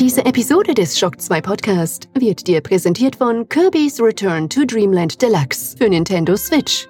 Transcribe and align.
Diese 0.00 0.24
Episode 0.24 0.72
des 0.72 0.98
Shock 0.98 1.20
2 1.20 1.42
Podcast 1.42 2.08
wird 2.14 2.46
dir 2.46 2.62
präsentiert 2.62 3.16
von 3.16 3.46
Kirby's 3.50 4.00
Return 4.00 4.48
to 4.48 4.64
Dreamland 4.64 5.20
Deluxe 5.20 5.76
für 5.76 5.90
Nintendo 5.90 6.38
Switch. 6.38 6.88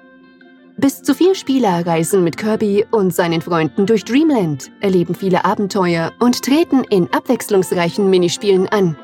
Bis 0.77 1.03
zu 1.03 1.13
vier 1.13 1.35
Spieler 1.35 1.85
reisen 1.85 2.23
mit 2.23 2.37
Kirby 2.37 2.85
und 2.89 3.13
seinen 3.13 3.41
Freunden 3.41 3.85
durch 3.85 4.05
Dreamland, 4.05 4.71
erleben 4.79 5.13
viele 5.13 5.43
Abenteuer 5.43 6.13
und 6.21 6.41
treten 6.41 6.85
in 6.85 7.11
abwechslungsreichen 7.11 8.09
Minispielen 8.09 8.69
an. 8.69 8.95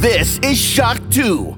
This 0.00 0.38
is 0.48 0.56
Shock 0.56 0.98
2. 1.10 1.57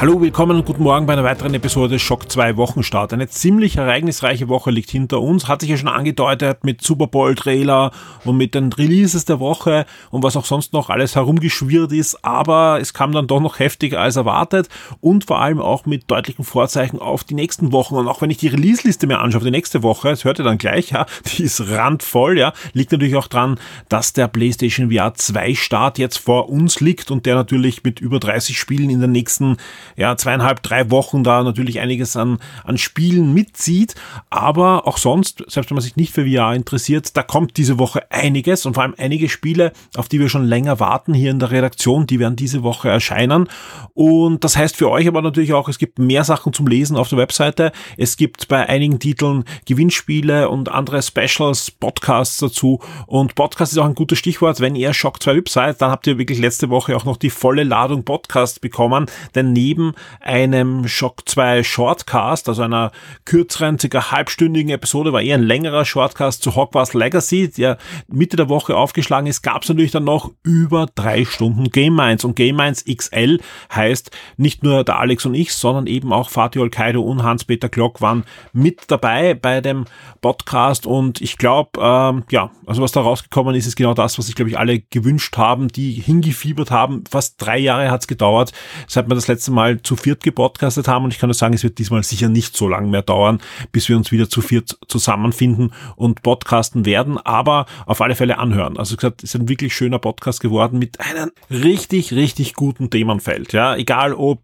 Hallo, 0.00 0.18
willkommen 0.18 0.56
und 0.56 0.64
guten 0.64 0.82
Morgen 0.82 1.04
bei 1.04 1.12
einer 1.12 1.24
weiteren 1.24 1.52
Episode 1.52 1.98
Schock 1.98 2.32
2 2.32 2.56
Wochenstart. 2.56 3.12
Eine 3.12 3.28
ziemlich 3.28 3.76
ereignisreiche 3.76 4.48
Woche 4.48 4.70
liegt 4.70 4.88
hinter 4.88 5.20
uns, 5.20 5.46
hat 5.46 5.60
sich 5.60 5.68
ja 5.68 5.76
schon 5.76 5.88
angedeutet 5.88 6.64
mit 6.64 6.80
Super 6.82 7.06
Bowl 7.06 7.34
Trailer 7.34 7.90
und 8.24 8.38
mit 8.38 8.54
den 8.54 8.72
Releases 8.72 9.26
der 9.26 9.40
Woche 9.40 9.84
und 10.10 10.22
was 10.22 10.38
auch 10.38 10.46
sonst 10.46 10.72
noch 10.72 10.88
alles 10.88 11.16
herumgeschwirrt 11.16 11.92
ist, 11.92 12.24
aber 12.24 12.78
es 12.80 12.94
kam 12.94 13.12
dann 13.12 13.26
doch 13.26 13.40
noch 13.40 13.58
heftiger 13.58 14.00
als 14.00 14.16
erwartet 14.16 14.70
und 15.02 15.24
vor 15.26 15.42
allem 15.42 15.60
auch 15.60 15.84
mit 15.84 16.10
deutlichen 16.10 16.46
Vorzeichen 16.46 16.98
auf 16.98 17.22
die 17.22 17.34
nächsten 17.34 17.70
Wochen. 17.70 17.96
Und 17.96 18.08
auch 18.08 18.22
wenn 18.22 18.30
ich 18.30 18.38
die 18.38 18.48
Release-Liste 18.48 19.06
mir 19.06 19.18
anschaue, 19.18 19.44
die 19.44 19.50
nächste 19.50 19.82
Woche, 19.82 20.08
das 20.08 20.24
hört 20.24 20.38
ihr 20.38 20.46
dann 20.46 20.56
gleich, 20.56 20.92
ja, 20.92 21.04
die 21.26 21.42
ist 21.42 21.60
randvoll, 21.68 22.38
ja, 22.38 22.54
liegt 22.72 22.90
natürlich 22.92 23.16
auch 23.16 23.28
dran, 23.28 23.60
dass 23.90 24.14
der 24.14 24.28
PlayStation 24.28 24.90
VR 24.90 25.12
2 25.12 25.54
Start 25.56 25.98
jetzt 25.98 26.16
vor 26.16 26.48
uns 26.48 26.80
liegt 26.80 27.10
und 27.10 27.26
der 27.26 27.34
natürlich 27.34 27.84
mit 27.84 28.00
über 28.00 28.18
30 28.18 28.58
Spielen 28.58 28.88
in 28.88 29.02
den 29.02 29.12
nächsten 29.12 29.58
ja, 30.00 30.16
zweieinhalb, 30.16 30.62
drei 30.62 30.90
Wochen 30.90 31.22
da 31.24 31.42
natürlich 31.42 31.78
einiges 31.78 32.16
an, 32.16 32.38
an 32.64 32.78
Spielen 32.78 33.34
mitzieht. 33.34 33.94
Aber 34.30 34.88
auch 34.88 34.96
sonst, 34.96 35.44
selbst 35.46 35.68
wenn 35.68 35.74
man 35.74 35.82
sich 35.82 35.96
nicht 35.96 36.14
für 36.14 36.26
VR 36.26 36.54
interessiert, 36.54 37.18
da 37.18 37.22
kommt 37.22 37.58
diese 37.58 37.78
Woche 37.78 38.10
einiges 38.10 38.64
und 38.64 38.72
vor 38.72 38.82
allem 38.82 38.94
einige 38.96 39.28
Spiele, 39.28 39.72
auf 39.96 40.08
die 40.08 40.18
wir 40.18 40.30
schon 40.30 40.46
länger 40.46 40.80
warten 40.80 41.12
hier 41.12 41.30
in 41.30 41.38
der 41.38 41.50
Redaktion, 41.50 42.06
die 42.06 42.18
werden 42.18 42.34
diese 42.34 42.62
Woche 42.62 42.88
erscheinen. 42.88 43.46
Und 43.92 44.42
das 44.42 44.56
heißt 44.56 44.74
für 44.74 44.90
euch 44.90 45.06
aber 45.06 45.20
natürlich 45.20 45.52
auch, 45.52 45.68
es 45.68 45.76
gibt 45.76 45.98
mehr 45.98 46.24
Sachen 46.24 46.54
zum 46.54 46.66
Lesen 46.66 46.96
auf 46.96 47.10
der 47.10 47.18
Webseite. 47.18 47.70
Es 47.98 48.16
gibt 48.16 48.48
bei 48.48 48.66
einigen 48.66 49.00
Titeln 49.00 49.44
Gewinnspiele 49.66 50.48
und 50.48 50.70
andere 50.70 51.02
Specials, 51.02 51.70
Podcasts 51.70 52.38
dazu. 52.38 52.80
Und 53.06 53.34
Podcast 53.34 53.72
ist 53.72 53.78
auch 53.78 53.84
ein 53.84 53.94
gutes 53.94 54.18
Stichwort. 54.18 54.60
Wenn 54.60 54.76
ihr 54.76 54.94
Shock 54.94 55.22
2 55.22 55.34
VIP 55.34 55.48
seid, 55.50 55.82
dann 55.82 55.90
habt 55.90 56.06
ihr 56.06 56.16
wirklich 56.16 56.38
letzte 56.38 56.70
Woche 56.70 56.96
auch 56.96 57.04
noch 57.04 57.18
die 57.18 57.28
volle 57.28 57.64
Ladung 57.64 58.04
Podcast 58.04 58.62
bekommen. 58.62 59.04
Denn 59.34 59.52
neben 59.52 59.89
einem 60.20 60.88
Shock 60.88 61.28
2 61.28 61.62
Shortcast, 61.62 62.48
also 62.48 62.62
einer 62.62 62.92
kürzeren, 63.24 63.78
circa 63.78 64.10
halbstündigen 64.10 64.70
Episode, 64.70 65.12
war 65.12 65.22
eher 65.22 65.36
ein 65.36 65.42
längerer 65.42 65.84
Shortcast 65.84 66.42
zu 66.42 66.56
Hogwarts 66.56 66.94
Legacy, 66.94 67.50
der 67.50 67.78
Mitte 68.08 68.36
der 68.36 68.48
Woche 68.48 68.76
aufgeschlagen 68.76 69.26
ist, 69.26 69.42
gab 69.42 69.62
es 69.62 69.68
natürlich 69.68 69.90
dann 69.90 70.04
noch 70.04 70.30
über 70.42 70.86
drei 70.94 71.24
Stunden 71.24 71.70
Game 71.70 71.94
Minds. 71.94 72.24
Und 72.24 72.36
Game 72.36 72.56
Minds 72.56 72.84
XL 72.84 73.40
heißt 73.74 74.10
nicht 74.36 74.62
nur 74.62 74.84
der 74.84 74.98
Alex 74.98 75.26
und 75.26 75.34
ich, 75.34 75.54
sondern 75.54 75.86
eben 75.86 76.12
auch 76.12 76.30
Fatih 76.30 76.60
Olkaido 76.60 77.02
und 77.02 77.22
Hans-Peter 77.22 77.68
Glock 77.68 78.00
waren 78.00 78.24
mit 78.52 78.90
dabei 78.90 79.34
bei 79.34 79.60
dem 79.60 79.84
Podcast 80.20 80.86
und 80.86 81.20
ich 81.20 81.38
glaube, 81.38 81.80
ähm, 81.80 82.24
ja, 82.30 82.50
also 82.66 82.82
was 82.82 82.92
da 82.92 83.00
rausgekommen 83.00 83.54
ist, 83.54 83.66
ist 83.66 83.76
genau 83.76 83.94
das, 83.94 84.18
was 84.18 84.26
sich, 84.26 84.34
glaube 84.34 84.50
ich, 84.50 84.58
alle 84.58 84.80
gewünscht 84.80 85.36
haben, 85.36 85.68
die 85.68 85.92
hingefiebert 85.92 86.70
haben. 86.70 87.04
Fast 87.10 87.36
drei 87.38 87.58
Jahre 87.58 87.90
hat 87.90 88.02
es 88.02 88.06
gedauert, 88.06 88.52
seit 88.86 89.08
wir 89.08 89.14
das 89.14 89.28
letzte 89.28 89.50
Mal 89.50 89.69
zu 89.78 89.96
viert 89.96 90.22
gepodcastet 90.22 90.88
haben 90.88 91.04
und 91.04 91.12
ich 91.12 91.18
kann 91.18 91.28
nur 91.28 91.34
sagen, 91.34 91.54
es 91.54 91.62
wird 91.62 91.78
diesmal 91.78 92.02
sicher 92.02 92.28
nicht 92.28 92.56
so 92.56 92.68
lange 92.68 92.88
mehr 92.88 93.02
dauern, 93.02 93.40
bis 93.72 93.88
wir 93.88 93.96
uns 93.96 94.12
wieder 94.12 94.28
zu 94.28 94.40
viert 94.40 94.78
zusammenfinden 94.88 95.72
und 95.96 96.22
podcasten 96.22 96.84
werden, 96.84 97.18
aber 97.18 97.66
auf 97.86 98.00
alle 98.00 98.14
Fälle 98.14 98.38
anhören. 98.38 98.76
Also 98.76 98.96
gesagt, 98.96 99.22
es 99.22 99.34
ist 99.34 99.40
ein 99.40 99.48
wirklich 99.48 99.74
schöner 99.74 99.98
Podcast 99.98 100.40
geworden 100.40 100.78
mit 100.78 101.00
einem 101.00 101.30
richtig, 101.50 102.12
richtig 102.12 102.54
guten 102.54 102.90
Themenfeld. 102.90 103.52
Ja, 103.52 103.76
egal 103.76 104.14
ob 104.14 104.40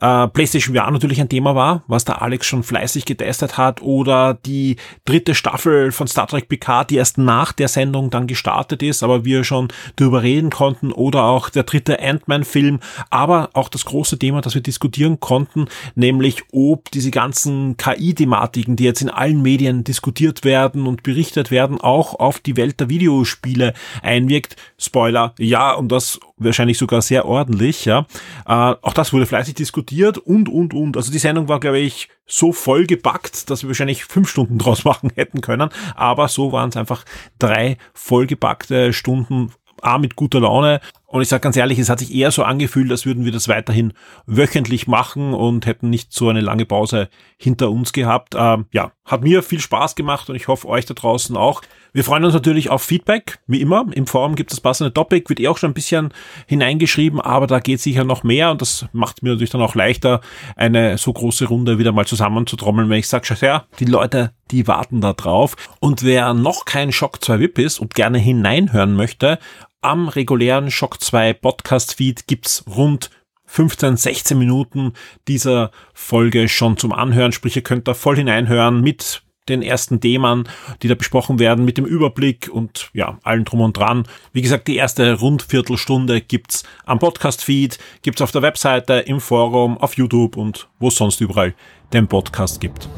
äh, 0.00 0.28
PlayStation 0.28 0.74
VR 0.74 0.90
natürlich 0.90 1.20
ein 1.20 1.28
Thema 1.28 1.54
war, 1.54 1.82
was 1.86 2.04
der 2.04 2.22
Alex 2.22 2.46
schon 2.46 2.62
fleißig 2.62 3.04
getestet 3.04 3.58
hat 3.58 3.82
oder 3.82 4.34
die 4.34 4.76
dritte 5.04 5.34
Staffel 5.34 5.92
von 5.92 6.06
Star 6.06 6.26
Trek 6.26 6.48
Picard, 6.48 6.90
die 6.90 6.96
erst 6.96 7.18
nach 7.18 7.52
der 7.52 7.68
Sendung 7.68 8.10
dann 8.10 8.26
gestartet 8.26 8.82
ist, 8.82 9.02
aber 9.02 9.24
wir 9.24 9.44
schon 9.44 9.68
darüber 9.96 10.22
reden 10.22 10.50
konnten 10.50 10.92
oder 10.92 11.24
auch 11.24 11.50
der 11.50 11.64
dritte 11.64 12.00
Ant-Man-Film, 12.00 12.80
aber 13.10 13.50
auch 13.54 13.68
das 13.68 13.84
große 13.84 14.18
Thema, 14.18 14.40
das 14.40 14.54
wir 14.54 14.62
diskutieren 14.68 15.18
konnten, 15.18 15.66
nämlich 15.94 16.44
ob 16.52 16.90
diese 16.90 17.10
ganzen 17.10 17.76
KI-Thematiken, 17.76 18.76
die 18.76 18.84
jetzt 18.84 19.02
in 19.02 19.10
allen 19.10 19.42
Medien 19.42 19.82
diskutiert 19.82 20.44
werden 20.44 20.86
und 20.86 21.02
berichtet 21.02 21.50
werden, 21.50 21.80
auch 21.80 22.14
auf 22.14 22.38
die 22.38 22.56
Welt 22.56 22.78
der 22.80 22.88
Videospiele 22.88 23.74
einwirkt. 24.02 24.56
Spoiler, 24.78 25.34
ja, 25.38 25.72
und 25.72 25.90
das 25.90 26.20
wahrscheinlich 26.36 26.78
sogar 26.78 27.02
sehr 27.02 27.24
ordentlich, 27.24 27.84
ja. 27.84 28.06
Äh, 28.46 28.52
auch 28.82 28.92
das 28.92 29.12
wurde 29.12 29.26
fleißig 29.26 29.54
diskutiert 29.54 30.18
und, 30.18 30.48
und, 30.48 30.74
und. 30.74 30.96
Also 30.96 31.10
die 31.10 31.18
Sendung 31.18 31.48
war, 31.48 31.60
glaube 31.60 31.78
ich, 31.78 32.08
so 32.26 32.52
voll 32.52 32.86
gepackt, 32.86 33.50
dass 33.50 33.62
wir 33.62 33.68
wahrscheinlich 33.68 34.04
fünf 34.04 34.28
Stunden 34.28 34.58
draus 34.58 34.84
machen 34.84 35.10
hätten 35.14 35.40
können. 35.40 35.70
Aber 35.94 36.28
so 36.28 36.52
waren 36.52 36.68
es 36.68 36.76
einfach 36.76 37.04
drei 37.38 37.78
vollgepackte 37.94 38.92
Stunden 38.92 39.52
A 39.82 39.98
mit 39.98 40.16
guter 40.16 40.40
Laune. 40.40 40.80
Und 41.10 41.22
ich 41.22 41.28
sage 41.28 41.40
ganz 41.40 41.56
ehrlich, 41.56 41.78
es 41.78 41.88
hat 41.88 42.00
sich 42.00 42.14
eher 42.14 42.30
so 42.30 42.42
angefühlt, 42.42 42.90
als 42.90 43.06
würden 43.06 43.24
wir 43.24 43.32
das 43.32 43.48
weiterhin 43.48 43.94
wöchentlich 44.26 44.86
machen 44.86 45.32
und 45.32 45.64
hätten 45.64 45.88
nicht 45.88 46.12
so 46.12 46.28
eine 46.28 46.42
lange 46.42 46.66
Pause 46.66 47.08
hinter 47.38 47.70
uns 47.70 47.94
gehabt. 47.94 48.34
Ähm, 48.36 48.66
ja, 48.72 48.92
hat 49.06 49.22
mir 49.22 49.42
viel 49.42 49.58
Spaß 49.58 49.94
gemacht 49.94 50.28
und 50.28 50.36
ich 50.36 50.48
hoffe 50.48 50.68
euch 50.68 50.84
da 50.84 50.92
draußen 50.92 51.34
auch. 51.34 51.62
Wir 51.94 52.04
freuen 52.04 52.26
uns 52.26 52.34
natürlich 52.34 52.68
auf 52.68 52.82
Feedback, 52.82 53.38
wie 53.46 53.62
immer. 53.62 53.86
Im 53.92 54.06
Forum 54.06 54.34
gibt 54.34 54.52
es 54.52 54.60
passende 54.60 54.92
Topic, 54.92 55.30
wird 55.30 55.40
eh 55.40 55.48
auch 55.48 55.56
schon 55.56 55.70
ein 55.70 55.74
bisschen 55.74 56.12
hineingeschrieben, 56.46 57.22
aber 57.22 57.46
da 57.46 57.58
geht 57.58 57.80
sicher 57.80 58.04
noch 58.04 58.22
mehr 58.22 58.50
und 58.50 58.60
das 58.60 58.84
macht 58.92 59.22
mir 59.22 59.30
natürlich 59.30 59.50
dann 59.50 59.62
auch 59.62 59.74
leichter, 59.74 60.20
eine 60.56 60.98
so 60.98 61.10
große 61.10 61.46
Runde 61.46 61.78
wieder 61.78 61.92
mal 61.92 62.06
zusammenzutrommeln, 62.06 62.90
wenn 62.90 62.98
ich 62.98 63.08
sage, 63.08 63.34
ja, 63.40 63.64
die 63.80 63.86
Leute, 63.86 64.32
die 64.50 64.66
warten 64.66 65.00
da 65.00 65.14
drauf. 65.14 65.56
Und 65.80 66.02
wer 66.02 66.34
noch 66.34 66.66
kein 66.66 66.92
Shock 66.92 67.24
2 67.24 67.40
VIP 67.40 67.58
ist 67.60 67.78
und 67.78 67.94
gerne 67.94 68.18
hineinhören 68.18 68.94
möchte, 68.94 69.38
am 69.80 70.08
regulären 70.08 70.70
Shock 70.70 71.02
2 71.02 71.34
Podcast 71.34 71.94
Feed 71.94 72.26
gibt's 72.26 72.64
rund 72.68 73.10
15, 73.46 73.96
16 73.96 74.38
Minuten 74.38 74.92
dieser 75.26 75.70
Folge 75.94 76.48
schon 76.48 76.76
zum 76.76 76.92
Anhören. 76.92 77.32
Sprich, 77.32 77.56
ihr 77.56 77.62
könnt 77.62 77.88
da 77.88 77.94
voll 77.94 78.16
hineinhören 78.16 78.80
mit 78.80 79.22
den 79.48 79.62
ersten 79.62 80.00
Themen, 80.00 80.46
die 80.82 80.88
da 80.88 80.94
besprochen 80.94 81.38
werden, 81.38 81.64
mit 81.64 81.78
dem 81.78 81.86
Überblick 81.86 82.50
und 82.52 82.90
ja, 82.92 83.18
allen 83.22 83.46
drum 83.46 83.62
und 83.62 83.78
dran. 83.78 84.04
Wie 84.32 84.42
gesagt, 84.42 84.68
die 84.68 84.76
erste 84.76 85.18
Rundviertelstunde 85.18 86.20
gibt's 86.20 86.64
am 86.84 86.98
Podcast-Feed, 86.98 87.78
gibt's 88.02 88.20
auf 88.20 88.30
der 88.30 88.42
Webseite, 88.42 88.94
im 88.94 89.20
Forum, 89.20 89.78
auf 89.78 89.96
YouTube 89.96 90.36
und 90.36 90.68
wo 90.78 90.88
es 90.88 90.96
sonst 90.96 91.22
überall 91.22 91.54
den 91.94 92.08
Podcast 92.08 92.60
gibt. 92.60 92.90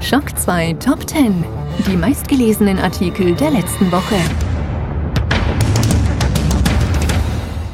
Schock 0.00 0.38
2 0.38 0.74
Top 0.74 1.06
10. 1.06 1.44
Die 1.86 1.96
meistgelesenen 1.96 2.78
Artikel 2.78 3.34
der 3.34 3.50
letzten 3.50 3.92
Woche. 3.92 4.16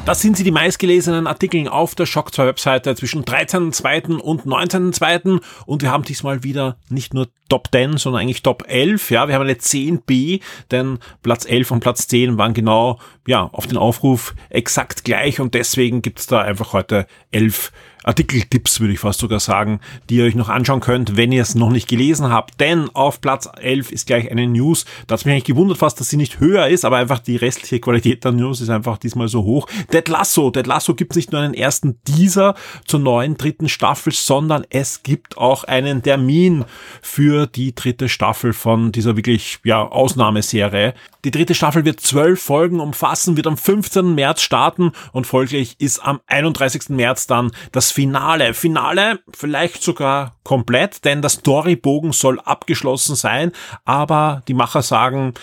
Das 0.03 0.19
sind 0.19 0.35
sie 0.35 0.43
die 0.43 0.51
meistgelesenen 0.51 1.27
Artikel 1.27 1.67
auf 1.67 1.93
der 1.93 2.07
Shock 2.07 2.33
2 2.33 2.47
Webseite 2.47 2.95
zwischen 2.95 3.23
13.2. 3.23 4.17
und 4.17 4.45
19.2. 4.45 5.39
Und 5.67 5.83
wir 5.83 5.91
haben 5.91 6.03
diesmal 6.03 6.43
wieder 6.43 6.77
nicht 6.89 7.13
nur 7.13 7.27
Top 7.49 7.67
10, 7.71 7.97
sondern 7.97 8.23
eigentlich 8.23 8.41
Top 8.41 8.65
11. 8.67 9.11
Ja, 9.11 9.27
wir 9.27 9.35
haben 9.35 9.43
eine 9.43 9.53
10b, 9.53 10.41
denn 10.71 10.97
Platz 11.21 11.45
11 11.45 11.69
und 11.71 11.79
Platz 11.81 12.07
10 12.07 12.39
waren 12.39 12.55
genau, 12.55 12.99
ja, 13.27 13.43
auf 13.53 13.67
den 13.67 13.77
Aufruf 13.77 14.33
exakt 14.49 15.03
gleich 15.03 15.39
und 15.39 15.53
deswegen 15.53 16.01
gibt's 16.01 16.25
da 16.25 16.41
einfach 16.41 16.73
heute 16.73 17.05
11 17.31 17.71
Artikeltipps, 18.03 18.79
würde 18.79 18.93
ich 18.93 18.99
fast 18.99 19.19
sogar 19.19 19.39
sagen, 19.39 19.79
die 20.09 20.15
ihr 20.15 20.25
euch 20.25 20.35
noch 20.35 20.49
anschauen 20.49 20.79
könnt, 20.79 21.17
wenn 21.17 21.31
ihr 21.31 21.41
es 21.41 21.55
noch 21.55 21.69
nicht 21.69 21.87
gelesen 21.87 22.29
habt. 22.29 22.59
Denn 22.59 22.89
auf 22.93 23.21
Platz 23.21 23.47
11 23.59 23.91
ist 23.91 24.07
gleich 24.07 24.31
eine 24.31 24.47
News. 24.47 24.85
Da 25.07 25.13
hat 25.13 25.25
mich 25.25 25.33
eigentlich 25.33 25.43
gewundert 25.45 25.77
fast, 25.77 25.99
dass 25.99 26.09
sie 26.09 26.17
nicht 26.17 26.39
höher 26.39 26.67
ist, 26.67 26.85
aber 26.85 26.97
einfach 26.97 27.19
die 27.19 27.35
restliche 27.35 27.79
Qualität 27.79 28.23
der 28.23 28.31
News 28.31 28.61
ist 28.61 28.69
einfach 28.69 28.97
diesmal 28.97 29.27
so 29.27 29.43
hoch. 29.43 29.67
Dead 29.93 30.07
Lasso. 30.07 30.49
Dead 30.49 30.65
Lasso 30.65 30.95
gibt 30.95 31.15
nicht 31.15 31.31
nur 31.31 31.41
einen 31.41 31.53
ersten 31.53 32.01
Teaser 32.03 32.55
zur 32.85 32.99
neuen 32.99 33.37
dritten 33.37 33.69
Staffel, 33.69 34.13
sondern 34.13 34.65
es 34.69 35.03
gibt 35.03 35.37
auch 35.37 35.63
einen 35.63 36.01
Termin 36.01 36.65
für 37.01 37.47
die 37.47 37.75
dritte 37.75 38.09
Staffel 38.09 38.53
von 38.53 38.91
dieser 38.91 39.15
wirklich, 39.15 39.59
ja, 39.63 39.87
Ausnahmeserie. 39.87 40.93
Die 41.23 41.31
dritte 41.31 41.53
Staffel 41.53 41.85
wird 41.85 41.99
zwölf 41.99 42.41
Folgen 42.41 42.79
umfassen, 42.79 43.37
wird 43.37 43.45
am 43.45 43.57
15. 43.57 44.15
März 44.15 44.41
starten 44.41 44.91
und 45.11 45.27
folglich 45.27 45.75
ist 45.79 45.99
am 45.99 46.19
31. 46.25 46.89
März 46.89 47.27
dann 47.27 47.51
das 47.71 47.90
Finale. 47.91 48.53
Finale 48.53 49.19
vielleicht 49.33 49.83
sogar 49.83 50.35
komplett, 50.43 51.05
denn 51.05 51.21
der 51.21 51.29
Storybogen 51.29 52.11
soll 52.11 52.39
abgeschlossen 52.39 53.15
sein, 53.15 53.51
aber 53.85 54.43
die 54.47 54.53
Macher 54.53 54.81
sagen, 54.81 55.33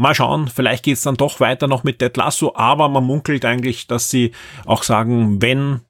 Mal 0.00 0.14
schauen, 0.14 0.46
vielleicht 0.46 0.84
geht's 0.84 1.02
dann 1.02 1.16
doch 1.16 1.40
weiter 1.40 1.66
noch 1.66 1.82
mit 1.82 2.00
Dead 2.00 2.16
Lasso, 2.16 2.54
aber 2.54 2.88
man 2.88 3.02
munkelt 3.02 3.44
eigentlich, 3.44 3.88
dass 3.88 4.10
sie 4.10 4.30
auch 4.64 4.84
sagen, 4.84 5.42
wenn 5.42 5.80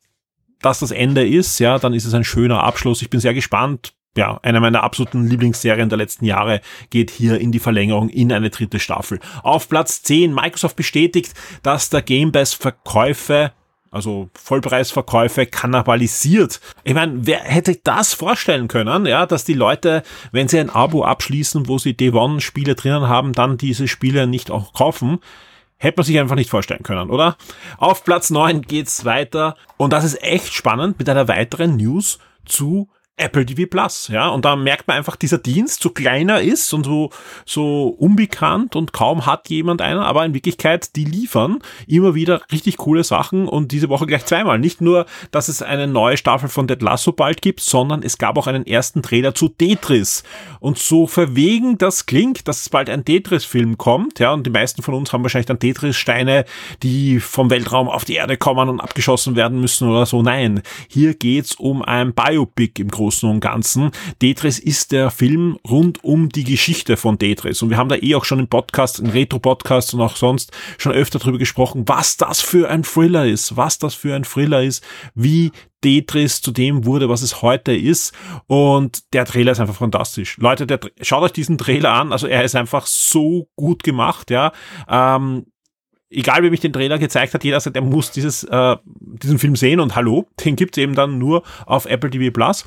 das 0.63 0.79
das 0.79 0.93
Ende 0.93 1.29
ist, 1.29 1.59
ja, 1.59 1.79
dann 1.79 1.93
ist 1.93 2.07
es 2.07 2.15
ein 2.15 2.25
schöner 2.25 2.65
Abschluss. 2.65 3.03
Ich 3.03 3.11
bin 3.11 3.21
sehr 3.21 3.35
gespannt 3.35 3.93
ja, 4.19 4.41
eine 4.43 4.61
meiner 4.61 4.83
absoluten 4.83 5.29
Lieblingsserien 5.29 5.89
der 5.89 5.99
letzten 5.99 6.25
Jahre 6.25 6.61
geht 6.91 7.11
hier 7.11 7.39
in 7.39 7.53
die 7.53 7.61
Verlängerung 7.61 8.09
in 8.09 8.33
eine 8.33 8.51
dritte 8.51 8.81
Staffel. 8.81 9.21
Auf 9.45 9.69
Platz 9.69 10.03
10, 10.03 10.35
Microsoft 10.35 10.75
bestätigt, 10.75 11.35
dass 11.63 11.89
der 11.89 12.03
Game 12.03 12.33
Pass 12.33 12.53
Verkäufe 12.53 13.53
also 13.91 14.29
Vollpreisverkäufe 14.35 15.47
kannibalisiert. 15.47 16.61
Ich 16.85 16.95
meine, 16.95 17.27
wer 17.27 17.41
hätte 17.41 17.77
das 17.83 18.15
vorstellen 18.15 18.69
können, 18.69 19.07
ja, 19.07 19.27
dass 19.27 19.45
die 19.45 19.55
Leute, 19.55 20.03
wenn 20.33 20.49
sie 20.49 20.59
ein 20.59 20.71
Abo 20.71 21.05
abschließen, 21.05 21.69
wo 21.69 21.79
sie 21.79 21.95
Day 21.95 22.11
One 22.11 22.41
Spiele 22.41 22.75
drinnen 22.75 23.09
haben, 23.09 23.33
dann 23.33 23.59
diese 23.59 23.89
Spiele 23.89 24.27
nicht 24.27 24.51
auch 24.51 24.73
kaufen? 24.73 25.21
Hätte 25.77 25.99
man 25.99 26.07
sich 26.07 26.19
einfach 26.19 26.37
nicht 26.37 26.51
vorstellen 26.51 26.83
können, 26.83 27.09
oder? 27.11 27.37
Auf 27.77 28.05
Platz 28.05 28.31
9 28.31 28.63
geht's 28.63 29.05
weiter 29.05 29.57
und 29.77 29.93
das 29.93 30.05
ist 30.05 30.23
echt 30.23 30.53
spannend 30.53 30.99
mit 30.99 31.09
einer 31.09 31.29
weiteren 31.29 31.77
News 31.77 32.19
zu 32.45 32.89
Apple 33.19 33.45
TV 33.45 33.67
Plus, 33.69 34.09
ja, 34.09 34.29
und 34.29 34.45
da 34.45 34.57
merkt 34.57 34.87
man 34.87 34.97
einfach, 34.97 35.17
dieser 35.17 35.39
Dienst 35.39 35.83
so 35.83 35.91
kleiner 35.91 36.41
ist 36.41 36.73
und 36.73 36.85
so, 36.85 37.11
so 37.45 37.89
unbekannt 37.89 38.77
und 38.77 38.93
kaum 38.93 39.27
hat 39.27 39.51
jemand 39.51 39.83
einer, 39.83 40.07
aber 40.07 40.25
in 40.25 40.35
Wirklichkeit, 40.35 40.95
die 40.95 41.05
liefern 41.05 41.59
immer 41.87 42.15
wieder 42.15 42.43
richtig 42.53 42.77
coole 42.77 43.03
Sachen 43.03 43.49
und 43.49 43.73
diese 43.73 43.89
Woche 43.89 44.07
gleich 44.07 44.25
zweimal. 44.25 44.59
Nicht 44.59 44.81
nur, 44.81 45.07
dass 45.33 45.49
es 45.49 45.63
eine 45.63 45.89
neue 45.89 46.17
Staffel 46.17 46.49
von 46.49 46.69
Dead 46.69 46.81
Lasso 46.81 47.13
bald 47.13 47.43
gibt, 47.43 47.61
sondern 47.61 48.03
es 48.03 48.19
gab 48.19 48.39
auch 48.39 48.47
einen 48.47 48.67
ersten 48.67 49.03
Trailer 49.03 49.35
zu 49.35 49.49
Tetris. 49.49 50.23
Und 50.61 50.79
so 50.79 51.07
verwegen 51.07 51.77
das 51.77 52.07
klingt, 52.07 52.47
dass 52.47 52.63
es 52.63 52.69
bald 52.69 52.89
ein 52.89 53.05
Tetris-Film 53.05 53.79
kommt, 53.79 54.21
ja, 54.21 54.33
und 54.33 54.47
die 54.47 54.51
meisten 54.51 54.83
von 54.83 54.95
uns 54.95 55.13
haben 55.13 55.23
wahrscheinlich 55.23 55.47
dann 55.47 55.59
Tetris-Steine, 55.59 56.45
die 56.83 57.19
vom 57.19 57.51
Weltraum 57.51 57.89
auf 57.89 58.05
die 58.05 58.15
Erde 58.15 58.37
kommen 58.37 58.69
und 58.69 58.81
abgeschossen 58.81 59.35
werden 59.35 59.61
müssen 59.61 59.89
oder 59.89 60.07
so. 60.07 60.23
Nein, 60.23 60.63
hier 60.89 61.15
geht's 61.15 61.57
um 61.57 61.83
ein 61.83 62.15
Biopic 62.15 62.81
im 62.81 62.89
Großen 62.89 63.08
Großen 63.09 63.31
und 63.31 63.41
Ganzen. 63.41 63.91
Tetris 64.19 64.59
ist 64.59 64.93
der 64.93 65.11
Film 65.11 65.59
rund 65.67 66.05
um 66.05 66.29
die 66.29 66.45
Geschichte 66.45 66.99
von 66.99 67.19
Tetris. 67.19 67.63
Und 67.63 67.71
wir 67.71 67.79
haben 67.79 67.89
da 67.89 67.97
eh 67.97 68.15
auch 68.15 68.27
schon 68.27 68.39
im 68.39 68.49
Podcast, 68.49 69.01
im 69.01 69.09
Retro-Podcast 69.09 69.95
und 69.95 70.03
auch 70.03 70.15
sonst 70.17 70.53
schon 70.77 70.93
öfter 70.93 71.19
darüber 71.19 71.39
gesprochen, 71.39 71.85
was 71.87 72.19
das 72.19 72.43
für 72.43 72.69
ein 72.69 72.83
Thriller 72.83 73.25
ist, 73.25 73.57
was 73.57 73.79
das 73.79 73.95
für 73.95 74.15
ein 74.15 74.25
Thriller 74.25 74.63
ist, 74.63 74.85
wie 75.15 75.53
Tetris 75.81 76.43
zu 76.43 76.51
dem 76.51 76.85
wurde, 76.85 77.09
was 77.09 77.23
es 77.23 77.41
heute 77.41 77.75
ist. 77.75 78.13
Und 78.47 79.15
der 79.15 79.25
Trailer 79.25 79.53
ist 79.53 79.61
einfach 79.61 79.77
fantastisch. 79.77 80.37
Leute, 80.37 80.67
der, 80.67 80.79
schaut 81.01 81.23
euch 81.23 81.33
diesen 81.33 81.57
Trailer 81.57 81.95
an. 81.95 82.13
Also 82.13 82.27
er 82.27 82.45
ist 82.45 82.57
einfach 82.57 82.85
so 82.87 83.49
gut 83.57 83.85
gemacht, 83.85 84.31
ja. 84.31 84.53
Ähm, 84.87 85.47
egal 86.11 86.43
wie 86.43 86.51
mich 86.51 86.61
den 86.61 86.75
Trailer 86.75 86.99
gezeigt 86.99 87.33
hat, 87.33 87.43
jeder 87.43 87.59
sagt, 87.59 87.77
er 87.77 87.83
muss 87.83 88.11
dieses, 88.11 88.45
äh, 88.45 88.77
diesen 88.85 89.39
Film 89.39 89.57
sehen 89.57 89.81
und 89.81 89.97
hallo, 89.97 90.27
den 90.45 90.57
gibt's 90.57 90.77
eben 90.77 90.95
dann 90.95 91.17
nur 91.17 91.43
auf 91.65 91.87
Apple 91.87 92.11
TV 92.11 92.31
Plus. 92.31 92.67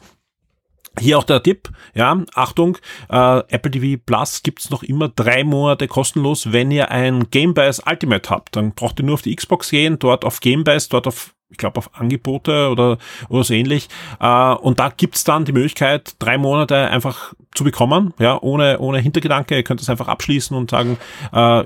Hier 0.99 1.17
auch 1.17 1.23
der 1.23 1.41
Tipp, 1.41 1.69
ja, 1.93 2.21
Achtung, 2.35 2.77
äh, 3.09 3.39
Apple 3.47 3.71
TV 3.71 4.01
Plus 4.05 4.43
gibt's 4.43 4.69
noch 4.69 4.83
immer 4.83 5.07
drei 5.07 5.45
Monate 5.45 5.87
kostenlos, 5.87 6.51
wenn 6.51 6.69
ihr 6.69 6.91
ein 6.91 7.29
Game 7.29 7.53
Pass 7.53 7.81
Ultimate 7.85 8.29
habt. 8.29 8.57
Dann 8.57 8.73
braucht 8.73 8.99
ihr 8.99 9.05
nur 9.05 9.13
auf 9.13 9.21
die 9.21 9.33
Xbox 9.33 9.69
gehen, 9.69 9.99
dort 9.99 10.25
auf 10.25 10.41
Game 10.41 10.65
Pass, 10.65 10.89
dort 10.89 11.07
auf 11.07 11.33
ich 11.49 11.57
glaube 11.57 11.77
auf 11.77 11.93
Angebote 11.93 12.69
oder, 12.69 12.97
oder 13.29 13.43
so 13.43 13.53
ähnlich. 13.53 13.89
Äh, 14.19 14.53
und 14.53 14.79
da 14.79 14.89
gibt's 14.89 15.23
dann 15.23 15.45
die 15.45 15.51
Möglichkeit, 15.51 16.15
drei 16.19 16.37
Monate 16.37 16.89
einfach 16.89 17.33
zu 17.53 17.63
bekommen, 17.63 18.13
ja, 18.19 18.41
ohne, 18.41 18.79
ohne 18.79 18.99
Hintergedanke. 18.99 19.55
Ihr 19.55 19.63
könnt 19.63 19.81
es 19.81 19.89
einfach 19.89 20.07
abschließen 20.07 20.55
und 20.55 20.71
sagen, 20.71 20.97
äh, 21.33 21.63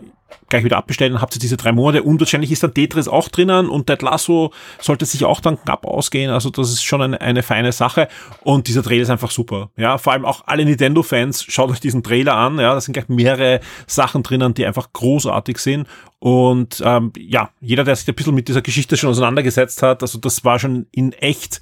gleich 0.49 0.63
wieder 0.63 0.77
abbestellen, 0.77 1.21
habt 1.21 1.35
ihr 1.35 1.39
diese 1.39 1.57
drei 1.57 1.71
Monate. 1.71 2.03
Und 2.03 2.19
wahrscheinlich 2.19 2.51
ist 2.51 2.63
dann 2.63 2.73
Tetris 2.73 3.07
auch 3.07 3.29
drinnen 3.29 3.67
und 3.67 3.87
Ted 3.87 4.01
Lasso 4.01 4.51
sollte 4.79 5.05
sich 5.05 5.25
auch 5.25 5.39
dann 5.39 5.61
knapp 5.61 5.85
ausgehen, 5.85 6.31
also 6.31 6.49
das 6.49 6.69
ist 6.69 6.83
schon 6.83 7.01
eine, 7.01 7.21
eine 7.21 7.43
feine 7.43 7.71
Sache. 7.71 8.07
Und 8.43 8.67
dieser 8.67 8.83
Trailer 8.83 9.03
ist 9.03 9.09
einfach 9.09 9.31
super, 9.31 9.69
ja, 9.77 9.97
vor 9.97 10.13
allem 10.13 10.25
auch 10.25 10.43
alle 10.45 10.65
Nintendo-Fans, 10.65 11.43
schaut 11.43 11.71
euch 11.71 11.79
diesen 11.79 12.03
Trailer 12.03 12.35
an, 12.35 12.59
ja, 12.59 12.73
da 12.73 12.81
sind 12.81 12.93
gleich 12.93 13.09
mehrere 13.09 13.59
Sachen 13.87 14.23
drinnen, 14.23 14.53
die 14.53 14.65
einfach 14.65 14.91
großartig 14.93 15.57
sind. 15.57 15.87
Und 16.19 16.81
ähm, 16.83 17.11
ja, 17.17 17.49
jeder, 17.61 17.83
der 17.83 17.95
sich 17.95 18.07
ein 18.07 18.15
bisschen 18.15 18.35
mit 18.35 18.47
dieser 18.47 18.61
Geschichte 18.61 18.97
schon 18.97 19.11
auseinandergesetzt 19.11 19.81
hat, 19.83 20.01
also 20.01 20.19
das 20.19 20.43
war 20.43 20.59
schon 20.59 20.87
in 20.91 21.11
echt 21.13 21.59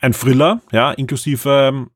ein 0.00 0.12
Thriller, 0.12 0.60
ja, 0.72 0.92
inklusive 0.92 1.70
ähm, 1.72 1.90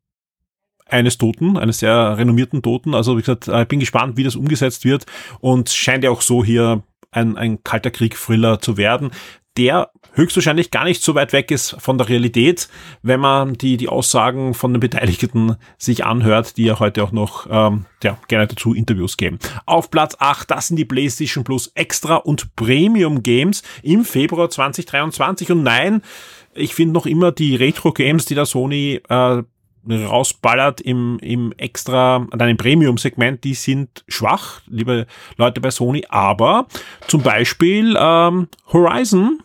eines 0.90 1.18
Toten, 1.18 1.56
eines 1.56 1.78
sehr 1.78 2.18
renommierten 2.18 2.62
Toten. 2.62 2.94
Also 2.94 3.16
wie 3.16 3.22
gesagt, 3.22 3.48
ich 3.48 3.54
äh, 3.54 3.64
bin 3.64 3.80
gespannt, 3.80 4.16
wie 4.16 4.24
das 4.24 4.36
umgesetzt 4.36 4.84
wird 4.84 5.06
und 5.40 5.70
scheint 5.70 6.04
ja 6.04 6.10
auch 6.10 6.22
so 6.22 6.44
hier 6.44 6.82
ein, 7.12 7.36
ein 7.36 7.62
kalter 7.64 7.90
Krieg-Thriller 7.90 8.60
zu 8.60 8.76
werden, 8.76 9.10
der 9.56 9.90
höchstwahrscheinlich 10.12 10.70
gar 10.70 10.84
nicht 10.84 11.02
so 11.02 11.14
weit 11.14 11.32
weg 11.32 11.50
ist 11.50 11.76
von 11.78 11.98
der 11.98 12.08
Realität, 12.08 12.68
wenn 13.02 13.20
man 13.20 13.54
die, 13.54 13.76
die 13.76 13.88
Aussagen 13.88 14.54
von 14.54 14.72
den 14.72 14.80
Beteiligten 14.80 15.56
sich 15.76 16.04
anhört, 16.04 16.56
die 16.56 16.64
ja 16.64 16.78
heute 16.78 17.02
auch 17.02 17.12
noch 17.12 17.46
ähm, 17.50 17.86
ja, 18.02 18.18
gerne 18.28 18.46
dazu 18.46 18.74
Interviews 18.74 19.16
geben. 19.16 19.38
Auf 19.66 19.90
Platz 19.90 20.16
8, 20.18 20.50
das 20.50 20.68
sind 20.68 20.76
die 20.76 20.84
PlayStation 20.84 21.44
Plus 21.44 21.72
Extra 21.74 22.16
und 22.16 22.54
Premium 22.56 23.22
Games 23.22 23.62
im 23.82 24.04
Februar 24.04 24.50
2023. 24.50 25.50
Und 25.50 25.62
nein, 25.62 26.02
ich 26.54 26.74
finde 26.74 26.94
noch 26.94 27.06
immer 27.06 27.32
die 27.32 27.56
Retro-Games, 27.56 28.24
die 28.26 28.34
der 28.34 28.46
Sony 28.46 29.00
äh, 29.08 29.42
rausballert 29.88 30.80
im, 30.80 31.18
im 31.20 31.52
extra, 31.52 32.26
dann 32.32 32.48
im 32.48 32.56
Premium-Segment, 32.56 33.44
die 33.44 33.54
sind 33.54 34.04
schwach, 34.08 34.60
liebe 34.66 35.06
Leute 35.36 35.60
bei 35.60 35.70
Sony, 35.70 36.04
aber 36.08 36.66
zum 37.06 37.22
Beispiel 37.22 37.96
ähm, 37.98 38.48
Horizon 38.72 39.42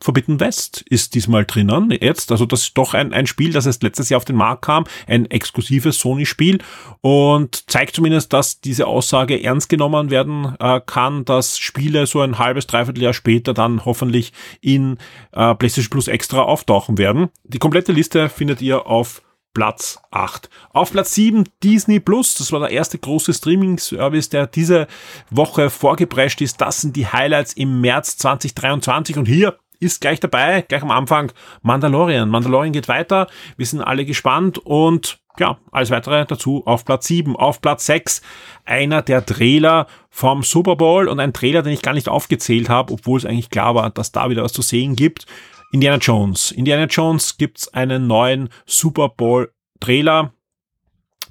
Forbidden 0.00 0.38
West 0.38 0.84
ist 0.88 1.14
diesmal 1.14 1.44
drinnen 1.44 1.90
jetzt. 2.00 2.30
Also 2.30 2.46
das 2.46 2.62
ist 2.62 2.78
doch 2.78 2.94
ein, 2.94 3.12
ein 3.12 3.26
Spiel, 3.26 3.52
das 3.52 3.66
erst 3.66 3.82
letztes 3.82 4.08
Jahr 4.08 4.18
auf 4.18 4.24
den 4.24 4.36
Markt 4.36 4.62
kam, 4.62 4.84
ein 5.06 5.28
exklusives 5.30 5.98
Sony-Spiel 5.98 6.58
und 7.00 7.68
zeigt 7.68 7.96
zumindest, 7.96 8.32
dass 8.32 8.60
diese 8.60 8.86
Aussage 8.86 9.42
ernst 9.42 9.68
genommen 9.68 10.10
werden 10.10 10.54
äh, 10.60 10.80
kann, 10.84 11.24
dass 11.24 11.58
Spiele 11.58 12.06
so 12.06 12.20
ein 12.20 12.38
halbes, 12.38 12.68
dreiviertel 12.68 13.02
Jahr 13.02 13.12
später 13.12 13.54
dann 13.54 13.84
hoffentlich 13.84 14.32
in 14.60 14.98
äh, 15.32 15.54
PlayStation 15.54 15.90
Plus 15.90 16.06
Extra 16.06 16.42
auftauchen 16.42 16.96
werden. 16.96 17.28
Die 17.44 17.58
komplette 17.58 17.92
Liste 17.92 18.28
findet 18.28 18.62
ihr 18.62 18.86
auf 18.86 19.22
Platz 19.54 19.98
8. 20.10 20.48
Auf 20.72 20.92
Platz 20.92 21.14
7 21.14 21.44
Disney 21.62 22.00
Plus. 22.00 22.34
Das 22.34 22.52
war 22.52 22.60
der 22.60 22.70
erste 22.70 22.98
große 22.98 23.34
Streaming-Service, 23.34 24.28
der 24.28 24.46
diese 24.46 24.86
Woche 25.30 25.70
vorgeprescht 25.70 26.40
ist. 26.40 26.60
Das 26.60 26.80
sind 26.80 26.96
die 26.96 27.06
Highlights 27.06 27.54
im 27.54 27.80
März 27.80 28.16
2023. 28.18 29.16
Und 29.16 29.26
hier 29.26 29.58
ist 29.80 30.00
gleich 30.00 30.20
dabei, 30.20 30.62
gleich 30.62 30.82
am 30.82 30.90
Anfang 30.90 31.32
Mandalorian. 31.62 32.28
Mandalorian 32.28 32.72
geht 32.72 32.88
weiter. 32.88 33.28
Wir 33.56 33.66
sind 33.66 33.80
alle 33.80 34.04
gespannt 34.04 34.58
und 34.58 35.20
ja, 35.38 35.58
alles 35.70 35.90
weitere 35.90 36.24
dazu 36.26 36.62
auf 36.66 36.84
Platz 36.84 37.06
7. 37.06 37.36
Auf 37.36 37.60
Platz 37.60 37.86
6 37.86 38.22
einer 38.64 39.02
der 39.02 39.24
Trailer 39.24 39.86
vom 40.10 40.42
Super 40.42 40.76
Bowl 40.76 41.08
und 41.08 41.20
ein 41.20 41.32
Trailer, 41.32 41.62
den 41.62 41.72
ich 41.72 41.82
gar 41.82 41.94
nicht 41.94 42.08
aufgezählt 42.08 42.68
habe, 42.68 42.92
obwohl 42.92 43.18
es 43.18 43.24
eigentlich 43.24 43.50
klar 43.50 43.74
war, 43.74 43.90
dass 43.90 44.12
da 44.12 44.30
wieder 44.30 44.42
was 44.42 44.52
zu 44.52 44.62
sehen 44.62 44.96
gibt. 44.96 45.26
Indiana 45.72 45.98
Jones. 45.98 46.50
Indiana 46.52 46.84
Jones 46.84 47.36
gibt's 47.36 47.68
einen 47.68 48.06
neuen 48.06 48.48
Super 48.66 49.08
Bowl 49.08 49.52
Trailer, 49.80 50.32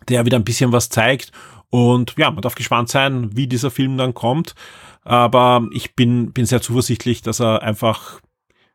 der 0.08 0.26
wieder 0.26 0.38
ein 0.38 0.46
bisschen 0.46 0.72
was 0.72 0.90
zeigt. 0.90 1.32
Und 1.70 2.16
ja, 2.18 2.32
man 2.32 2.42
darf 2.42 2.56
gespannt 2.56 2.90
sein, 2.90 3.36
wie 3.36 3.48
dieser 3.48 3.72
Film 3.72 3.98
dann 3.98 4.14
kommt. 4.14 4.56
Aber 5.04 5.68
ich 5.72 5.96
bin, 5.96 6.34
bin 6.34 6.46
sehr 6.46 6.62
zuversichtlich, 6.62 7.22
dass 7.22 7.40
er 7.40 7.62
einfach 7.62 8.22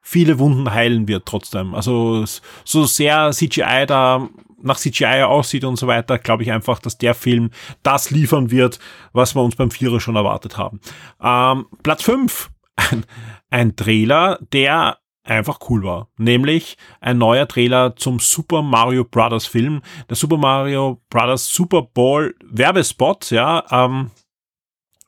viele 0.00 0.38
Wunden 0.38 0.72
heilen 0.72 1.08
wird 1.08 1.26
trotzdem. 1.26 1.74
Also 1.74 2.24
so 2.64 2.84
sehr 2.84 3.30
CGI 3.30 3.86
da 3.86 4.28
nach 4.62 4.78
CGI 4.78 5.22
aussieht 5.22 5.64
und 5.64 5.76
so 5.76 5.86
weiter, 5.86 6.18
glaube 6.18 6.42
ich 6.42 6.52
einfach, 6.52 6.78
dass 6.78 6.98
der 6.98 7.14
Film 7.14 7.50
das 7.82 8.10
liefern 8.10 8.50
wird, 8.50 8.78
was 9.12 9.34
wir 9.34 9.42
uns 9.42 9.56
beim 9.56 9.70
Vierer 9.70 10.00
schon 10.00 10.16
erwartet 10.16 10.56
haben. 10.56 10.80
Ähm, 11.20 11.66
Platz 11.82 12.02
5, 12.02 12.50
ein, 12.76 13.04
ein 13.50 13.76
Trailer, 13.76 14.38
der 14.52 14.98
einfach 15.24 15.60
cool 15.68 15.82
war. 15.82 16.08
Nämlich 16.16 16.76
ein 17.00 17.18
neuer 17.18 17.46
Trailer 17.46 17.96
zum 17.96 18.18
Super 18.18 18.62
Mario 18.62 19.04
Brothers 19.04 19.46
Film. 19.46 19.82
Der 20.08 20.16
Super 20.16 20.36
Mario 20.36 21.00
Brothers 21.10 21.52
Super 21.52 21.82
Bowl 21.82 22.34
Werbespot, 22.44 23.30
ja, 23.30 23.64
ähm, 23.70 24.10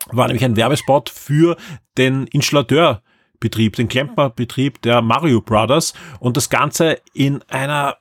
war 0.06 0.26
nämlich 0.26 0.44
ein 0.44 0.56
Werbespot 0.56 1.10
für 1.10 1.56
den 1.96 2.26
Installateurbetrieb, 2.28 3.76
den 3.76 3.88
Klempnerbetrieb 3.88 4.82
der 4.82 5.02
Mario 5.02 5.40
Brothers 5.40 5.94
und 6.20 6.36
das 6.36 6.50
Ganze 6.50 7.00
in 7.14 7.42
einer 7.48 7.96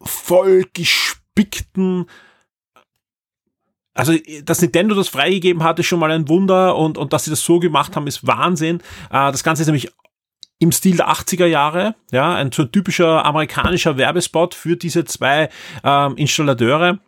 voll 0.00 0.64
gespickten 0.72 2.06
also, 3.94 4.14
dass 4.44 4.62
Nintendo 4.62 4.94
das 4.94 5.08
freigegeben 5.08 5.62
hat, 5.62 5.78
ist 5.78 5.84
schon 5.86 5.98
mal 5.98 6.10
ein 6.10 6.28
Wunder 6.28 6.76
und, 6.76 6.96
und 6.96 7.12
dass 7.12 7.24
sie 7.24 7.30
das 7.30 7.44
so 7.44 7.58
gemacht 7.58 7.94
haben, 7.94 8.06
ist 8.06 8.26
Wahnsinn. 8.26 8.78
Äh, 9.10 9.30
das 9.30 9.44
Ganze 9.44 9.62
ist 9.62 9.66
nämlich 9.66 9.92
im 10.62 10.70
Stil 10.70 10.96
der 10.96 11.10
80er 11.10 11.46
Jahre, 11.46 11.96
ja, 12.12 12.34
ein 12.34 12.52
so 12.52 12.64
typischer 12.64 13.24
amerikanischer 13.24 13.96
Werbespot 13.96 14.54
für 14.54 14.76
diese 14.76 15.04
zwei 15.04 15.48
ähm, 15.82 16.16
Installateure. 16.16 17.00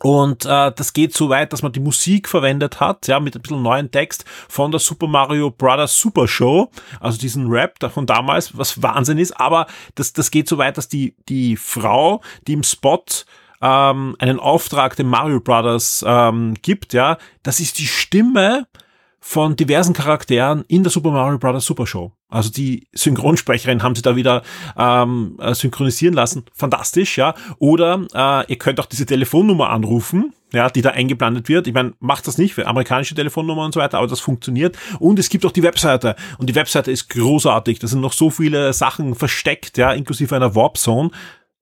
Und 0.00 0.44
äh, 0.44 0.72
das 0.72 0.92
geht 0.92 1.14
so 1.14 1.28
weit, 1.28 1.52
dass 1.52 1.62
man 1.62 1.70
die 1.70 1.80
Musik 1.80 2.28
verwendet 2.28 2.80
hat, 2.80 3.06
ja, 3.06 3.20
mit 3.20 3.36
ein 3.36 3.42
bisschen 3.42 3.62
neuen 3.62 3.92
Text 3.92 4.24
von 4.48 4.72
der 4.72 4.80
Super 4.80 5.06
Mario 5.06 5.52
Brothers 5.52 5.96
Super 5.96 6.26
Show, 6.26 6.68
also 6.98 7.16
diesen 7.16 7.46
Rap 7.46 7.78
von 7.92 8.06
damals, 8.06 8.58
was 8.58 8.82
Wahnsinn 8.82 9.18
ist, 9.18 9.38
aber 9.38 9.68
das, 9.94 10.12
das 10.12 10.32
geht 10.32 10.48
so 10.48 10.58
weit, 10.58 10.76
dass 10.76 10.88
die, 10.88 11.14
die 11.28 11.56
Frau, 11.56 12.22
die 12.48 12.54
im 12.54 12.64
Spot 12.64 13.04
ähm, 13.62 14.16
einen 14.18 14.40
Auftrag 14.40 14.96
den 14.96 15.06
Mario 15.06 15.38
Brothers 15.38 16.04
ähm, 16.06 16.54
gibt, 16.60 16.92
ja, 16.92 17.18
das 17.44 17.60
ist 17.60 17.78
die 17.78 17.86
Stimme 17.86 18.66
von 19.28 19.56
diversen 19.56 19.92
Charakteren 19.92 20.64
in 20.68 20.84
der 20.84 20.92
Super 20.92 21.10
Mario 21.10 21.36
Bros. 21.38 21.66
Super 21.66 21.84
Show. 21.84 22.12
Also 22.28 22.48
die 22.48 22.86
Synchronsprecherin 22.92 23.82
haben 23.82 23.96
sie 23.96 24.00
da 24.00 24.14
wieder 24.14 24.42
ähm, 24.78 25.36
äh, 25.40 25.52
synchronisieren 25.52 26.14
lassen. 26.14 26.44
Fantastisch, 26.54 27.18
ja. 27.18 27.34
Oder 27.58 28.06
äh, 28.14 28.52
ihr 28.52 28.56
könnt 28.56 28.78
auch 28.78 28.86
diese 28.86 29.04
Telefonnummer 29.04 29.70
anrufen, 29.70 30.32
ja, 30.52 30.70
die 30.70 30.80
da 30.80 30.90
eingeblendet 30.90 31.48
wird. 31.48 31.66
Ich 31.66 31.74
meine, 31.74 31.94
macht 31.98 32.28
das 32.28 32.38
nicht 32.38 32.54
für 32.54 32.68
amerikanische 32.68 33.16
Telefonnummer 33.16 33.64
und 33.64 33.74
so 33.74 33.80
weiter, 33.80 33.98
aber 33.98 34.06
das 34.06 34.20
funktioniert. 34.20 34.78
Und 35.00 35.18
es 35.18 35.28
gibt 35.28 35.44
auch 35.44 35.50
die 35.50 35.64
Webseite. 35.64 36.14
Und 36.38 36.48
die 36.48 36.54
Webseite 36.54 36.92
ist 36.92 37.10
großartig. 37.10 37.80
Da 37.80 37.88
sind 37.88 38.02
noch 38.02 38.12
so 38.12 38.30
viele 38.30 38.72
Sachen 38.72 39.16
versteckt, 39.16 39.76
ja, 39.76 39.90
inklusive 39.90 40.36
einer 40.36 40.54
Warp 40.54 40.78
Zone. 40.78 41.10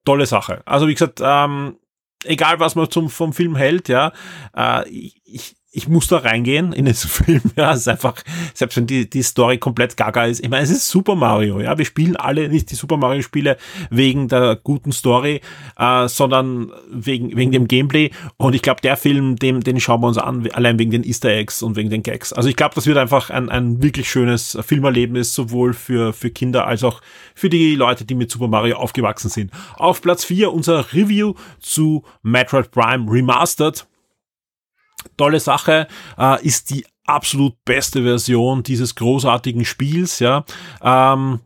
Tolle 0.05 0.27
Sache. 0.27 0.61
Also 0.65 0.87
wie 0.87 0.93
gesagt, 0.93 1.19
ähm, 1.23 1.77
egal 2.25 2.59
was 2.59 2.75
man 2.75 2.91
zum, 2.91 3.09
vom 3.09 3.33
Film 3.33 3.55
hält, 3.55 3.89
ja, 3.89 4.11
äh, 4.55 4.87
ich, 4.87 5.54
ich 5.75 5.87
muss 5.89 6.07
da 6.07 6.17
reingehen 6.17 6.73
in 6.73 6.85
den 6.85 6.93
Film. 6.95 7.41
Ja, 7.55 7.73
es 7.73 7.81
ist 7.81 7.87
einfach, 7.87 8.15
selbst 8.53 8.77
wenn 8.77 8.87
die, 8.87 9.09
die 9.09 9.23
Story 9.23 9.57
komplett 9.57 9.97
gaga 9.97 10.25
ist. 10.25 10.43
Ich 10.43 10.49
meine, 10.49 10.63
es 10.63 10.71
ist 10.71 10.87
Super 10.89 11.15
Mario. 11.15 11.59
Ja, 11.59 11.77
wir 11.77 11.85
spielen 11.85 12.15
alle 12.15 12.47
nicht 12.49 12.71
die 12.71 12.75
Super 12.75 12.97
Mario 12.97 13.21
Spiele 13.21 13.57
wegen 13.89 14.27
der 14.27 14.55
guten 14.55 14.91
Story, 14.91 15.41
äh, 15.77 16.07
sondern 16.07 16.71
wegen, 16.89 17.35
wegen 17.35 17.51
dem 17.51 17.67
Gameplay. 17.67 18.11
Und 18.37 18.55
ich 18.55 18.61
glaube, 18.61 18.81
der 18.81 18.95
Film, 18.97 19.35
dem, 19.35 19.61
den 19.61 19.79
schauen 19.79 20.01
wir 20.01 20.07
uns 20.07 20.17
an, 20.17 20.47
allein 20.53 20.79
wegen 20.79 20.91
den 20.91 21.03
Easter 21.03 21.29
Eggs 21.29 21.61
und 21.61 21.75
wegen 21.75 21.89
den 21.89 22.03
Gags. 22.03 22.31
Also 22.31 22.47
ich 22.47 22.55
glaube, 22.55 22.75
das 22.75 22.87
wird 22.87 22.97
einfach 22.97 23.29
ein, 23.29 23.49
ein 23.49 23.83
wirklich 23.83 24.09
schönes 24.09 24.57
Filmerlebnis, 24.65 25.33
sowohl 25.33 25.73
für, 25.73 26.13
für 26.13 26.29
Kinder 26.29 26.67
als 26.67 26.83
auch 26.83 27.01
für 27.33 27.49
die 27.49 27.75
Leute, 27.75 28.05
die 28.05 28.15
mit 28.15 28.31
Super 28.31 28.47
Mario 28.47 28.77
aufgewachsen 28.77 29.29
sind. 29.29 29.51
Auf 29.75 30.01
Platz 30.01 30.23
4 30.23 30.53
unser 30.53 30.93
Review 30.93 31.33
zu 31.59 32.03
Metroid 32.23 32.71
Prime 32.71 33.11
Remastered 33.11 33.85
tolle 35.17 35.39
Sache, 35.39 35.87
äh, 36.17 36.45
ist 36.45 36.69
die 36.69 36.85
absolut 37.05 37.53
beste 37.65 38.03
Version 38.03 38.63
dieses 38.63 38.95
großartigen 38.95 39.65
Spiels, 39.65 40.19
ja. 40.19 40.45
Ähm, 40.81 41.39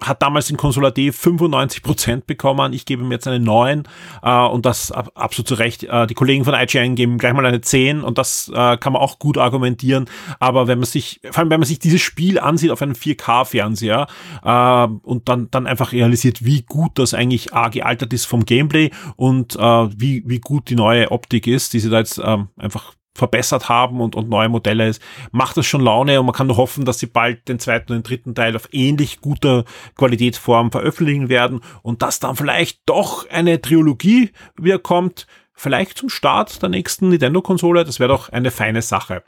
hat 0.00 0.22
damals 0.22 0.50
in 0.50 0.56
Consola 0.56 0.90
D 0.90 1.10
95% 1.10 2.22
bekommen. 2.26 2.72
Ich 2.72 2.84
gebe 2.84 3.02
ihm 3.02 3.12
jetzt 3.12 3.26
eine 3.26 3.40
9 3.40 3.84
äh, 4.22 4.46
und 4.46 4.66
das 4.66 4.92
ab, 4.92 5.10
absolut 5.14 5.48
zu 5.48 5.54
Recht. 5.54 5.84
Äh, 5.84 6.06
die 6.06 6.14
Kollegen 6.14 6.44
von 6.44 6.54
IGN 6.54 6.94
geben 6.94 7.18
gleich 7.18 7.32
mal 7.32 7.46
eine 7.46 7.60
10 7.60 8.02
und 8.02 8.18
das 8.18 8.50
äh, 8.54 8.76
kann 8.76 8.92
man 8.92 9.02
auch 9.02 9.18
gut 9.18 9.38
argumentieren. 9.38 10.06
Aber 10.38 10.66
wenn 10.66 10.78
man 10.78 10.86
sich, 10.86 11.20
vor 11.30 11.40
allem 11.40 11.50
wenn 11.50 11.60
man 11.60 11.66
sich 11.66 11.78
dieses 11.78 12.02
Spiel 12.02 12.38
ansieht 12.38 12.70
auf 12.70 12.82
einem 12.82 12.92
4K-Fernseher 12.92 14.06
äh, 14.44 14.86
und 15.02 15.28
dann, 15.28 15.50
dann 15.50 15.66
einfach 15.66 15.92
realisiert, 15.92 16.44
wie 16.44 16.62
gut 16.62 16.98
das 16.98 17.14
eigentlich 17.14 17.54
A, 17.54 17.68
gealtert 17.68 18.12
ist 18.12 18.26
vom 18.26 18.44
Gameplay 18.44 18.90
und 19.16 19.56
äh, 19.56 19.60
wie, 19.60 20.22
wie 20.26 20.40
gut 20.40 20.68
die 20.68 20.76
neue 20.76 21.10
Optik 21.10 21.46
ist, 21.46 21.72
die 21.72 21.80
sie 21.80 21.90
da 21.90 21.98
jetzt 21.98 22.20
ähm, 22.22 22.48
einfach 22.56 22.94
verbessert 23.16 23.68
haben 23.68 24.00
und, 24.00 24.14
und 24.14 24.28
neue 24.28 24.48
Modelle 24.48 24.88
ist, 24.88 25.02
macht 25.32 25.56
das 25.56 25.66
schon 25.66 25.80
Laune 25.80 26.20
und 26.20 26.26
man 26.26 26.34
kann 26.34 26.46
nur 26.46 26.56
hoffen, 26.56 26.84
dass 26.84 26.98
sie 26.98 27.06
bald 27.06 27.48
den 27.48 27.58
zweiten 27.58 27.92
und 27.92 27.98
den 27.98 28.08
dritten 28.08 28.34
Teil 28.34 28.54
auf 28.54 28.68
ähnlich 28.72 29.20
guter 29.20 29.64
Qualitätsform 29.96 30.70
veröffentlichen 30.70 31.28
werden 31.28 31.60
und 31.82 32.02
dass 32.02 32.20
dann 32.20 32.36
vielleicht 32.36 32.80
doch 32.86 33.28
eine 33.28 33.60
Trilogie 33.60 34.30
wieder 34.56 34.78
kommt, 34.78 35.26
vielleicht 35.54 35.98
zum 35.98 36.08
Start 36.08 36.62
der 36.62 36.68
nächsten 36.68 37.08
Nintendo-Konsole, 37.08 37.84
das 37.84 37.98
wäre 37.98 38.10
doch 38.10 38.28
eine 38.28 38.50
feine 38.50 38.82
Sache. 38.82 39.22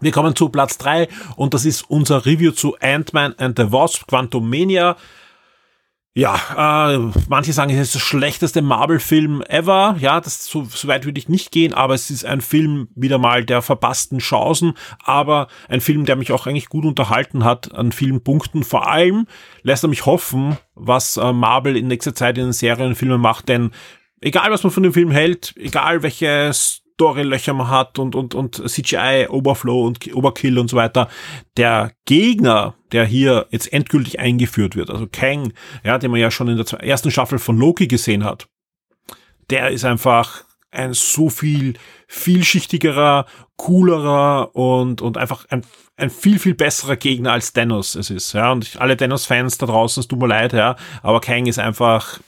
Wir 0.00 0.12
kommen 0.12 0.34
zu 0.34 0.48
Platz 0.48 0.78
drei 0.78 1.08
und 1.36 1.52
das 1.52 1.66
ist 1.66 1.88
unser 1.90 2.24
Review 2.24 2.52
zu 2.52 2.76
Ant-Man 2.80 3.34
and 3.38 3.58
the 3.58 3.70
Wasp 3.70 4.06
Quantum 4.06 4.48
Mania. 4.48 4.96
Ja, 6.20 6.92
äh, 6.92 6.98
manche 7.30 7.54
sagen, 7.54 7.70
es 7.70 7.80
ist 7.80 7.94
der 7.94 8.00
schlechteste 8.00 8.60
Marvel-Film 8.60 9.40
ever. 9.48 9.96
Ja, 10.00 10.20
das 10.20 10.44
so, 10.44 10.64
so 10.64 10.86
weit 10.86 11.06
würde 11.06 11.18
ich 11.18 11.30
nicht 11.30 11.50
gehen, 11.50 11.72
aber 11.72 11.94
es 11.94 12.10
ist 12.10 12.26
ein 12.26 12.42
Film 12.42 12.88
wieder 12.94 13.16
mal 13.16 13.42
der 13.42 13.62
verpassten 13.62 14.18
Chancen, 14.18 14.74
aber 15.02 15.48
ein 15.70 15.80
Film, 15.80 16.04
der 16.04 16.16
mich 16.16 16.30
auch 16.32 16.46
eigentlich 16.46 16.68
gut 16.68 16.84
unterhalten 16.84 17.42
hat 17.42 17.74
an 17.74 17.90
vielen 17.90 18.22
Punkten. 18.22 18.64
Vor 18.64 18.86
allem 18.86 19.28
lässt 19.62 19.82
er 19.82 19.88
mich 19.88 20.04
hoffen, 20.04 20.58
was 20.74 21.16
äh, 21.16 21.32
Marvel 21.32 21.74
in 21.74 21.86
nächster 21.86 22.14
Zeit 22.14 22.36
in 22.36 22.44
den 22.44 22.52
Serien 22.52 22.88
und 22.88 22.96
Filmen 22.96 23.22
macht, 23.22 23.48
denn 23.48 23.70
egal 24.20 24.50
was 24.50 24.62
man 24.62 24.72
von 24.72 24.82
dem 24.82 24.92
Film 24.92 25.12
hält, 25.12 25.54
egal 25.56 26.02
welches 26.02 26.79
Storylöcher 27.00 27.54
man 27.54 27.70
hat 27.70 27.98
und, 27.98 28.14
und, 28.14 28.34
und 28.34 28.56
CGI, 28.68 29.26
Overflow 29.30 29.86
und 29.86 30.14
Overkill 30.14 30.58
und 30.58 30.68
so 30.68 30.76
weiter. 30.76 31.08
Der 31.56 31.92
Gegner, 32.04 32.74
der 32.92 33.06
hier 33.06 33.46
jetzt 33.50 33.72
endgültig 33.72 34.20
eingeführt 34.20 34.76
wird, 34.76 34.90
also 34.90 35.06
Kang, 35.10 35.54
ja, 35.82 35.96
den 35.96 36.10
man 36.10 36.20
ja 36.20 36.30
schon 36.30 36.48
in 36.48 36.58
der 36.58 36.66
ersten 36.80 37.10
Staffel 37.10 37.38
von 37.38 37.56
Loki 37.56 37.86
gesehen 37.86 38.22
hat, 38.22 38.48
der 39.48 39.70
ist 39.70 39.86
einfach 39.86 40.44
ein 40.70 40.92
so 40.92 41.30
viel 41.30 41.74
vielschichtigerer, 42.06 43.24
coolerer 43.56 44.54
und, 44.54 45.00
und 45.00 45.16
einfach 45.16 45.46
ein, 45.48 45.62
ein 45.96 46.10
viel, 46.10 46.38
viel 46.38 46.54
besserer 46.54 46.96
Gegner 46.96 47.32
als 47.32 47.54
Thanos 47.54 47.94
es 47.94 48.10
ist, 48.10 48.34
ja. 48.34 48.52
Und 48.52 48.78
alle 48.78 48.96
Thanos-Fans 48.96 49.56
da 49.56 49.66
draußen, 49.66 50.02
es 50.02 50.06
tut 50.06 50.20
mir 50.20 50.28
leid, 50.28 50.52
ja. 50.52 50.76
Aber 51.02 51.22
Kang 51.22 51.46
ist 51.46 51.58
einfach 51.58 52.20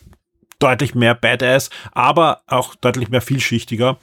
deutlich 0.58 0.94
mehr 0.94 1.14
Badass, 1.14 1.70
aber 1.92 2.42
auch 2.46 2.74
deutlich 2.74 3.10
mehr 3.10 3.20
vielschichtiger. 3.20 3.98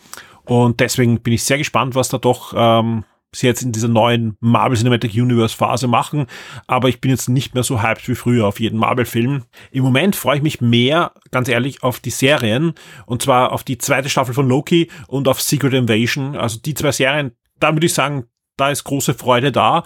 Und 0.50 0.79
deswegen 0.79 1.22
bin 1.22 1.34
ich 1.34 1.44
sehr 1.44 1.60
gespannt, 1.60 1.94
was 1.96 2.10
da 2.10 2.18
doch 2.18 2.53
ähm, 2.56 3.03
sie 3.32 3.46
jetzt 3.46 3.62
in 3.62 3.72
dieser 3.72 3.88
neuen 3.88 4.36
Marvel 4.39 4.75
Cinematic 4.75 5.13
Universe 5.13 5.56
Phase 5.56 5.88
machen. 5.88 6.25
Aber 6.65 6.89
ich 6.89 7.00
bin 7.01 7.12
jetzt 7.12 7.29
nicht 7.29 7.53
mehr 7.53 7.63
so 7.63 7.84
hyped 7.84 8.08
wie 8.08 8.15
früher 8.15 8.48
auf 8.48 8.60
jeden 8.60 8.79
Marvel-Film. 8.79 9.44
Im 9.72 9.84
Moment 9.84 10.15
freue 10.15 10.38
ich 10.38 10.44
mich 10.44 10.60
mehr, 10.60 11.12
ganz 11.29 11.48
ehrlich, 11.50 11.84
auf 11.84 12.00
die 12.00 12.10
Serien. 12.10 12.74
Und 13.06 13.22
zwar 13.22 13.51
auf 13.51 13.63
die 13.63 13.77
zweite 13.77 14.10
Staffel 14.10 14.34
von 14.34 14.48
Loki 14.48 14.89
und 15.08 15.27
auf 15.27 15.39
Secret 15.39 15.74
Invasion. 15.74 16.36
Also 16.36 16.60
die 16.60 16.74
zwei 16.74 16.91
Serien, 16.91 17.34
da 17.60 17.74
würde 17.74 17.86
ich 17.86 17.94
sagen, 17.94 18.25
da 18.58 18.72
ist 18.72 18.84
große 18.84 19.13
Freude 19.13 19.51
da. 19.51 19.84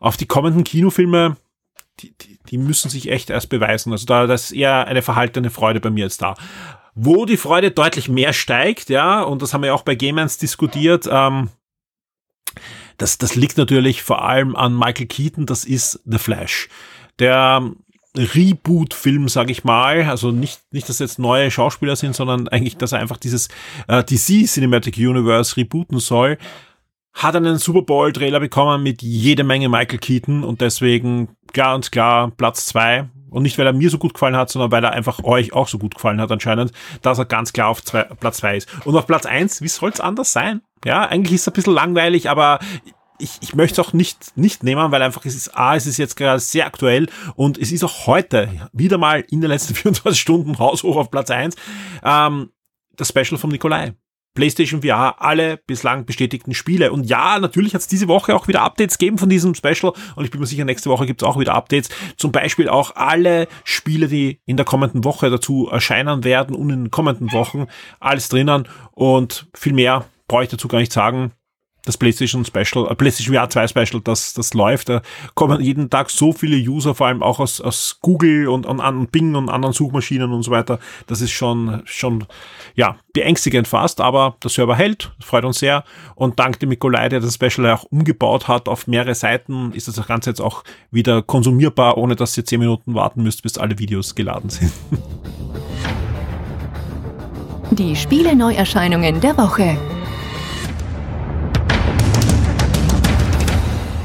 Auf 0.00 0.16
die 0.16 0.26
kommenden 0.26 0.64
Kinofilme, 0.64 1.36
die, 2.00 2.14
die, 2.16 2.38
die 2.48 2.58
müssen 2.58 2.88
sich 2.88 3.10
echt 3.10 3.28
erst 3.28 3.50
beweisen. 3.50 3.92
Also 3.92 4.06
da 4.06 4.26
das 4.26 4.46
ist 4.46 4.52
eher 4.52 4.86
eine 4.86 5.02
verhaltene 5.02 5.50
Freude 5.50 5.80
bei 5.80 5.90
mir 5.90 6.04
jetzt 6.04 6.22
da. 6.22 6.34
Wo 6.98 7.26
die 7.26 7.36
Freude 7.36 7.70
deutlich 7.70 8.08
mehr 8.08 8.32
steigt, 8.32 8.88
ja, 8.88 9.22
und 9.22 9.42
das 9.42 9.52
haben 9.52 9.62
wir 9.62 9.74
auch 9.74 9.82
bei 9.82 9.94
Gamers 9.94 10.38
diskutiert, 10.38 11.06
ähm, 11.10 11.50
das, 12.96 13.18
das 13.18 13.34
liegt 13.34 13.58
natürlich 13.58 14.02
vor 14.02 14.24
allem 14.24 14.56
an 14.56 14.74
Michael 14.74 15.06
Keaton, 15.06 15.44
das 15.44 15.66
ist 15.66 16.00
The 16.06 16.16
Flash. 16.16 16.70
Der 17.18 17.70
Reboot-Film, 18.16 19.28
sage 19.28 19.52
ich 19.52 19.62
mal, 19.62 20.04
also 20.04 20.30
nicht, 20.30 20.62
nicht, 20.72 20.88
dass 20.88 20.98
jetzt 20.98 21.18
neue 21.18 21.50
Schauspieler 21.50 21.96
sind, 21.96 22.16
sondern 22.16 22.48
eigentlich, 22.48 22.78
dass 22.78 22.92
er 22.92 23.00
einfach 23.00 23.18
dieses 23.18 23.48
äh, 23.88 24.02
DC 24.02 24.46
Cinematic 24.46 24.96
Universe 24.96 25.58
rebooten 25.58 25.98
soll, 25.98 26.38
hat 27.12 27.36
einen 27.36 27.58
Super 27.58 27.82
Bowl-Trailer 27.82 28.40
bekommen 28.40 28.82
mit 28.82 29.02
jede 29.02 29.44
Menge 29.44 29.68
Michael 29.68 29.98
Keaton 29.98 30.44
und 30.44 30.62
deswegen 30.62 31.28
klar 31.52 31.74
und 31.74 31.92
klar 31.92 32.30
Platz 32.30 32.64
zwei 32.64 33.08
und 33.36 33.42
nicht, 33.42 33.58
weil 33.58 33.66
er 33.66 33.74
mir 33.74 33.90
so 33.90 33.98
gut 33.98 34.14
gefallen 34.14 34.34
hat, 34.34 34.48
sondern 34.48 34.72
weil 34.72 34.82
er 34.82 34.92
einfach 34.92 35.22
euch 35.22 35.52
auch 35.52 35.68
so 35.68 35.76
gut 35.76 35.94
gefallen 35.94 36.22
hat 36.22 36.32
anscheinend, 36.32 36.72
dass 37.02 37.18
er 37.18 37.26
ganz 37.26 37.52
klar 37.52 37.68
auf 37.68 37.82
zwei, 37.82 38.04
Platz 38.04 38.38
zwei 38.38 38.56
ist. 38.56 38.66
Und 38.86 38.96
auf 38.96 39.06
Platz 39.06 39.26
eins, 39.26 39.60
wie 39.60 39.68
soll 39.68 39.90
es 39.90 40.00
anders 40.00 40.32
sein? 40.32 40.62
Ja, 40.86 41.02
eigentlich 41.02 41.34
ist 41.34 41.42
es 41.42 41.48
ein 41.48 41.52
bisschen 41.52 41.74
langweilig, 41.74 42.30
aber 42.30 42.60
ich, 43.18 43.32
ich 43.42 43.54
möchte 43.54 43.78
es 43.78 43.86
auch 43.86 43.92
nicht, 43.92 44.34
nicht 44.38 44.62
nehmen, 44.62 44.90
weil 44.90 45.02
einfach 45.02 45.26
es 45.26 45.34
ist, 45.34 45.54
A, 45.54 45.76
es 45.76 45.86
ist 45.86 45.98
jetzt 45.98 46.16
gerade 46.16 46.40
sehr 46.40 46.64
aktuell 46.64 47.10
und 47.34 47.58
es 47.58 47.72
ist 47.72 47.84
auch 47.84 48.06
heute 48.06 48.70
wieder 48.72 48.96
mal 48.96 49.22
in 49.28 49.42
den 49.42 49.50
letzten 49.50 49.74
24 49.74 50.18
Stunden 50.18 50.58
haushoch 50.58 50.96
auf 50.96 51.10
Platz 51.10 51.30
eins 51.30 51.56
ähm, 52.02 52.52
das 52.96 53.08
Special 53.08 53.36
vom 53.36 53.50
Nikolai. 53.50 53.92
PlayStation 54.36 54.82
VR 54.82 55.20
alle 55.20 55.56
bislang 55.56 56.04
bestätigten 56.04 56.54
Spiele. 56.54 56.92
Und 56.92 57.04
ja, 57.04 57.40
natürlich 57.40 57.74
hat 57.74 57.80
es 57.80 57.88
diese 57.88 58.06
Woche 58.06 58.36
auch 58.36 58.46
wieder 58.46 58.62
Updates 58.62 58.98
gegeben 58.98 59.18
von 59.18 59.28
diesem 59.28 59.56
Special 59.56 59.92
und 60.14 60.24
ich 60.24 60.30
bin 60.30 60.40
mir 60.40 60.46
sicher, 60.46 60.64
nächste 60.64 60.90
Woche 60.90 61.06
gibt 61.06 61.22
es 61.22 61.28
auch 61.28 61.40
wieder 61.40 61.54
Updates. 61.54 61.88
Zum 62.16 62.30
Beispiel 62.30 62.68
auch 62.68 62.94
alle 62.94 63.48
Spiele, 63.64 64.06
die 64.06 64.40
in 64.46 64.56
der 64.56 64.64
kommenden 64.64 65.02
Woche 65.02 65.28
dazu 65.30 65.68
erscheinen 65.68 66.22
werden 66.22 66.54
und 66.54 66.70
in 66.70 66.84
den 66.84 66.90
kommenden 66.92 67.32
Wochen. 67.32 67.66
Alles 67.98 68.28
drinnen 68.28 68.68
und 68.92 69.48
viel 69.54 69.72
mehr 69.72 70.04
brauche 70.28 70.44
ich 70.44 70.50
dazu 70.50 70.68
gar 70.68 70.78
nicht 70.78 70.92
sagen 70.92 71.32
das 71.86 71.96
PlayStation 71.96 72.44
Special, 72.44 72.90
äh, 72.90 72.94
PlayStation 72.94 73.34
VR 73.34 73.48
2 73.48 73.68
Special, 73.68 74.02
das, 74.04 74.34
das 74.34 74.52
läuft. 74.52 74.90
Da 74.90 75.00
kommen 75.34 75.60
jeden 75.62 75.88
Tag 75.88 76.10
so 76.10 76.32
viele 76.32 76.56
User, 76.56 76.94
vor 76.94 77.06
allem 77.06 77.22
auch 77.22 77.40
aus, 77.40 77.60
aus 77.60 77.98
Google 78.02 78.48
und 78.48 78.66
an 78.66 79.06
Bing 79.06 79.34
und 79.34 79.48
anderen 79.48 79.72
Suchmaschinen 79.72 80.32
und 80.32 80.42
so 80.42 80.50
weiter. 80.50 80.78
Das 81.06 81.22
ist 81.22 81.30
schon, 81.30 81.82
schon, 81.86 82.26
ja, 82.74 82.96
beängstigend 83.14 83.66
fast, 83.66 84.00
aber 84.00 84.36
der 84.42 84.50
Server 84.50 84.76
hält, 84.76 85.12
freut 85.20 85.44
uns 85.44 85.60
sehr. 85.60 85.84
Und 86.14 86.38
dank 86.38 86.60
dem 86.60 86.68
Nikolai, 86.68 87.08
der 87.08 87.20
das 87.20 87.34
Special 87.34 87.70
auch 87.70 87.84
umgebaut 87.84 88.48
hat 88.48 88.68
auf 88.68 88.86
mehrere 88.86 89.14
Seiten, 89.14 89.72
ist 89.72 89.88
das 89.88 90.06
Ganze 90.06 90.30
jetzt 90.30 90.40
auch 90.40 90.64
wieder 90.90 91.22
konsumierbar, 91.22 91.96
ohne 91.96 92.16
dass 92.16 92.36
ihr 92.36 92.44
zehn 92.44 92.60
Minuten 92.60 92.94
warten 92.94 93.22
müsst, 93.22 93.42
bis 93.42 93.56
alle 93.56 93.78
Videos 93.78 94.14
geladen 94.14 94.50
sind. 94.50 94.72
Die 97.70 97.96
Spiele-Neuerscheinungen 97.96 99.20
der 99.20 99.36
Woche. 99.36 99.76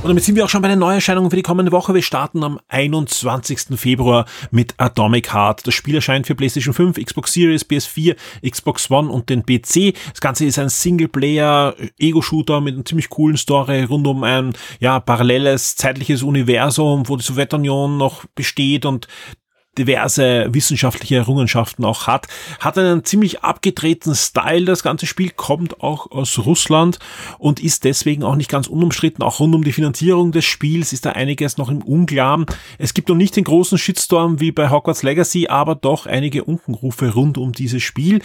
Und 0.04 0.08
damit 0.08 0.24
sind 0.24 0.36
wir 0.36 0.44
auch 0.44 0.50
schon 0.50 0.64
bei 0.64 0.68
den 0.68 0.80
Neuerscheinungen 0.80 1.30
für 1.30 1.36
die 1.36 1.44
kommende 1.44 1.72
Woche. 1.72 1.94
Wir 1.94 2.02
starten 2.02 2.44
am 2.44 2.60
21. 2.70 3.80
Februar 3.80 4.26
mit 4.50 4.74
Atomic 4.78 5.32
Heart. 5.32 5.68
Das 5.68 5.76
Spiel 5.76 5.94
erscheint 5.94 6.26
für 6.26 6.34
PlayStation 6.34 6.74
5, 6.74 6.98
Xbox 6.98 7.34
Series, 7.34 7.70
PS4, 7.70 8.16
Xbox 8.44 8.90
One 8.90 9.12
und 9.12 9.30
den 9.30 9.44
PC. 9.46 9.94
Das 10.10 10.20
Ganze 10.20 10.46
ist 10.46 10.58
ein 10.58 10.70
Singleplayer-Ego-Shooter 10.70 12.62
mit 12.62 12.74
einer 12.74 12.84
ziemlich 12.86 13.10
coolen 13.10 13.38
Story 13.38 13.84
rund 13.84 14.08
um 14.08 14.24
ein 14.24 14.54
ja, 14.80 15.00
paralleles 15.00 15.76
zeitliches 15.76 16.24
Universum, 16.24 17.08
wo 17.08 17.16
die 17.16 17.24
Sowjetunion 17.24 17.98
noch 17.98 18.26
besteht 18.34 18.88
und 18.88 19.08
diverse 19.78 20.48
wissenschaftliche 20.52 21.16
Errungenschaften 21.16 21.86
auch 21.86 22.08
hat. 22.08 22.28
Hat 22.60 22.78
einen 22.78 23.06
ziemlich 23.06 23.42
abgedrehten 23.42 24.16
Style. 24.16 24.66
Das 24.66 24.84
ganze 24.84 25.06
Spiel 25.06 25.30
kommt 25.30 25.82
auch 25.82 26.12
aus 26.12 26.38
Russland 26.40 27.00
und 27.40 27.62
ist 27.62 27.86
deswegen 27.86 28.24
auch 28.24 28.36
nicht 28.36 28.50
ganz 28.50 28.68
unumstritten. 28.68 29.24
Auch 29.24 29.40
rund 29.40 29.56
um 29.56 29.64
die 29.64 29.72
Finanzierung 29.72 30.32
des 30.32 30.46
Spiels 30.46 30.92
ist 30.92 31.06
da 31.06 31.12
einiges 31.12 31.58
noch 31.58 31.70
im 31.70 31.82
Unklaren. 31.82 32.46
Es 32.78 32.94
gibt 32.94 33.08
noch 33.10 33.16
nicht 33.16 33.36
den 33.36 33.46
großen 33.46 33.78
Shitstorm 33.78 34.40
wie 34.40 34.52
bei 34.52 34.70
Hogwarts 34.70 35.04
Legacy, 35.04 35.48
aber 35.48 35.76
doch 35.76 36.06
einige 36.06 36.44
Unkenrufe 36.44 37.14
rund 37.14 37.38
um 37.38 37.54
dieses 37.54 37.82
Spiel. 37.82 38.22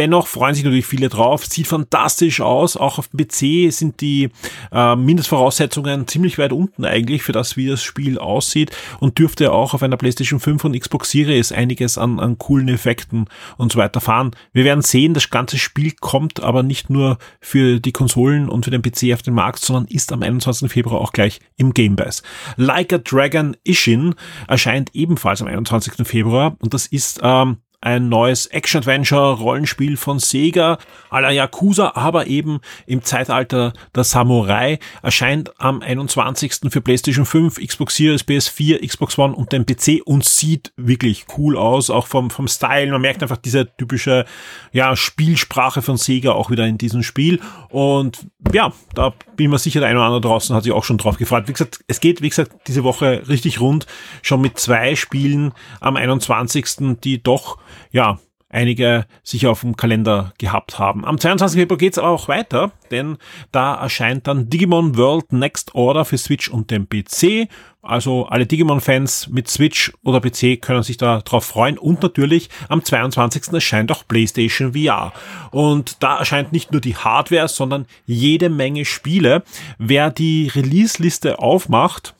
Dennoch 0.00 0.28
freuen 0.28 0.54
sich 0.54 0.64
natürlich 0.64 0.86
viele 0.86 1.10
drauf. 1.10 1.44
Sieht 1.44 1.66
fantastisch 1.66 2.40
aus. 2.40 2.78
Auch 2.78 2.96
auf 2.96 3.08
dem 3.08 3.18
PC 3.18 3.70
sind 3.70 4.00
die 4.00 4.30
äh, 4.72 4.96
Mindestvoraussetzungen 4.96 6.08
ziemlich 6.08 6.38
weit 6.38 6.52
unten 6.52 6.86
eigentlich 6.86 7.22
für 7.22 7.32
das, 7.32 7.58
wie 7.58 7.66
das 7.66 7.82
Spiel 7.82 8.18
aussieht 8.18 8.70
und 9.00 9.18
dürfte 9.18 9.52
auch 9.52 9.74
auf 9.74 9.82
einer 9.82 9.98
PlayStation 9.98 10.40
5 10.40 10.64
und 10.64 10.80
Xbox 10.80 11.10
Series 11.10 11.52
einiges 11.52 11.98
an, 11.98 12.18
an 12.18 12.38
coolen 12.38 12.68
Effekten 12.68 13.26
und 13.58 13.72
so 13.72 13.78
weiter 13.78 14.00
fahren. 14.00 14.30
Wir 14.54 14.64
werden 14.64 14.80
sehen, 14.80 15.12
das 15.12 15.28
ganze 15.28 15.58
Spiel 15.58 15.92
kommt 16.00 16.42
aber 16.42 16.62
nicht 16.62 16.88
nur 16.88 17.18
für 17.38 17.78
die 17.78 17.92
Konsolen 17.92 18.48
und 18.48 18.64
für 18.64 18.70
den 18.70 18.80
PC 18.80 19.12
auf 19.12 19.20
den 19.20 19.34
Markt, 19.34 19.58
sondern 19.58 19.84
ist 19.84 20.14
am 20.14 20.22
21. 20.22 20.72
Februar 20.72 21.02
auch 21.02 21.12
gleich 21.12 21.40
im 21.58 21.74
Game 21.74 21.96
Pass. 21.96 22.22
Like 22.56 22.94
a 22.94 22.98
Dragon 22.98 23.54
Ishin 23.64 24.14
erscheint 24.48 24.94
ebenfalls 24.94 25.42
am 25.42 25.48
21. 25.48 26.08
Februar 26.08 26.56
und 26.60 26.72
das 26.72 26.86
ist 26.86 27.20
ähm, 27.22 27.58
ein 27.82 28.08
neues 28.10 28.46
Action-Adventure-Rollenspiel 28.46 29.96
von 29.96 30.18
Sega 30.18 30.78
à 31.10 31.20
la 31.20 31.30
Yakuza, 31.30 31.92
aber 31.94 32.26
eben 32.26 32.60
im 32.86 33.02
Zeitalter 33.02 33.72
der 33.94 34.04
Samurai, 34.04 34.78
erscheint 35.02 35.58
am 35.58 35.80
21. 35.80 36.60
für 36.68 36.82
PlayStation 36.82 37.24
5, 37.24 37.58
Xbox 37.58 37.96
Series, 37.96 38.26
PS4, 38.26 38.86
Xbox 38.86 39.18
One 39.18 39.34
und 39.34 39.52
den 39.52 39.64
PC 39.64 40.02
und 40.04 40.24
sieht 40.24 40.72
wirklich 40.76 41.24
cool 41.38 41.56
aus, 41.56 41.88
auch 41.88 42.06
vom, 42.06 42.28
vom 42.30 42.48
Style. 42.48 42.90
Man 42.90 43.00
merkt 43.00 43.22
einfach 43.22 43.38
diese 43.38 43.74
typische, 43.76 44.26
ja, 44.72 44.94
Spielsprache 44.94 45.80
von 45.80 45.96
Sega 45.96 46.32
auch 46.32 46.50
wieder 46.50 46.66
in 46.66 46.76
diesem 46.76 47.02
Spiel 47.02 47.40
und 47.70 48.26
ja, 48.52 48.72
da 48.94 49.10
bin 49.36 49.46
ich 49.46 49.50
mir 49.50 49.58
sicher, 49.58 49.80
der 49.80 49.88
eine 49.88 49.98
oder 49.98 50.06
andere 50.06 50.20
draußen 50.20 50.54
hat 50.54 50.64
sich 50.64 50.72
auch 50.72 50.84
schon 50.84 50.98
drauf 50.98 51.16
gefreut. 51.16 51.48
Wie 51.48 51.52
gesagt, 51.52 51.80
es 51.86 52.00
geht, 52.00 52.20
wie 52.20 52.28
gesagt, 52.28 52.52
diese 52.66 52.84
Woche 52.84 53.22
richtig 53.28 53.60
rund, 53.60 53.86
schon 54.20 54.42
mit 54.42 54.58
zwei 54.58 54.96
Spielen 54.96 55.52
am 55.80 55.96
21., 55.96 56.98
die 57.02 57.22
doch 57.22 57.58
ja, 57.90 58.18
einige 58.50 59.06
sich 59.22 59.46
auf 59.46 59.60
dem 59.60 59.76
Kalender 59.76 60.34
gehabt 60.38 60.78
haben. 60.78 61.04
Am 61.04 61.18
22. 61.18 61.60
Februar 61.60 61.78
geht's 61.78 61.98
aber 61.98 62.08
auch 62.08 62.28
weiter, 62.28 62.72
denn 62.90 63.16
da 63.52 63.74
erscheint 63.74 64.26
dann 64.26 64.50
Digimon 64.50 64.96
World 64.96 65.32
Next 65.32 65.74
Order 65.74 66.04
für 66.04 66.18
Switch 66.18 66.48
und 66.48 66.70
den 66.70 66.88
PC. 66.88 67.48
Also 67.82 68.26
alle 68.26 68.46
Digimon-Fans 68.46 69.28
mit 69.28 69.48
Switch 69.48 69.92
oder 70.02 70.20
PC 70.20 70.60
können 70.60 70.82
sich 70.82 70.98
da 70.98 71.20
drauf 71.20 71.46
freuen. 71.46 71.78
Und 71.78 72.02
natürlich 72.02 72.50
am 72.68 72.84
22. 72.84 73.54
erscheint 73.54 73.90
auch 73.90 74.06
PlayStation 74.06 74.74
VR. 74.74 75.12
Und 75.50 76.02
da 76.02 76.18
erscheint 76.18 76.52
nicht 76.52 76.72
nur 76.72 76.82
die 76.82 76.96
Hardware, 76.96 77.48
sondern 77.48 77.86
jede 78.04 78.50
Menge 78.50 78.84
Spiele. 78.84 79.44
Wer 79.78 80.10
die 80.10 80.48
Release-Liste 80.48 81.38
aufmacht, 81.38 82.14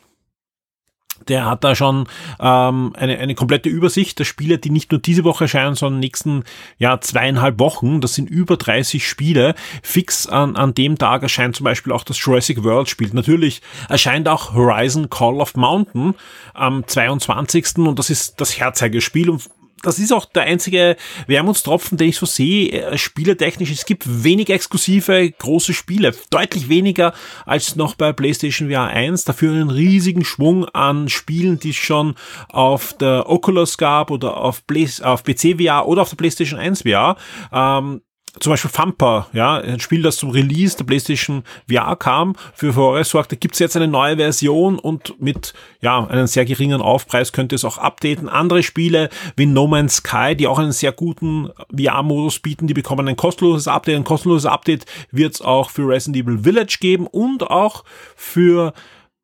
der 1.28 1.46
hat 1.46 1.64
da 1.64 1.74
schon 1.74 2.09
ähm, 2.40 2.92
eine, 2.96 3.18
eine 3.18 3.35
komplette 3.35 3.68
Übersicht 3.68 4.18
der 4.18 4.24
Spiele, 4.24 4.59
die 4.59 4.70
nicht 4.70 4.90
nur 4.90 5.00
diese 5.00 5.24
Woche 5.24 5.44
erscheinen, 5.44 5.74
sondern 5.74 6.00
nächsten 6.00 6.44
ja, 6.78 7.00
zweieinhalb 7.00 7.59
Wochen. 7.59 8.00
Das 8.00 8.14
sind 8.14 8.30
über 8.30 8.56
30 8.56 9.06
Spiele. 9.06 9.54
Fix 9.83 10.26
an, 10.26 10.56
an 10.56 10.74
dem 10.74 10.98
Tag 10.98 11.22
erscheint 11.22 11.56
zum 11.56 11.64
Beispiel 11.64 11.92
auch 11.92 12.04
das 12.04 12.22
Jurassic 12.24 12.64
World 12.64 12.88
Spiel. 12.88 13.11
Natürlich 13.12 13.62
erscheint 13.88 14.28
auch 14.28 14.54
Horizon 14.54 15.11
Call 15.11 15.40
of 15.40 15.56
Mountain 15.56 16.14
am 16.54 16.87
22. 16.87 17.78
und 17.78 17.98
das 17.98 18.11
ist 18.11 18.40
das 18.40 18.59
Herzeigespiel. 18.59 19.30
Und 19.30 19.48
das 19.83 19.99
ist 19.99 20.12
auch 20.12 20.27
der 20.27 20.43
einzige 20.43 20.97
Wermutstropfen, 21.27 21.97
den 21.97 22.11
ich 22.11 22.16
so 22.16 22.27
sehe, 22.27 22.71
äh, 22.71 22.99
spieletechnisch. 22.99 23.71
Es 23.71 23.87
gibt 23.87 24.05
wenig 24.07 24.51
exklusive 24.51 25.31
große 25.31 25.75
Spiele, 25.75 26.14
deutlich 26.31 26.69
weniger 26.69 27.14
als 27.47 27.77
noch 27.77 27.95
bei 27.95 28.12
PlayStation 28.12 28.71
VR 28.71 28.88
1. 28.88 29.25
Dafür 29.25 29.53
einen 29.53 29.71
riesigen 29.71 30.25
Schwung 30.25 30.66
an 30.66 31.09
Spielen, 31.09 31.59
die 31.59 31.71
es 31.71 31.77
schon 31.77 32.14
auf 32.49 32.95
der 32.95 33.29
Oculus 33.29 33.79
gab 33.79 34.11
oder 34.11 34.37
auf, 34.37 34.66
Play 34.66 34.88
auf 35.03 35.25
PC 35.25 35.61
VR 35.61 35.87
oder 35.87 36.03
auf 36.03 36.11
der 36.11 36.16
PlayStation 36.16 36.59
1 36.59 36.83
VR. 36.83 37.16
Ähm, 37.53 38.03
zum 38.38 38.53
Beispiel 38.53 38.71
Thumper, 38.71 39.27
ja, 39.33 39.57
ein 39.57 39.81
Spiel, 39.81 40.03
das 40.03 40.16
zum 40.16 40.31
Release 40.31 40.77
der 40.77 40.85
PlayStation 40.85 41.43
VR 41.69 41.97
kam, 41.97 42.37
für 42.55 42.73
Furore 42.73 43.03
sorgte, 43.05 43.37
gibt 43.37 43.55
es 43.55 43.59
jetzt 43.59 43.77
eine 43.77 43.88
neue 43.88 44.16
Version 44.16 44.79
und 44.79 45.21
mit 45.21 45.53
ja 45.81 46.07
einem 46.07 46.27
sehr 46.27 46.45
geringen 46.45 46.81
Aufpreis 46.81 47.33
könnte 47.33 47.57
es 47.57 47.64
auch 47.64 47.79
updaten. 47.79 48.29
Andere 48.29 48.62
Spiele 48.62 49.09
wie 49.37 49.47
No 49.47 49.66
Man's 49.66 49.97
Sky, 49.97 50.37
die 50.37 50.47
auch 50.47 50.59
einen 50.59 50.73
sehr 50.73 50.93
guten 50.93 51.51
VR-Modus 51.77 52.38
bieten, 52.38 52.66
die 52.66 52.75
bekommen 52.75 53.09
ein 53.09 53.16
kostenloses 53.16 53.66
Update. 53.66 53.97
Ein 53.97 54.05
kostenloses 54.05 54.47
Update 54.47 54.87
wird 55.11 55.35
es 55.35 55.43
auch 55.43 55.71
für 55.71 55.88
Resident 55.88 56.25
Evil 56.25 56.38
Village 56.38 56.79
geben 56.81 57.07
und 57.07 57.51
auch 57.51 57.85
für 58.14 58.73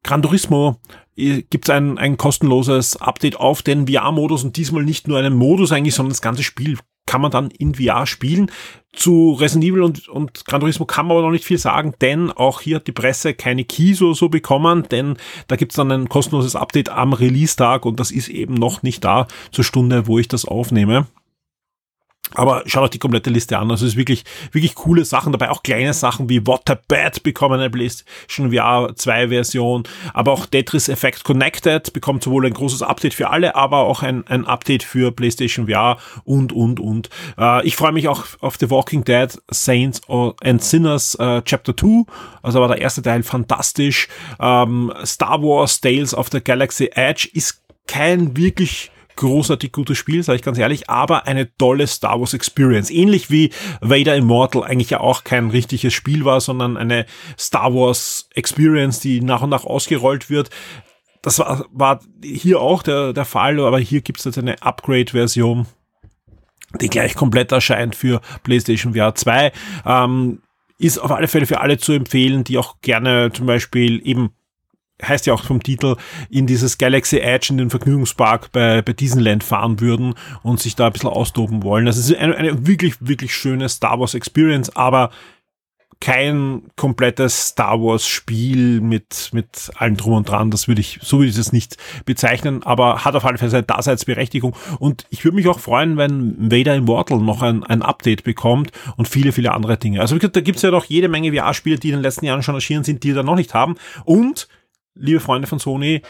Gran 0.02 0.22
Turismo 0.22 0.80
gibt 1.16 1.64
es 1.64 1.70
ein, 1.70 1.96
ein 1.98 2.16
kostenloses 2.16 2.96
Update 2.96 3.36
auf 3.36 3.62
den 3.62 3.88
VR-Modus 3.88 4.44
und 4.44 4.56
diesmal 4.56 4.84
nicht 4.84 5.08
nur 5.08 5.18
einen 5.18 5.34
Modus 5.34 5.72
eigentlich, 5.72 5.94
sondern 5.94 6.10
das 6.10 6.20
ganze 6.20 6.42
Spiel 6.42 6.78
kann 7.06 7.20
man 7.20 7.30
dann 7.30 7.50
in 7.50 7.74
VR 7.74 8.06
spielen. 8.06 8.50
Zu 8.92 9.32
Resident 9.32 9.64
Evil 9.64 9.82
und, 9.82 10.08
und 10.08 10.44
Gran 10.46 10.60
Turismo 10.60 10.86
kann 10.86 11.06
man 11.06 11.16
aber 11.16 11.26
noch 11.26 11.32
nicht 11.32 11.44
viel 11.44 11.58
sagen, 11.58 11.94
denn 12.00 12.32
auch 12.32 12.62
hier 12.62 12.76
hat 12.76 12.86
die 12.86 12.92
Presse 12.92 13.34
keine 13.34 13.64
Keys 13.64 14.00
oder 14.00 14.14
so 14.14 14.28
bekommen, 14.28 14.86
denn 14.90 15.16
da 15.48 15.56
gibt's 15.56 15.76
dann 15.76 15.92
ein 15.92 16.08
kostenloses 16.08 16.56
Update 16.56 16.88
am 16.88 17.12
Release-Tag 17.12 17.84
und 17.84 18.00
das 18.00 18.10
ist 18.10 18.28
eben 18.28 18.54
noch 18.54 18.82
nicht 18.82 19.04
da 19.04 19.26
zur 19.52 19.64
Stunde, 19.64 20.06
wo 20.06 20.18
ich 20.18 20.28
das 20.28 20.46
aufnehme. 20.46 21.06
Aber 22.34 22.64
schaut 22.66 22.84
euch 22.84 22.90
die 22.90 22.98
komplette 22.98 23.30
Liste 23.30 23.56
an. 23.58 23.70
Also 23.70 23.86
es 23.86 23.92
ist 23.92 23.96
wirklich, 23.96 24.24
wirklich 24.50 24.74
coole 24.74 25.04
Sachen 25.04 25.32
dabei. 25.32 25.50
Auch 25.50 25.62
kleine 25.62 25.94
Sachen 25.94 26.28
wie 26.28 26.46
Waterbed 26.46 27.22
bekommen 27.22 27.60
eine 27.60 27.70
PlayStation 27.70 28.52
VR 28.52 28.94
2 28.94 29.28
Version. 29.28 29.84
Aber 30.12 30.32
auch 30.32 30.46
Tetris 30.46 30.88
Effect 30.88 31.22
Connected 31.22 31.92
bekommt 31.92 32.24
sowohl 32.24 32.46
ein 32.46 32.52
großes 32.52 32.82
Update 32.82 33.14
für 33.14 33.30
alle, 33.30 33.54
aber 33.54 33.78
auch 33.78 34.02
ein, 34.02 34.26
ein 34.26 34.44
Update 34.44 34.82
für 34.82 35.12
PlayStation 35.12 35.68
VR 35.68 35.98
und, 36.24 36.52
und, 36.52 36.80
und. 36.80 37.10
Äh, 37.38 37.64
ich 37.66 37.76
freue 37.76 37.92
mich 37.92 38.08
auch 38.08 38.24
auf 38.40 38.56
The 38.58 38.70
Walking 38.70 39.04
Dead 39.04 39.30
Saints 39.48 40.00
and 40.08 40.62
Sinners 40.62 41.14
äh, 41.14 41.42
Chapter 41.42 41.76
2. 41.76 42.04
Also 42.42 42.60
war 42.60 42.68
der 42.68 42.80
erste 42.80 43.02
Teil 43.02 43.22
fantastisch. 43.22 44.08
Ähm, 44.40 44.92
Star 45.04 45.42
Wars 45.42 45.80
Tales 45.80 46.12
of 46.12 46.28
the 46.32 46.42
Galaxy 46.42 46.90
Edge 46.92 47.28
ist 47.32 47.62
kein 47.86 48.36
wirklich 48.36 48.90
großartig 49.16 49.72
gutes 49.72 49.98
Spiel, 49.98 50.22
sage 50.22 50.36
ich 50.36 50.42
ganz 50.42 50.58
ehrlich, 50.58 50.88
aber 50.88 51.26
eine 51.26 51.54
tolle 51.56 51.86
Star 51.86 52.20
Wars 52.20 52.34
Experience. 52.34 52.90
Ähnlich 52.90 53.30
wie 53.30 53.50
Vader 53.80 54.16
Immortal 54.16 54.64
eigentlich 54.64 54.90
ja 54.90 55.00
auch 55.00 55.24
kein 55.24 55.50
richtiges 55.50 55.94
Spiel 55.94 56.24
war, 56.24 56.40
sondern 56.40 56.76
eine 56.76 57.06
Star 57.38 57.74
Wars 57.74 58.28
Experience, 58.34 59.00
die 59.00 59.20
nach 59.20 59.42
und 59.42 59.50
nach 59.50 59.64
ausgerollt 59.64 60.30
wird. 60.30 60.50
Das 61.22 61.38
war, 61.38 61.66
war 61.72 62.00
hier 62.22 62.60
auch 62.60 62.82
der, 62.82 63.12
der 63.12 63.24
Fall, 63.24 63.58
aber 63.58 63.78
hier 63.80 64.00
gibt 64.00 64.20
es 64.20 64.24
jetzt 64.26 64.38
eine 64.38 64.62
Upgrade-Version 64.62 65.66
die 66.80 66.88
gleich 66.88 67.14
komplett 67.14 67.52
erscheint 67.52 67.94
für 67.94 68.20
PlayStation 68.42 68.94
VR 68.94 69.14
2. 69.14 69.52
Ähm, 69.84 70.42
ist 70.78 70.98
auf 70.98 71.10
alle 71.10 71.28
Fälle 71.28 71.46
für 71.46 71.60
alle 71.60 71.78
zu 71.78 71.92
empfehlen, 71.92 72.44
die 72.44 72.58
auch 72.58 72.80
gerne 72.82 73.30
zum 73.32 73.46
Beispiel 73.46 74.00
eben 74.06 74.30
heißt 75.02 75.26
ja 75.26 75.34
auch 75.34 75.44
vom 75.44 75.62
Titel, 75.62 75.96
in 76.30 76.46
dieses 76.46 76.78
Galaxy 76.78 77.18
Edge, 77.18 77.48
in 77.50 77.58
den 77.58 77.70
Vergnügungspark 77.70 78.52
bei, 78.52 78.82
bei 78.82 78.92
Disneyland 78.92 79.44
fahren 79.44 79.80
würden 79.80 80.14
und 80.42 80.60
sich 80.60 80.76
da 80.76 80.86
ein 80.86 80.92
bisschen 80.92 81.10
austoben 81.10 81.62
wollen. 81.62 81.86
Das 81.86 81.96
ist 81.96 82.14
eine, 82.14 82.36
eine 82.36 82.66
wirklich, 82.66 82.94
wirklich 83.00 83.34
schöne 83.34 83.68
Star 83.68 84.00
Wars 84.00 84.14
Experience, 84.14 84.74
aber 84.74 85.10
kein 86.00 86.62
komplettes 86.76 87.48
Star 87.48 87.80
Wars 87.80 88.06
Spiel 88.06 88.80
mit, 88.80 89.30
mit 89.32 89.70
allem 89.76 89.96
drum 89.96 90.12
und 90.12 90.28
dran. 90.28 90.50
Das 90.50 90.68
würde 90.68 90.80
ich, 90.80 90.98
so 91.02 91.18
würde 91.18 91.30
ich 91.30 91.38
es 91.38 91.52
nicht 91.52 91.78
bezeichnen, 92.04 92.62
aber 92.64 93.04
hat 93.04 93.14
auf 93.14 93.24
alle 93.24 93.38
Fälle 93.38 93.50
seine 93.50 93.62
Daseinsberechtigung. 93.62 94.54
Und 94.78 95.06
ich 95.10 95.24
würde 95.24 95.36
mich 95.36 95.48
auch 95.48 95.58
freuen, 95.58 95.96
wenn 95.96 96.50
Vader 96.50 96.74
in 96.74 96.84
Mortal 96.84 97.18
noch 97.18 97.42
ein, 97.42 97.64
ein 97.64 97.82
Update 97.82 98.24
bekommt 98.24 98.72
und 98.96 99.08
viele, 99.08 99.32
viele 99.32 99.52
andere 99.52 99.78
Dinge. 99.78 100.00
Also 100.00 100.18
da 100.18 100.40
gibt 100.40 100.56
es 100.56 100.62
ja 100.62 100.70
noch 100.70 100.84
jede 100.84 101.08
Menge 101.08 101.32
VR-Spiele, 101.32 101.78
die 101.78 101.88
in 101.88 101.96
den 101.96 102.02
letzten 102.02 102.26
Jahren 102.26 102.42
schon 102.42 102.54
erschienen 102.54 102.84
sind, 102.84 103.02
die 103.02 103.08
wir 103.08 103.16
da 103.16 103.22
noch 103.22 103.36
nicht 103.36 103.54
haben. 103.54 103.76
Und, 104.04 104.48
liebe 104.96 105.20
Freunde 105.20 105.46
von 105.46 105.58
Sony, 105.58 106.02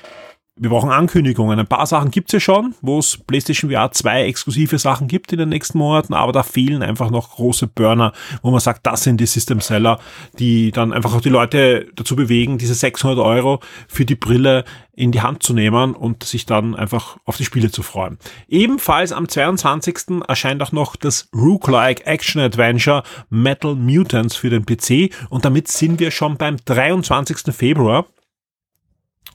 wir 0.58 0.70
brauchen 0.70 0.90
Ankündigungen. 0.90 1.58
Ein 1.58 1.66
paar 1.66 1.84
Sachen 1.84 2.10
gibt's 2.10 2.32
ja 2.32 2.40
schon, 2.40 2.74
wo 2.80 2.98
es 2.98 3.18
PlayStation 3.18 3.70
VR 3.70 3.92
2 3.92 4.24
exklusive 4.24 4.78
Sachen 4.78 5.06
gibt 5.06 5.30
in 5.32 5.38
den 5.38 5.50
nächsten 5.50 5.76
Monaten, 5.76 6.14
aber 6.14 6.32
da 6.32 6.42
fehlen 6.42 6.82
einfach 6.82 7.10
noch 7.10 7.32
große 7.32 7.66
Burner, 7.66 8.12
wo 8.40 8.50
man 8.50 8.60
sagt, 8.60 8.86
das 8.86 9.02
sind 9.02 9.20
die 9.20 9.26
System 9.26 9.60
Seller, 9.60 10.00
die 10.38 10.72
dann 10.72 10.94
einfach 10.94 11.14
auch 11.14 11.20
die 11.20 11.28
Leute 11.28 11.88
dazu 11.94 12.16
bewegen, 12.16 12.56
diese 12.56 12.72
600 12.72 13.18
Euro 13.18 13.60
für 13.86 14.06
die 14.06 14.14
Brille 14.14 14.64
in 14.94 15.12
die 15.12 15.20
Hand 15.20 15.42
zu 15.42 15.52
nehmen 15.52 15.94
und 15.94 16.24
sich 16.24 16.46
dann 16.46 16.74
einfach 16.74 17.18
auf 17.26 17.36
die 17.36 17.44
Spiele 17.44 17.70
zu 17.70 17.82
freuen. 17.82 18.16
Ebenfalls 18.48 19.12
am 19.12 19.28
22. 19.28 20.22
erscheint 20.26 20.62
auch 20.62 20.72
noch 20.72 20.96
das 20.96 21.28
Rook-like 21.34 22.06
Action 22.06 22.40
Adventure 22.40 23.02
Metal 23.28 23.74
Mutants 23.74 24.36
für 24.36 24.48
den 24.48 24.64
PC 24.64 25.14
und 25.28 25.44
damit 25.44 25.68
sind 25.68 26.00
wir 26.00 26.10
schon 26.10 26.38
beim 26.38 26.56
23. 26.64 27.54
Februar. 27.54 28.06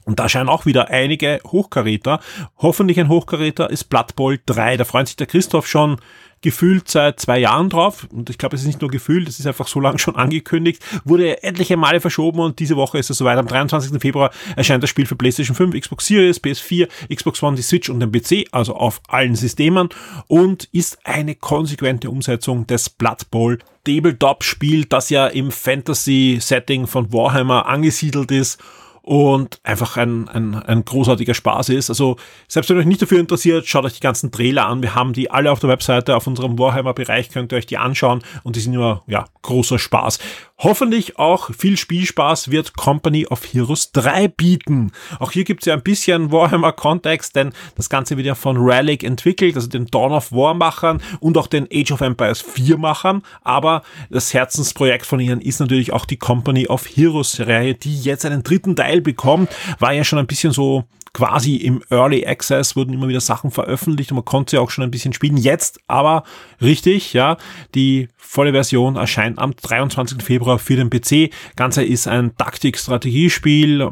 Und 0.04 0.18
da 0.18 0.28
scheinen 0.28 0.48
auch 0.48 0.66
wieder 0.66 0.88
einige 0.88 1.40
Hochkaräter. 1.46 2.20
Hoffentlich 2.58 2.98
ein 2.98 3.08
Hochkaräter 3.08 3.70
ist 3.70 3.84
Blood 3.84 4.16
Bowl 4.16 4.38
3. 4.44 4.76
Da 4.76 4.84
freut 4.84 5.06
sich 5.06 5.16
der 5.16 5.26
Christoph 5.26 5.66
schon 5.66 5.98
gefühlt 6.42 6.88
seit 6.88 7.20
zwei 7.20 7.38
Jahren 7.38 7.70
drauf. 7.70 8.06
Und 8.12 8.28
ich 8.28 8.36
glaube, 8.36 8.56
es 8.56 8.62
ist 8.62 8.66
nicht 8.66 8.80
nur 8.80 8.90
gefühlt, 8.90 9.28
es 9.28 9.38
ist 9.38 9.46
einfach 9.46 9.68
so 9.68 9.80
lange 9.80 9.98
schon 9.98 10.16
angekündigt. 10.16 10.82
Wurde 11.04 11.42
etliche 11.42 11.76
Male 11.76 12.00
verschoben 12.00 12.40
und 12.40 12.58
diese 12.58 12.76
Woche 12.76 12.98
ist 12.98 13.10
es 13.10 13.18
soweit. 13.18 13.38
Am 13.38 13.46
23. 13.46 14.00
Februar 14.00 14.30
erscheint 14.56 14.82
das 14.82 14.90
Spiel 14.90 15.06
für 15.06 15.16
PlayStation 15.16 15.56
5, 15.56 15.80
Xbox 15.80 16.06
Series, 16.06 16.42
PS4, 16.42 16.88
Xbox 17.14 17.42
One, 17.42 17.56
die 17.56 17.62
Switch 17.62 17.88
und 17.88 18.00
den 18.00 18.12
PC, 18.12 18.48
also 18.50 18.74
auf 18.74 19.00
allen 19.08 19.36
Systemen. 19.36 19.88
Und 20.26 20.64
ist 20.72 20.98
eine 21.04 21.34
konsequente 21.36 22.10
Umsetzung 22.10 22.66
des 22.66 22.90
Blood 22.90 23.30
Bowl 23.30 23.58
Tabletop-Spiel, 23.84 24.84
das 24.84 25.10
ja 25.10 25.28
im 25.28 25.50
Fantasy-Setting 25.50 26.86
von 26.86 27.12
Warhammer 27.12 27.66
angesiedelt 27.66 28.30
ist 28.30 28.60
und 29.02 29.60
einfach 29.64 29.96
ein, 29.96 30.28
ein, 30.28 30.54
ein 30.54 30.84
großartiger 30.84 31.34
Spaß 31.34 31.70
ist. 31.70 31.90
Also 31.90 32.16
selbst 32.48 32.70
wenn 32.70 32.78
euch 32.78 32.86
nicht 32.86 33.02
dafür 33.02 33.18
interessiert, 33.18 33.66
schaut 33.66 33.84
euch 33.84 33.94
die 33.94 34.00
ganzen 34.00 34.30
Trailer 34.30 34.66
an. 34.66 34.80
Wir 34.80 34.94
haben 34.94 35.12
die 35.12 35.30
alle 35.30 35.50
auf 35.50 35.58
der 35.58 35.68
Webseite, 35.68 36.16
auf 36.16 36.26
unserem 36.26 36.58
Warhammer-Bereich 36.58 37.30
könnt 37.30 37.52
ihr 37.52 37.58
euch 37.58 37.66
die 37.66 37.78
anschauen 37.78 38.22
und 38.44 38.56
die 38.56 38.60
sind 38.60 38.74
immer, 38.74 39.02
ja, 39.06 39.24
großer 39.42 39.78
Spaß. 39.78 40.20
Hoffentlich 40.62 41.18
auch 41.18 41.50
viel 41.52 41.76
Spielspaß 41.76 42.52
wird 42.52 42.76
Company 42.76 43.26
of 43.26 43.52
Heroes 43.52 43.90
3 43.90 44.28
bieten. 44.28 44.92
Auch 45.18 45.32
hier 45.32 45.42
gibt 45.42 45.62
es 45.62 45.66
ja 45.66 45.74
ein 45.74 45.82
bisschen 45.82 46.30
Warhammer-Kontext, 46.30 47.34
denn 47.34 47.52
das 47.74 47.90
Ganze 47.90 48.16
wird 48.16 48.28
ja 48.28 48.36
von 48.36 48.56
Relic 48.56 49.02
entwickelt, 49.02 49.56
also 49.56 49.66
den 49.66 49.86
Dawn 49.86 50.12
of 50.12 50.30
War 50.30 50.54
Machern 50.54 51.02
und 51.18 51.36
auch 51.36 51.48
den 51.48 51.66
Age 51.72 51.90
of 51.90 52.00
Empires 52.00 52.40
4 52.40 52.78
Machern. 52.78 53.22
Aber 53.42 53.82
das 54.08 54.32
Herzensprojekt 54.32 55.04
von 55.04 55.18
ihnen 55.18 55.40
ist 55.40 55.58
natürlich 55.58 55.92
auch 55.92 56.04
die 56.04 56.16
Company 56.16 56.68
of 56.68 56.86
Heroes 56.86 57.40
Reihe, 57.40 57.74
die 57.74 58.00
jetzt 58.00 58.24
einen 58.24 58.44
dritten 58.44 58.76
Teil 58.76 59.00
bekommt. 59.00 59.50
War 59.80 59.92
ja 59.92 60.04
schon 60.04 60.20
ein 60.20 60.28
bisschen 60.28 60.52
so 60.52 60.84
quasi 61.14 61.56
im 61.56 61.82
Early 61.90 62.26
Access 62.26 62.74
wurden 62.74 62.94
immer 62.94 63.08
wieder 63.08 63.20
Sachen 63.20 63.50
veröffentlicht 63.50 64.10
und 64.10 64.16
man 64.16 64.24
konnte 64.24 64.52
sie 64.52 64.58
auch 64.58 64.70
schon 64.70 64.84
ein 64.84 64.90
bisschen 64.90 65.12
spielen. 65.12 65.36
Jetzt 65.36 65.80
aber 65.86 66.24
richtig, 66.60 67.12
ja, 67.12 67.36
die 67.74 68.08
volle 68.16 68.52
Version 68.52 68.96
erscheint 68.96 69.38
am 69.38 69.54
23. 69.54 70.22
Februar 70.22 70.58
für 70.58 70.76
den 70.76 70.90
PC. 70.90 71.32
Ganze 71.56 71.84
ist 71.84 72.08
ein 72.08 72.36
Taktik-Strategiespiel 72.36 73.88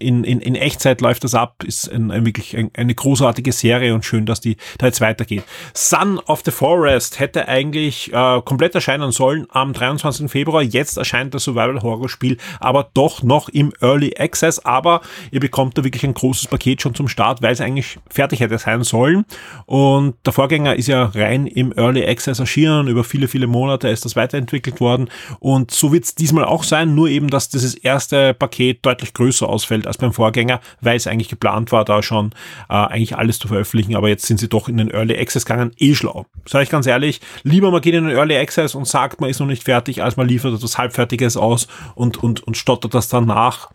in, 0.00 0.24
in, 0.24 0.40
in 0.40 0.54
Echtzeit 0.54 1.00
läuft 1.00 1.24
das 1.24 1.34
ab, 1.34 1.62
ist 1.64 1.90
ein, 1.90 2.10
ein 2.10 2.26
wirklich 2.26 2.56
ein, 2.56 2.70
eine 2.74 2.94
großartige 2.94 3.52
Serie 3.52 3.94
und 3.94 4.04
schön, 4.04 4.26
dass 4.26 4.40
die 4.40 4.56
da 4.78 4.86
jetzt 4.86 5.00
weitergeht. 5.00 5.44
Son 5.74 6.18
of 6.18 6.42
the 6.44 6.50
Forest 6.50 7.20
hätte 7.20 7.48
eigentlich 7.48 8.12
äh, 8.12 8.40
komplett 8.42 8.74
erscheinen 8.74 9.12
sollen 9.12 9.46
am 9.50 9.72
23. 9.72 10.30
Februar. 10.30 10.62
Jetzt 10.62 10.96
erscheint 10.96 11.34
das 11.34 11.44
Survival-Horror-Spiel 11.44 12.38
aber 12.58 12.88
doch 12.94 13.22
noch 13.22 13.48
im 13.48 13.72
Early 13.80 14.14
Access. 14.18 14.58
Aber 14.60 15.00
ihr 15.30 15.40
bekommt 15.40 15.76
da 15.76 15.84
wirklich 15.84 16.04
ein 16.04 16.14
großes 16.14 16.48
Paket 16.48 16.82
schon 16.82 16.94
zum 16.94 17.08
Start, 17.08 17.42
weil 17.42 17.52
es 17.52 17.60
eigentlich 17.60 17.98
fertig 18.08 18.40
hätte 18.40 18.58
sein 18.58 18.82
sollen. 18.82 19.24
Und 19.66 20.14
der 20.24 20.32
Vorgänger 20.32 20.76
ist 20.76 20.88
ja 20.88 21.10
rein 21.14 21.46
im 21.46 21.72
Early 21.76 22.06
Access 22.06 22.38
erschienen. 22.38 22.88
Über 22.88 23.04
viele, 23.04 23.28
viele 23.28 23.46
Monate 23.46 23.88
ist 23.88 24.04
das 24.04 24.16
weiterentwickelt 24.16 24.80
worden. 24.80 25.08
Und 25.38 25.70
so 25.70 25.92
wird 25.92 26.04
es 26.04 26.14
diesmal 26.14 26.44
auch 26.44 26.64
sein, 26.64 26.94
nur 26.94 27.08
eben, 27.08 27.28
dass 27.28 27.48
dieses 27.48 27.74
erste 27.74 28.34
Paket 28.34 28.84
deutlich 28.84 29.14
größer 29.14 29.48
ausfällt 29.48 29.86
als 29.90 29.98
beim 29.98 30.12
Vorgänger, 30.12 30.60
weil 30.80 30.96
es 30.96 31.06
eigentlich 31.06 31.28
geplant 31.28 31.72
war, 31.72 31.84
da 31.84 32.02
schon 32.02 32.30
äh, 32.68 32.74
eigentlich 32.74 33.16
alles 33.16 33.38
zu 33.38 33.48
veröffentlichen, 33.48 33.96
aber 33.96 34.08
jetzt 34.08 34.26
sind 34.26 34.40
sie 34.40 34.48
doch 34.48 34.68
in 34.68 34.76
den 34.76 34.90
Early 34.90 35.18
Access 35.18 35.44
gegangen. 35.44 35.72
Eh 35.78 35.94
schlau. 35.94 36.26
Sag 36.46 36.62
ich 36.62 36.70
ganz 36.70 36.86
ehrlich, 36.86 37.20
lieber 37.42 37.70
man 37.70 37.80
geht 37.80 37.94
in 37.94 38.04
den 38.04 38.16
Early 38.16 38.36
Access 38.36 38.74
und 38.74 38.86
sagt, 38.86 39.20
man 39.20 39.28
ist 39.28 39.40
noch 39.40 39.46
nicht 39.46 39.64
fertig, 39.64 40.02
als 40.02 40.16
man 40.16 40.28
liefert 40.28 40.54
etwas 40.54 40.78
Halbfertiges 40.78 41.36
aus 41.36 41.66
und, 41.94 42.22
und, 42.22 42.42
und 42.46 42.56
stottert 42.56 42.94
das 42.94 43.08
dann 43.08 43.26
nach 43.26 43.70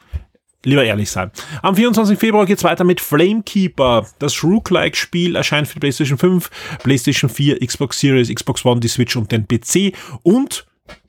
lieber 0.66 0.84
ehrlich 0.84 1.12
sein. 1.12 1.32
Am 1.62 1.76
24. 1.76 2.18
Februar 2.18 2.46
geht's 2.46 2.64
weiter 2.64 2.84
mit 2.84 3.00
Flamekeeper. 3.00 4.08
Das 4.20 4.44
Rook-like-Spiel 4.44 5.36
erscheint 5.36 5.68
für 5.68 5.80
PlayStation 5.80 6.18
5, 6.18 6.50
PlayStation 6.84 7.30
4, 7.30 7.60
Xbox 7.60 8.00
Series, 8.00 8.34
Xbox 8.34 8.66
One, 8.66 8.80
die 8.80 8.88
Switch 8.88 9.16
und 9.16 9.32
den 9.32 9.48
PC. 9.48 9.96
Und 10.24 10.66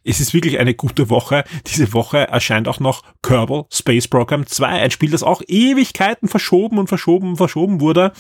es 0.07 0.21
ist 0.21 0.33
wirklich 0.33 0.59
eine 0.59 0.75
gute 0.75 1.11
Woche. 1.11 1.45
Diese 1.67 1.93
Woche 1.93 2.29
erscheint 2.29 2.69
auch 2.69 2.81
noch 2.81 3.03
Kerbal 3.23 3.65
Space 3.73 4.09
Program 4.09 4.47
2, 4.47 4.67
ein 4.67 4.91
Spiel, 4.91 5.11
das 5.11 5.23
auch 5.23 5.43
Ewigkeiten 5.47 6.29
verschoben 6.29 6.79
und 6.79 6.87
verschoben 6.87 7.31
und 7.31 7.37
verschoben 7.37 7.81
wurde. 7.81 8.13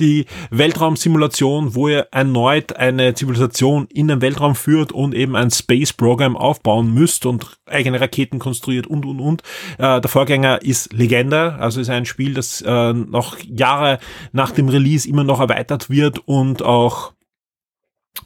Die 0.00 0.26
Weltraumsimulation, 0.50 1.74
wo 1.74 1.88
ihr 1.88 2.08
erneut 2.12 2.76
eine 2.76 3.14
Zivilisation 3.14 3.86
in 3.92 4.08
den 4.08 4.20
Weltraum 4.20 4.54
führt 4.54 4.90
und 4.90 5.14
eben 5.14 5.36
ein 5.36 5.50
Space 5.50 5.92
Program 5.92 6.36
aufbauen 6.36 6.92
müsst 6.92 7.26
und 7.26 7.58
eigene 7.66 8.00
Raketen 8.00 8.38
konstruiert 8.38 8.86
und 8.86 9.04
und 9.04 9.20
und. 9.20 9.42
Äh, 9.78 10.00
der 10.00 10.08
Vorgänger 10.08 10.62
ist 10.62 10.92
Legende, 10.92 11.54
also 11.54 11.80
ist 11.80 11.90
ein 11.90 12.06
Spiel, 12.06 12.34
das 12.34 12.62
äh, 12.62 12.92
noch 12.92 13.38
Jahre 13.40 13.98
nach 14.32 14.50
dem 14.50 14.68
Release 14.68 15.08
immer 15.08 15.24
noch 15.24 15.40
erweitert 15.40 15.90
wird 15.90 16.20
und 16.26 16.62
auch 16.62 17.12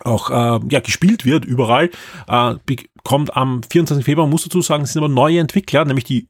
auch 0.04 0.30
äh, 0.30 0.60
ja, 0.68 0.80
gespielt 0.80 1.24
wird 1.24 1.44
überall, 1.44 1.90
äh, 2.28 2.54
kommt 3.04 3.36
am 3.36 3.62
24. 3.62 4.04
Februar, 4.04 4.26
muss 4.26 4.44
dazu 4.44 4.60
sagen, 4.60 4.84
es 4.84 4.92
sind 4.92 5.02
aber 5.02 5.12
neue 5.12 5.40
Entwickler, 5.40 5.84
nämlich 5.84 6.04
die 6.04 6.28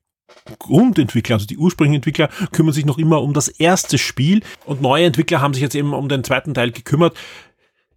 Grundentwickler, 0.58 1.36
also 1.36 1.46
die 1.46 1.56
ursprünglichen 1.56 1.96
Entwickler, 1.96 2.28
kümmern 2.52 2.72
sich 2.72 2.84
noch 2.84 2.98
immer 2.98 3.22
um 3.22 3.32
das 3.32 3.48
erste 3.48 3.98
Spiel 3.98 4.42
und 4.64 4.82
neue 4.82 5.06
Entwickler 5.06 5.40
haben 5.40 5.54
sich 5.54 5.62
jetzt 5.62 5.74
eben 5.74 5.94
um 5.94 6.08
den 6.08 6.24
zweiten 6.24 6.54
Teil 6.54 6.70
gekümmert. 6.70 7.16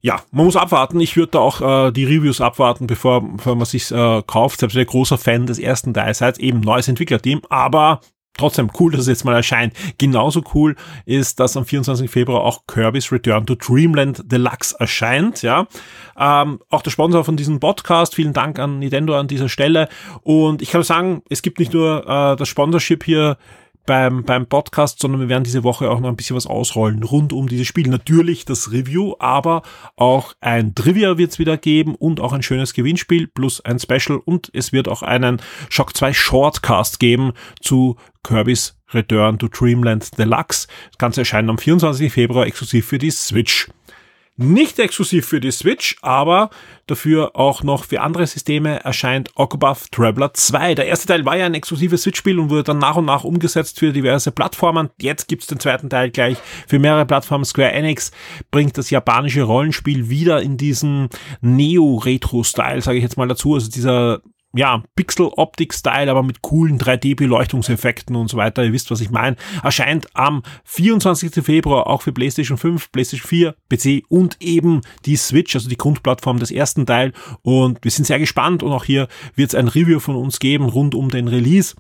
Ja, 0.02 0.22
man 0.32 0.45
muss 0.45 0.56
abwarten. 0.56 1.00
Ich 1.02 1.17
würde 1.17 1.32
da 1.32 1.39
auch 1.39 1.88
äh, 1.88 1.91
die 1.91 2.06
Reviews 2.06 2.39
abwarten, 2.39 2.88
bevor, 2.88 3.22
bevor 3.22 3.56
man 3.56 3.65
sich 3.65 3.91
äh, 3.91 4.24
kauft. 4.26 4.62
Selbst 4.62 4.76
wenn 4.76 4.84
ihr 4.84 4.86
großer 4.86 5.17
Fan 5.17 5.45
des 5.45 5.60
ersten 5.60 5.93
Teils 5.93 6.19
seid, 6.19 6.39
eben 6.39 6.62
neues 6.62 6.88
Entwicklerteam, 6.88 7.41
aber 7.50 8.00
trotzdem 8.39 8.71
cool, 8.80 8.91
dass 8.91 9.02
es 9.02 9.08
jetzt 9.08 9.25
mal 9.25 9.36
erscheint. 9.36 9.73
Genauso 9.97 10.43
cool 10.54 10.75
ist, 11.06 11.39
dass 11.39 11.58
am 11.58 11.65
24. 11.65 12.10
Februar 12.10 12.41
auch 12.41 12.65
Kirby's 12.67 13.12
Return 13.12 13.45
to 13.45 13.56
Dreamland 13.56 14.32
Deluxe 14.32 14.75
erscheint. 14.80 15.41
Ja, 15.41 15.67
ähm, 16.17 16.60
auch 16.69 16.82
der 16.82 16.91
Sponsor 16.91 17.23
von 17.23 17.38
diesem 17.38 17.60
Podcast. 17.60 18.15
Vielen 18.15 18.34
Dank 18.34 18.60
an 18.60 18.80
Nintendo 18.80 19.17
an 19.17 19.28
dieser 19.28 19.49
Stelle. 19.49 19.89
Und 20.21 20.62
ich 20.62 20.71
kann 20.71 20.84
sagen, 20.84 21.21
es 21.30 21.41
gibt 21.41 21.60
nicht 21.60 21.73
nur 21.73 22.04
äh, 22.08 22.36
das 22.36 22.47
Sponsorship 22.47 23.04
hier 23.04 23.38
beim, 23.86 24.24
beim 24.24 24.46
Podcast, 24.46 25.00
sondern 25.00 25.22
wir 25.22 25.30
werden 25.30 25.44
diese 25.44 25.63
Woche 25.63 25.89
auch 25.89 26.00
noch 26.00 26.10
ein 26.10 26.15
bisschen 26.15 26.36
was 26.36 26.46
ausrollen 26.46 27.04
rund 27.04 27.34
um 27.34 27.48
dieses 27.48 27.68
Spiel. 27.68 27.88
Natürlich 27.88 28.46
das 28.46 28.72
Review, 28.72 29.15
aber 29.20 29.63
auch 29.96 30.34
ein 30.42 30.76
Trivia 30.76 31.18
wird 31.18 31.32
es 31.32 31.39
wieder 31.39 31.58
geben 31.58 31.96
und 31.96 32.20
auch 32.20 32.34
ein 32.34 32.44
schönes 32.44 32.74
Gewinnspiel 32.74 33.28
plus 33.28 33.62
ein 33.62 33.80
Special 33.80 34.20
und 34.24 34.50
es 34.54 34.72
wird 34.72 34.88
auch 34.88 35.02
einen 35.02 35.42
Shock 35.70 35.96
2 35.96 36.13
Shortcast 36.13 37.00
geben 37.00 37.34
zu 37.62 37.96
Kirby's 38.24 38.76
Return 38.94 39.39
to 39.39 39.48
Dreamland 39.48 40.18
Deluxe. 40.18 40.68
Das 40.89 40.98
Ganze 40.98 41.22
erscheint 41.22 41.50
am 41.50 41.58
24. 41.58 42.12
Februar 42.12 42.46
exklusiv 42.46 42.88
für 42.88 42.98
die 42.98 43.12
Switch. 43.12 43.70
Nicht 44.41 44.80
exklusiv 44.80 45.25
für 45.25 45.41
die 45.41 45.52
Switch, 45.52 45.97
aber 46.02 46.49
dafür 46.88 47.36
auch 47.36 47.62
noch 47.62 47.84
für 47.84 47.99
andere 47.99 48.25
Systeme 48.25 48.80
erscheint 48.86 49.32
Octopath 49.36 49.91
Traveler 49.91 50.34
2. 50.34 50.75
Der 50.75 50.86
erste 50.86 51.08
Teil 51.08 51.25
war 51.25 51.36
ja 51.36 51.45
ein 51.45 51.56
exklusives 51.56 52.04
Switch-Spiel 52.04 52.39
und 52.39 52.49
wurde 52.49 52.63
dann 52.63 52.78
nach 52.78 52.95
und 52.95 53.04
nach 53.04 53.25
umgesetzt 53.25 53.80
für 53.80 53.91
diverse 53.91 54.32
Plattformen. 54.32 54.91
Jetzt 54.97 55.28
gibt's 55.28 55.47
den 55.47 55.60
zweiten 55.60 55.89
Teil 55.89 56.10
gleich 56.10 56.38
für 56.69 56.80
mehrere 56.80 57.06
Plattformen. 57.06 57.43
Square 57.43 57.73
Enix 57.73 58.12
bringt 58.49 58.78
das 58.78 58.89
japanische 58.91 59.43
Rollenspiel 59.43 60.10
wieder 60.10 60.41
in 60.41 60.56
diesen 60.56 61.10
Neo-Retro-Style, 61.41 62.82
sage 62.82 62.97
ich 62.97 63.04
jetzt 63.04 63.17
mal 63.17 63.28
dazu. 63.28 63.56
Also 63.56 63.69
dieser 63.69 64.21
ja, 64.54 64.84
Pixel-Optik-Style, 64.96 66.10
aber 66.10 66.24
mit 66.24 66.42
coolen 66.42 66.80
3D-Beleuchtungseffekten 66.80 68.16
und 68.16 68.30
so 68.30 68.38
weiter. 68.38 68.64
Ihr 68.64 68.74
wisst, 68.74 68.90
was 68.90 69.02
ich 69.02 69.12
meine. 69.12 69.36
Erscheint 69.64 70.08
am 70.16 70.42
24. 70.64 71.44
Februar 71.44 71.88
auch 71.88 72.02
für 72.02 72.12
PlayStation 72.12 72.58
5, 72.58 72.92
PlayStation 72.92 73.28
4, 73.28 73.56
PC 73.70 74.04
und 74.10 74.38
eben 74.40 74.82
die 75.06 75.16
Switch, 75.16 75.56
also 75.56 75.70
die 75.70 75.78
Grundplattform 75.78 76.40
des 76.40 76.52
ersten 76.52 76.86
Teil. 76.86 77.14
Und 77.42 77.84
wir 77.84 77.92
sind 77.92 78.06
sehr 78.06 78.20
gespannt 78.20 78.64
und 78.64 78.72
auch 78.72 78.86
hier 78.86 79.08
wird 79.36 79.50
es 79.50 79.56
ein 79.56 79.68
Review 79.68 80.00
von 80.00 80.16
uns 80.16 80.40
geben 80.40 80.66
rund 80.66 80.96
um 80.96 81.10
den 81.10 81.28
Release 81.28 81.76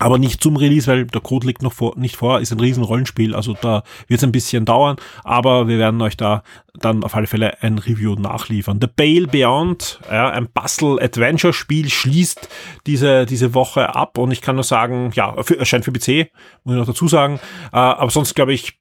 aber 0.00 0.18
nicht 0.18 0.42
zum 0.42 0.56
Release, 0.56 0.88
weil 0.88 1.06
der 1.06 1.20
Code 1.20 1.46
liegt 1.46 1.62
noch 1.62 1.72
vor, 1.72 1.96
nicht 1.96 2.16
vor, 2.16 2.40
ist 2.40 2.52
ein 2.52 2.58
riesen 2.58 2.82
Rollenspiel, 2.82 3.34
also 3.34 3.54
da 3.60 3.84
wird 4.08 4.18
es 4.18 4.24
ein 4.24 4.32
bisschen 4.32 4.64
dauern, 4.64 4.96
aber 5.22 5.68
wir 5.68 5.78
werden 5.78 6.00
euch 6.02 6.16
da 6.16 6.42
dann 6.74 7.04
auf 7.04 7.14
alle 7.14 7.28
Fälle 7.28 7.62
ein 7.62 7.78
Review 7.78 8.16
nachliefern. 8.16 8.80
The 8.80 8.88
Bale 8.88 9.28
Beyond, 9.28 10.00
ja, 10.10 10.30
ein 10.30 10.48
Bustle-Adventure-Spiel, 10.52 11.88
schließt 11.88 12.48
diese, 12.86 13.26
diese 13.26 13.54
Woche 13.54 13.94
ab 13.94 14.18
und 14.18 14.32
ich 14.32 14.40
kann 14.40 14.56
nur 14.56 14.64
sagen, 14.64 15.12
ja, 15.14 15.40
für, 15.44 15.58
erscheint 15.58 15.84
für 15.84 15.92
PC, 15.92 16.32
muss 16.64 16.74
ich 16.74 16.80
noch 16.80 16.86
dazu 16.86 17.06
sagen, 17.06 17.38
äh, 17.72 17.76
aber 17.76 18.10
sonst 18.10 18.34
glaube 18.34 18.52
ich, 18.52 18.80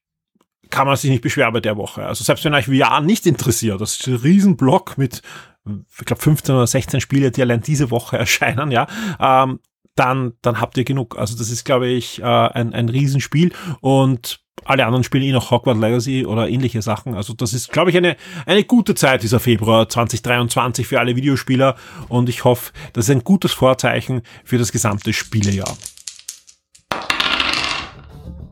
kann 0.72 0.88
man 0.88 0.96
sich 0.96 1.12
nicht 1.12 1.22
beschweren 1.22 1.54
bei 1.54 1.60
der 1.60 1.78
Woche. 1.78 2.04
Also 2.04 2.24
selbst 2.24 2.44
wenn 2.46 2.56
euch 2.56 2.66
VR 2.66 3.02
nicht 3.02 3.28
interessiert, 3.28 3.80
das 3.80 4.00
ist 4.00 4.08
ein 4.08 4.16
Riesenblock 4.16 4.98
mit 4.98 5.22
ich 5.66 6.06
glaube 6.06 6.22
15 6.22 6.56
oder 6.56 6.68
16 6.68 7.00
Spiele, 7.00 7.32
die 7.32 7.42
allein 7.42 7.62
diese 7.62 7.92
Woche 7.92 8.18
erscheinen, 8.18 8.72
ja, 8.72 8.88
ähm, 9.20 9.60
dann, 9.96 10.34
dann 10.42 10.60
habt 10.60 10.78
ihr 10.78 10.84
genug. 10.84 11.18
Also 11.18 11.38
das 11.38 11.50
ist, 11.50 11.64
glaube 11.64 11.88
ich, 11.88 12.22
äh, 12.22 12.26
ein, 12.26 12.74
ein 12.74 12.90
Riesenspiel 12.90 13.52
und 13.82 14.40
alle 14.66 14.86
anderen 14.86 15.04
spielen 15.04 15.24
eh 15.24 15.32
noch 15.32 15.52
Hogwarts 15.52 15.80
Legacy 15.80 16.26
oder 16.26 16.48
ähnliche 16.48 16.82
Sachen. 16.82 17.16
Also 17.16 17.34
das 17.34 17.54
ist, 17.54 17.72
glaube 17.72 17.90
ich, 17.90 17.98
eine, 17.98 18.16
eine 18.46 18.64
gute 18.64 18.96
Zeit, 18.96 19.24
dieser 19.24 19.40
Februar 19.40 19.90
2023 19.90 20.88
für 20.88 21.00
alle 21.00 21.16
Videospieler 21.16 21.76
und 22.08 22.30
ich 22.30 22.44
hoffe, 22.44 22.72
das 22.94 23.06
ist 23.06 23.12
ein 23.12 23.24
gutes 23.24 23.52
Vorzeichen 23.52 24.22
für 24.44 24.58
das 24.58 24.72
gesamte 24.72 25.14
Spielejahr. 25.14 25.76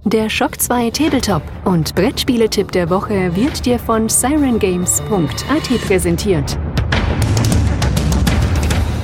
Der 0.03 0.29
Shock 0.29 0.59
2 0.59 0.89
Tabletop 0.89 1.43
und 1.63 1.93
Brettspieletipp 1.93 2.71
der 2.71 2.89
Woche 2.89 3.35
wird 3.35 3.65
dir 3.65 3.77
von 3.77 4.09
sirengames.at 4.09 5.87
präsentiert. 5.87 6.57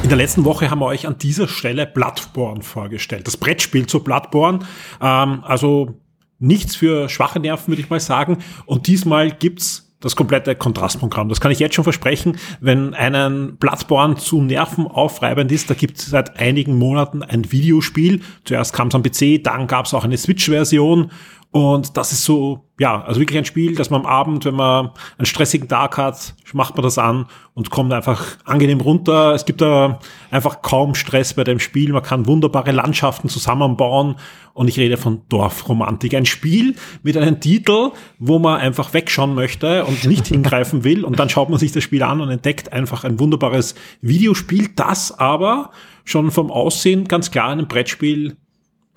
In 0.08 0.10
der 0.10 0.20
letzten 0.20 0.46
Woche 0.46 0.72
haben 0.72 0.80
wir 0.80 0.86
euch 0.86 1.06
an 1.06 1.18
dieser 1.18 1.50
Stelle 1.50 1.86
Bloodborne 1.86 2.64
vorgestellt. 2.64 3.28
Das 3.28 3.36
Brettspiel 3.36 3.88
zu 3.88 4.00
Bloodborne. 4.00 4.60
Ähm, 5.02 5.44
also 5.44 6.00
nichts 6.40 6.78
für 6.78 7.10
schwache 7.10 7.42
Nerven, 7.42 7.68
würde 7.68 7.82
ich 7.82 7.90
mal 7.90 8.00
sagen. 8.00 8.38
Und 8.66 8.88
diesmal 8.88 9.32
gibt's 9.32 9.94
das 10.00 10.16
komplette 10.16 10.56
Kontrastprogramm. 10.56 11.28
Das 11.28 11.42
kann 11.42 11.52
ich 11.52 11.60
jetzt 11.60 11.76
schon 11.76 11.84
versprechen. 11.84 12.38
Wenn 12.62 12.94
einen 12.94 13.58
Bloodborne 13.58 14.16
zu 14.16 14.42
nervenaufreibend 14.42 15.52
ist, 15.52 15.70
da 15.70 15.74
gibt 15.74 15.98
es 15.98 16.06
seit 16.06 16.40
einigen 16.40 16.78
Monaten 16.78 17.22
ein 17.22 17.52
Videospiel. 17.52 18.22
Zuerst 18.46 18.72
kam 18.72 18.88
es 18.88 18.96
am 18.96 19.04
PC, 19.04 19.44
dann 19.44 19.68
gab 19.68 19.88
es 19.88 19.94
auch 19.94 20.06
eine 20.06 20.18
Switch-Version 20.18 21.12
und 21.52 21.96
das 21.96 22.12
ist 22.12 22.26
so, 22.26 22.66
ja, 22.78 23.02
also 23.04 23.22
wirklich 23.22 23.38
ein 23.38 23.46
Spiel, 23.46 23.74
dass 23.76 23.90
man 23.90 24.02
am 24.02 24.06
Abend, 24.06 24.44
wenn 24.44 24.56
man 24.56 24.92
einen 25.18 25.26
stressigen 25.26 25.70
Tag 25.70 25.98
hat, 25.98 26.36
macht 26.54 26.76
man 26.76 26.84
das 26.84 26.98
an 26.98 27.26
und 27.54 27.70
kommt 27.70 27.94
einfach 27.94 28.38
angenehm 28.44 28.82
runter. 28.82 29.34
Es 29.34 29.46
gibt 29.46 29.62
da 29.62 30.00
einfach 30.30 30.62
kaum 30.62 30.94
Stress 30.94 31.34
bei 31.34 31.46
dem 31.46 31.60
Spiel. 31.60 31.94
Man 31.94 32.04
kann 32.04 32.28
wunderbare 32.28 32.72
Landschaften 32.72 33.30
zusammenbauen. 33.30 34.18
Und 34.54 34.68
ich 34.68 34.78
rede 34.78 34.98
von 34.98 35.22
Dorfromantik. 35.30 36.14
Ein 36.16 36.26
Spiel 36.26 36.76
mit 37.02 37.16
einem 37.16 37.40
Titel, 37.40 37.92
wo 38.20 38.40
man 38.40 38.60
einfach 38.60 38.94
wegschauen 38.94 39.34
möchte 39.34 39.86
und 39.86 40.06
nicht 40.06 40.28
hingreifen 40.28 40.84
will. 40.84 41.06
Und 41.06 41.18
dann 41.18 41.30
schaut 41.30 41.50
man 41.50 41.60
sich 41.60 41.72
das 41.72 41.84
Spiel 41.84 42.04
an 42.04 42.22
und 42.22 42.30
entdeckt 42.30 42.74
einfach 42.74 43.04
ein 43.04 43.20
wunderbares 43.20 43.74
Videospiel, 44.02 44.70
das 44.76 45.18
aber 45.18 45.72
schon 46.04 46.30
vom 46.30 46.52
Aussehen 46.52 47.06
ganz 47.06 47.32
klar 47.32 47.50
an 47.50 47.60
ein 47.60 47.68
Brettspiel 47.68 48.36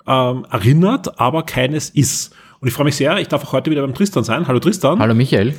ähm, 0.07 0.45
erinnert, 0.49 1.19
aber 1.19 1.43
keines 1.43 1.89
ist. 1.89 2.33
Und 2.59 2.67
ich 2.67 2.73
freue 2.73 2.85
mich 2.85 2.95
sehr, 2.95 3.17
ich 3.17 3.27
darf 3.27 3.43
auch 3.43 3.53
heute 3.53 3.71
wieder 3.71 3.81
beim 3.81 3.93
Tristan 3.93 4.23
sein. 4.23 4.47
Hallo 4.47 4.59
Tristan. 4.59 4.99
Hallo 4.99 5.13
Michael. 5.13 5.55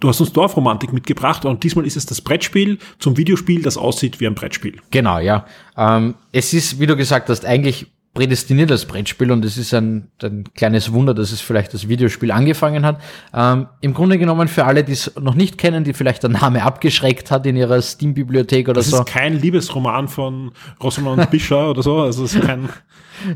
Du 0.00 0.08
hast 0.08 0.20
uns 0.20 0.32
Dorfromantik 0.32 0.92
mitgebracht 0.92 1.44
und 1.44 1.64
diesmal 1.64 1.86
ist 1.86 1.96
es 1.96 2.04
das 2.04 2.20
Brettspiel 2.20 2.78
zum 2.98 3.16
Videospiel, 3.16 3.62
das 3.62 3.78
aussieht 3.78 4.20
wie 4.20 4.26
ein 4.26 4.34
Brettspiel. 4.34 4.80
Genau, 4.90 5.18
ja. 5.18 5.46
Ähm, 5.76 6.16
es 6.32 6.52
ist, 6.52 6.80
wie 6.80 6.86
du 6.86 6.96
gesagt 6.96 7.28
hast, 7.28 7.46
eigentlich 7.46 7.86
prädestiniert 8.14 8.70
als 8.70 8.86
Brettspiel 8.86 9.32
und 9.32 9.44
es 9.44 9.58
ist 9.58 9.74
ein, 9.74 10.08
ein 10.22 10.44
kleines 10.54 10.92
Wunder, 10.92 11.12
dass 11.14 11.32
es 11.32 11.40
vielleicht 11.40 11.74
das 11.74 11.88
Videospiel 11.88 12.30
angefangen 12.30 12.86
hat. 12.86 13.00
Ähm, 13.34 13.66
Im 13.80 13.92
Grunde 13.92 14.18
genommen 14.18 14.48
für 14.48 14.64
alle, 14.64 14.84
die 14.84 14.92
es 14.92 15.12
noch 15.20 15.34
nicht 15.34 15.58
kennen, 15.58 15.84
die 15.84 15.92
vielleicht 15.92 16.22
der 16.22 16.30
Name 16.30 16.62
abgeschreckt 16.62 17.30
hat 17.30 17.44
in 17.44 17.56
ihrer 17.56 17.82
Steam-Bibliothek 17.82 18.68
oder 18.68 18.74
das 18.74 18.86
so. 18.86 18.98
Das 18.98 19.06
ist 19.06 19.12
kein 19.12 19.38
Liebesroman 19.38 20.08
von 20.08 20.52
Rosamund 20.82 21.28
Bischer 21.32 21.70
oder 21.70 21.82
so, 21.82 21.98
also 21.98 22.24
es 22.24 22.34
ist 22.34 22.46
kein... 22.46 22.68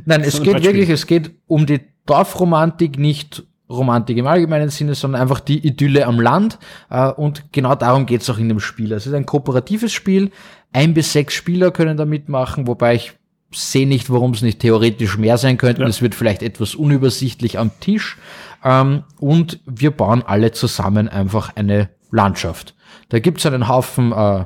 Nein, 0.05 0.23
es 0.23 0.43
geht 0.43 0.62
wirklich, 0.62 0.88
es 0.88 1.07
geht 1.07 1.33
um 1.47 1.67
die 1.67 1.81
Dorfromantik, 2.07 2.99
nicht 2.99 3.45
Romantik 3.71 4.17
im 4.17 4.27
allgemeinen 4.27 4.71
Sinne, 4.71 4.95
sondern 4.95 5.21
einfach 5.21 5.41
die 5.41 5.67
Idylle 5.67 6.07
am 6.07 6.21
Land. 6.21 6.59
Äh, 6.91 7.11
und 7.11 7.53
genau 7.53 7.75
darum 7.75 8.07
geht's 8.07 8.31
auch 8.31 8.38
in 8.38 8.49
dem 8.49 8.61
Spiel. 8.61 8.93
Es 8.93 9.07
ist 9.07 9.12
ein 9.12 9.27
kooperatives 9.27 9.93
Spiel. 9.93 10.31
Ein 10.73 10.95
bis 10.95 11.12
sechs 11.12 11.35
Spieler 11.35 11.71
können 11.71 11.97
da 11.97 12.05
mitmachen, 12.05 12.67
wobei 12.67 12.95
ich 12.95 13.18
sehe 13.53 13.87
nicht, 13.87 14.11
warum 14.11 14.33
es 14.33 14.43
nicht 14.43 14.61
theoretisch 14.61 15.17
mehr 15.17 15.39
sein 15.39 15.57
könnte. 15.57 15.83
Ja. 15.83 15.89
Es 15.89 16.03
wird 16.03 16.15
vielleicht 16.15 16.43
etwas 16.43 16.75
unübersichtlich 16.75 17.59
am 17.59 17.71
Tisch. 17.81 18.19
Ähm, 18.65 19.05
und 19.19 19.61
wir 19.67 19.91
bauen 19.91 20.23
alle 20.27 20.53
zusammen 20.53 21.09
einfach 21.09 21.57
eine 21.57 21.91
Landschaft. 22.11 22.75
Da 23.09 23.19
gibt's 23.19 23.47
einen 23.47 23.69
Haufen 23.69 24.13
äh, 24.13 24.45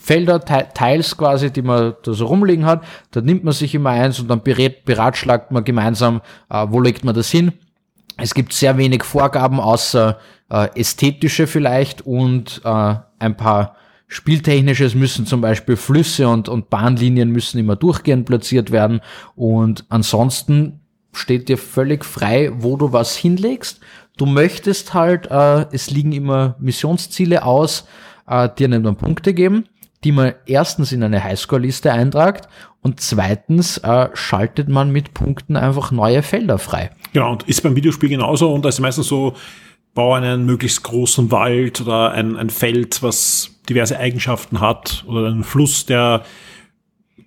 Felder, 0.00 0.40
Teils 0.40 1.16
quasi, 1.16 1.52
die 1.52 1.62
man 1.62 1.94
da 2.02 2.12
so 2.12 2.26
rumliegen 2.26 2.66
hat. 2.66 2.82
Da 3.12 3.20
nimmt 3.20 3.44
man 3.44 3.52
sich 3.52 3.74
immer 3.74 3.90
eins 3.90 4.18
und 4.18 4.28
dann 4.28 4.42
berät, 4.42 4.84
beratschlagt 4.84 5.52
man 5.52 5.64
gemeinsam, 5.64 6.22
äh, 6.50 6.66
wo 6.68 6.80
legt 6.80 7.04
man 7.04 7.14
das 7.14 7.30
hin. 7.30 7.52
Es 8.16 8.34
gibt 8.34 8.52
sehr 8.52 8.76
wenig 8.76 9.04
Vorgaben, 9.04 9.60
außer 9.60 10.18
äh, 10.50 10.68
ästhetische 10.74 11.46
vielleicht 11.46 12.02
und 12.02 12.60
äh, 12.64 12.94
ein 13.18 13.36
paar 13.36 13.76
spieltechnische. 14.12 14.84
Es 14.84 14.94
müssen 14.94 15.26
zum 15.26 15.40
Beispiel 15.40 15.76
Flüsse 15.76 16.28
und, 16.28 16.48
und 16.48 16.70
Bahnlinien 16.70 17.30
müssen 17.30 17.58
immer 17.58 17.76
durchgehend 17.76 18.26
platziert 18.26 18.70
werden. 18.70 19.00
Und 19.34 19.84
ansonsten 19.88 20.80
steht 21.12 21.48
dir 21.48 21.58
völlig 21.58 22.04
frei, 22.04 22.50
wo 22.54 22.76
du 22.76 22.92
was 22.92 23.16
hinlegst. 23.16 23.80
Du 24.16 24.26
möchtest 24.26 24.94
halt, 24.94 25.30
äh, 25.30 25.66
es 25.72 25.90
liegen 25.90 26.12
immer 26.12 26.56
Missionsziele 26.58 27.44
aus, 27.44 27.86
äh, 28.26 28.48
dir 28.56 28.68
dann 28.68 28.96
Punkte 28.96 29.34
geben 29.34 29.64
die 30.04 30.12
man 30.12 30.34
erstens 30.46 30.92
in 30.92 31.02
eine 31.02 31.22
Highscore-Liste 31.22 31.92
eintragt 31.92 32.48
und 32.82 33.00
zweitens 33.00 33.78
äh, 33.78 34.08
schaltet 34.14 34.68
man 34.68 34.90
mit 34.90 35.14
Punkten 35.14 35.56
einfach 35.56 35.92
neue 35.92 36.22
Felder 36.22 36.58
frei. 36.58 36.90
Genau, 37.12 37.32
und 37.32 37.44
ist 37.44 37.62
beim 37.62 37.76
Videospiel 37.76 38.08
genauso 38.08 38.52
und 38.52 38.64
da 38.64 38.68
ist 38.68 38.80
meistens 38.80 39.06
so, 39.06 39.34
bau 39.94 40.14
einen 40.14 40.46
möglichst 40.46 40.82
großen 40.82 41.30
Wald 41.30 41.80
oder 41.80 42.12
ein, 42.12 42.36
ein 42.36 42.50
Feld, 42.50 43.02
was 43.02 43.50
diverse 43.68 43.98
Eigenschaften 43.98 44.60
hat 44.60 45.04
oder 45.06 45.26
einen 45.28 45.44
Fluss, 45.44 45.86
der 45.86 46.24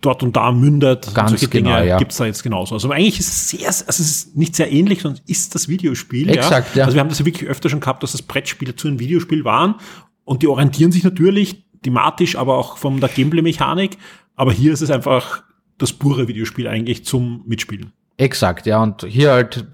dort 0.02 0.24
und 0.24 0.36
da 0.36 0.52
mündet. 0.52 1.14
Ganz 1.14 1.32
solche 1.32 1.48
genau, 1.48 1.76
Dinge 1.76 1.88
ja. 1.88 1.98
gibt's 1.98 2.18
da 2.18 2.26
jetzt 2.26 2.44
genauso. 2.44 2.76
Also 2.76 2.90
eigentlich 2.92 3.20
ist 3.20 3.28
es 3.28 3.50
sehr, 3.50 3.68
also 3.68 3.86
es 3.88 4.00
ist 4.00 4.36
nicht 4.36 4.56
sehr 4.56 4.72
ähnlich, 4.72 5.02
sondern 5.02 5.22
ist 5.28 5.56
das 5.56 5.68
Videospiel. 5.68 6.30
Exakt, 6.30 6.76
ja. 6.76 6.80
ja. 6.80 6.86
Also 6.86 6.96
wir 6.96 7.02
haben 7.02 7.10
das 7.10 7.20
ja 7.20 7.26
wirklich 7.26 7.50
öfter 7.50 7.70
schon 7.70 7.80
gehabt, 7.80 8.04
dass 8.04 8.12
das 8.12 8.22
Brettspiele 8.22 8.76
zu 8.76 8.88
einem 8.88 9.00
Videospiel 9.00 9.46
waren 9.46 9.76
und 10.24 10.42
die 10.42 10.48
orientieren 10.48 10.92
sich 10.92 11.04
natürlich 11.04 11.66
thematisch, 11.84 12.36
aber 12.36 12.58
auch 12.58 12.78
von 12.78 13.00
der 13.00 13.10
Gameplay-Mechanik. 13.10 13.98
Aber 14.36 14.52
hier 14.52 14.74
ist 14.74 14.82
es 14.82 14.90
einfach 14.90 15.44
das 15.78 15.94
pure 15.94 16.28
Videospiel 16.28 16.68
eigentlich 16.68 17.06
zum 17.06 17.44
Mitspielen. 17.46 17.92
Exakt, 18.18 18.66
ja. 18.66 18.82
Und 18.82 19.06
hier 19.08 19.32
halt 19.32 19.66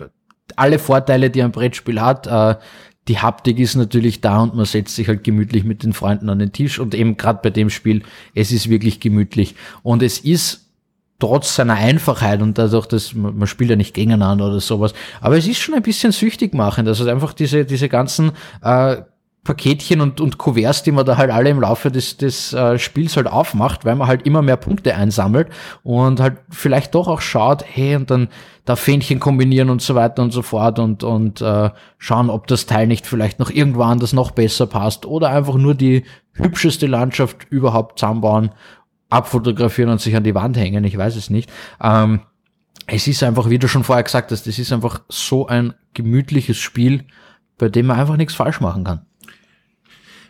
alle 0.58 0.80
Vorteile, 0.80 1.30
die 1.30 1.44
ein 1.44 1.52
Brettspiel 1.52 2.02
hat. 2.02 2.28
Äh, 2.28 2.56
die 3.08 3.18
Haptik 3.20 3.60
ist 3.60 3.76
natürlich 3.76 4.22
da 4.22 4.42
und 4.42 4.56
man 4.56 4.66
setzt 4.66 4.96
sich 4.96 5.08
halt 5.08 5.24
gemütlich 5.24 5.64
mit 5.64 5.84
den 5.84 5.94
Freunden 5.94 6.30
an 6.30 6.40
den 6.40 6.52
Tisch. 6.52 6.80
Und 6.80 6.94
eben 6.94 7.18
gerade 7.18 7.40
bei 7.42 7.50
dem 7.50 7.70
Spiel, 7.70 8.04
es 8.36 8.52
ist 8.52 8.70
wirklich 8.70 9.00
gemütlich. 9.00 9.56
Und 9.84 10.04
es 10.04 10.20
ist 10.20 10.72
trotz 11.20 11.56
seiner 11.56 11.76
Einfachheit 11.76 12.42
und 12.42 12.58
dadurch, 12.58 12.88
dass 12.88 13.14
man, 13.14 13.48
spielt 13.48 13.70
ja 13.70 13.76
nicht 13.76 13.94
gegeneinander 13.94 14.48
oder 14.48 14.60
sowas, 14.60 14.94
aber 15.22 15.38
es 15.38 15.48
ist 15.48 15.60
schon 15.60 15.76
ein 15.76 15.84
bisschen 15.84 16.12
süchtig 16.12 16.54
machend. 16.54 16.88
Also 16.88 17.08
einfach 17.10 17.34
diese, 17.34 17.64
diese 17.64 17.90
ganzen 17.90 18.32
äh, 18.64 18.98
Paketchen 19.44 20.02
und, 20.02 20.22
und 20.22 20.38
Kuverts, 20.38 20.84
die 20.84 20.92
man 20.92 21.04
da 21.04 21.18
halt 21.18 21.32
alle 21.32 21.50
im 21.50 21.60
Laufe 21.60 21.90
des, 21.90 22.18
des 22.18 22.54
äh, 22.54 22.78
Spiels 22.78 23.18
halt 23.18 23.26
aufmacht, 23.26 23.86
weil 23.86 23.96
man 23.96 24.08
halt 24.08 24.28
immer 24.28 24.44
mehr 24.44 24.58
Punkte 24.58 24.96
einsammelt 24.96 25.50
und 25.82 26.20
halt 26.20 26.38
vielleicht 26.50 26.94
doch 26.94 27.08
auch 27.08 27.22
schaut, 27.22 27.64
hey, 27.68 27.96
und 27.96 28.12
dann 28.12 28.28
da 28.66 28.76
Fähnchen 28.76 29.20
kombinieren 29.20 29.72
und 29.72 29.82
so 29.82 29.96
weiter 29.96 30.22
und 30.22 30.32
so 30.32 30.44
fort 30.44 30.78
und, 30.78 31.04
und 31.04 31.42
äh, 31.42 31.72
schauen, 31.98 32.30
ob 32.30 32.46
das 32.46 32.68
Teil 32.68 32.86
nicht 32.86 33.08
vielleicht 33.08 33.40
noch 33.40 33.50
irgendwo 33.50 33.82
anders 33.82 34.14
noch 34.14 34.30
besser 34.30 34.68
passt 34.68 35.08
oder 35.08 35.30
einfach 35.30 35.56
nur 35.56 35.74
die 35.74 36.06
hübscheste 36.34 36.86
Landschaft 36.86 37.48
überhaupt 37.50 37.98
zusammenbauen, 37.98 38.52
abfotografieren 39.10 39.90
und 39.90 40.00
sich 40.00 40.16
an 40.16 40.24
die 40.24 40.36
Wand 40.36 40.56
hängen, 40.56 40.84
ich 40.84 40.96
weiß 40.96 41.16
es 41.16 41.32
nicht. 41.32 41.52
Ähm, 41.82 42.22
es 42.86 43.08
ist 43.08 43.24
einfach, 43.24 43.50
wie 43.50 43.58
du 43.58 43.68
schon 43.68 43.84
vorher 43.84 44.04
gesagt 44.04 44.32
hast, 44.32 44.46
es 44.46 44.60
ist 44.60 44.72
einfach 44.72 45.02
so 45.10 45.48
ein 45.48 45.74
gemütliches 45.96 46.58
Spiel, 46.58 47.06
bei 47.58 47.70
dem 47.70 47.88
man 47.88 48.00
einfach 48.00 48.18
nichts 48.18 48.36
falsch 48.36 48.62
machen 48.62 48.84
kann. 48.84 49.06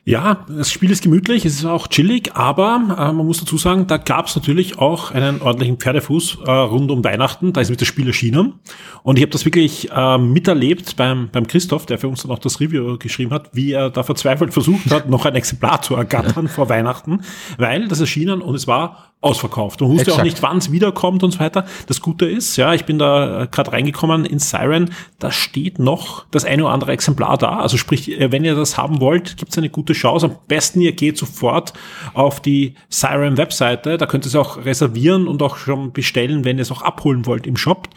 Ja, 0.03 0.45
das 0.49 0.71
Spiel 0.71 0.89
ist 0.89 1.03
gemütlich, 1.03 1.45
es 1.45 1.59
ist 1.59 1.65
auch 1.65 1.87
chillig, 1.87 2.31
aber 2.33 2.81
äh, 2.97 3.13
man 3.13 3.23
muss 3.23 3.39
dazu 3.39 3.59
sagen, 3.59 3.85
da 3.85 3.97
gab 3.97 4.25
es 4.25 4.35
natürlich 4.35 4.79
auch 4.79 5.11
einen 5.11 5.43
ordentlichen 5.43 5.77
Pferdefuß 5.77 6.39
äh, 6.43 6.51
rund 6.51 6.89
um 6.89 7.03
Weihnachten. 7.03 7.53
Da 7.53 7.61
ist 7.61 7.69
mit 7.69 7.81
das 7.81 7.87
Spiel 7.87 8.07
erschienen. 8.07 8.55
Und 9.03 9.17
ich 9.17 9.21
habe 9.21 9.31
das 9.31 9.45
wirklich 9.45 9.91
äh, 9.91 10.17
miterlebt 10.17 10.95
beim, 10.95 11.29
beim 11.31 11.45
Christoph, 11.45 11.85
der 11.85 11.99
für 11.99 12.07
uns 12.07 12.23
dann 12.23 12.31
auch 12.31 12.39
das 12.39 12.59
Review 12.59 12.97
geschrieben 12.97 13.31
hat, 13.31 13.51
wie 13.53 13.73
er 13.73 13.91
da 13.91 14.01
verzweifelt 14.01 14.53
versucht 14.53 14.89
hat, 14.89 15.07
noch 15.07 15.25
ein 15.25 15.35
Exemplar 15.35 15.83
zu 15.83 15.93
ergattern 15.93 16.47
vor 16.47 16.67
Weihnachten, 16.67 17.21
weil 17.59 17.87
das 17.87 17.99
erschienen 17.99 18.41
und 18.41 18.55
es 18.55 18.65
war 18.65 19.10
ausverkauft. 19.21 19.81
Man 19.81 19.91
wusste 19.91 20.01
Exakt. 20.03 20.19
auch 20.19 20.23
nicht, 20.23 20.41
wann 20.41 20.57
es 20.57 20.71
wiederkommt 20.71 21.23
und 21.23 21.31
so 21.31 21.39
weiter. 21.39 21.65
Das 21.85 22.01
Gute 22.01 22.25
ist, 22.25 22.57
ja, 22.57 22.73
ich 22.73 22.85
bin 22.85 22.97
da 22.97 23.43
äh, 23.43 23.47
gerade 23.47 23.71
reingekommen 23.71 24.25
in 24.25 24.39
Siren, 24.39 24.91
da 25.19 25.31
steht 25.31 25.77
noch 25.77 26.25
das 26.31 26.43
eine 26.43 26.63
oder 26.63 26.73
andere 26.73 26.91
Exemplar 26.91 27.37
da. 27.37 27.59
Also 27.59 27.77
sprich, 27.77 28.19
äh, 28.19 28.31
wenn 28.31 28.43
ihr 28.43 28.55
das 28.55 28.77
haben 28.77 28.99
wollt, 28.99 29.37
gibt 29.37 29.51
es 29.51 29.57
eine 29.59 29.69
gute 29.69 29.93
Chance. 29.93 30.25
Am 30.25 30.35
besten 30.47 30.81
ihr 30.81 30.93
geht 30.93 31.19
sofort 31.19 31.73
auf 32.13 32.39
die 32.39 32.73
Siren 32.89 33.37
Webseite, 33.37 33.97
da 33.97 34.07
könnt 34.07 34.25
ihr 34.25 34.29
es 34.29 34.35
auch 34.35 34.65
reservieren 34.65 35.27
und 35.27 35.43
auch 35.43 35.57
schon 35.57 35.91
bestellen, 35.91 36.43
wenn 36.43 36.57
ihr 36.57 36.63
es 36.63 36.71
auch 36.71 36.81
abholen 36.81 37.27
wollt 37.27 37.45
im 37.45 37.57
Shop 37.57 37.89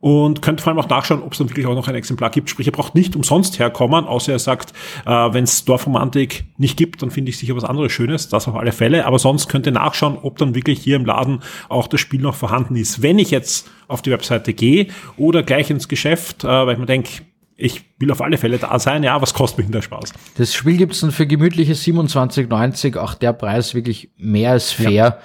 und 0.00 0.40
könnt 0.40 0.60
vor 0.60 0.72
allem 0.72 0.78
auch 0.78 0.88
nachschauen, 0.88 1.22
ob 1.22 1.32
es 1.32 1.38
dann 1.38 1.50
wirklich 1.50 1.66
auch 1.66 1.74
noch 1.74 1.86
ein 1.86 1.94
Exemplar 1.94 2.30
gibt. 2.30 2.48
Sprich, 2.48 2.66
ihr 2.66 2.72
braucht 2.72 2.94
nicht 2.94 3.14
umsonst 3.16 3.58
herkommen, 3.58 4.06
außer 4.06 4.32
er 4.32 4.38
sagt, 4.38 4.72
äh, 5.04 5.10
wenn 5.10 5.44
es 5.44 5.64
Dorfromantik 5.66 6.44
nicht 6.56 6.76
gibt, 6.76 7.02
dann 7.02 7.10
finde 7.10 7.30
ich 7.30 7.38
sicher 7.38 7.54
was 7.54 7.64
anderes 7.64 7.92
Schönes, 7.92 8.28
das 8.28 8.48
auf 8.48 8.56
alle 8.56 8.72
Fälle. 8.72 9.06
Aber 9.06 9.18
sonst 9.18 9.48
könnt 9.48 9.66
ihr 9.66 9.72
nachschauen, 9.72 10.16
ob 10.22 10.38
dann 10.38 10.54
wirklich 10.54 10.80
hier 10.80 10.96
im 10.96 11.04
Laden 11.04 11.42
auch 11.68 11.86
das 11.86 12.00
Spiel 12.00 12.20
noch 12.20 12.34
vorhanden 12.34 12.76
ist. 12.76 13.02
Wenn 13.02 13.18
ich 13.18 13.30
jetzt 13.30 13.70
auf 13.88 14.00
die 14.00 14.10
Webseite 14.10 14.54
gehe 14.54 14.86
oder 15.18 15.42
gleich 15.42 15.70
ins 15.70 15.86
Geschäft, 15.86 16.44
äh, 16.44 16.48
weil 16.48 16.74
ich 16.74 16.78
mir 16.78 16.86
denke, 16.86 17.10
ich 17.56 17.84
will 17.98 18.10
auf 18.10 18.22
alle 18.22 18.38
Fälle 18.38 18.56
da 18.56 18.78
sein. 18.78 19.02
Ja, 19.02 19.20
was 19.20 19.34
kostet 19.34 19.58
mich 19.58 19.66
denn 19.66 19.72
der 19.72 19.82
Spaß? 19.82 20.14
Das 20.38 20.54
Spiel 20.54 20.78
gibt 20.78 20.94
es 20.94 21.00
dann 21.00 21.10
für 21.10 21.26
gemütliche 21.26 21.74
27,90. 21.74 22.96
Auch 22.96 23.12
der 23.12 23.34
Preis 23.34 23.74
wirklich 23.74 24.08
mehr 24.16 24.52
als 24.52 24.72
fair. 24.72 24.90
Ja. 24.90 25.18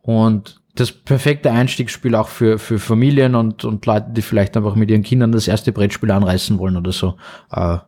Und 0.00 0.61
das 0.74 0.92
perfekte 0.92 1.50
Einstiegsspiel 1.50 2.14
auch 2.14 2.28
für, 2.28 2.58
für 2.58 2.78
Familien 2.78 3.34
und, 3.34 3.64
und 3.64 3.84
Leute, 3.84 4.06
die 4.10 4.22
vielleicht 4.22 4.56
einfach 4.56 4.74
mit 4.74 4.90
ihren 4.90 5.02
Kindern 5.02 5.32
das 5.32 5.48
erste 5.48 5.72
Brettspiel 5.72 6.10
anreißen 6.10 6.58
wollen 6.58 6.76
oder 6.76 6.92
so. 6.92 7.16
Äh, 7.50 7.78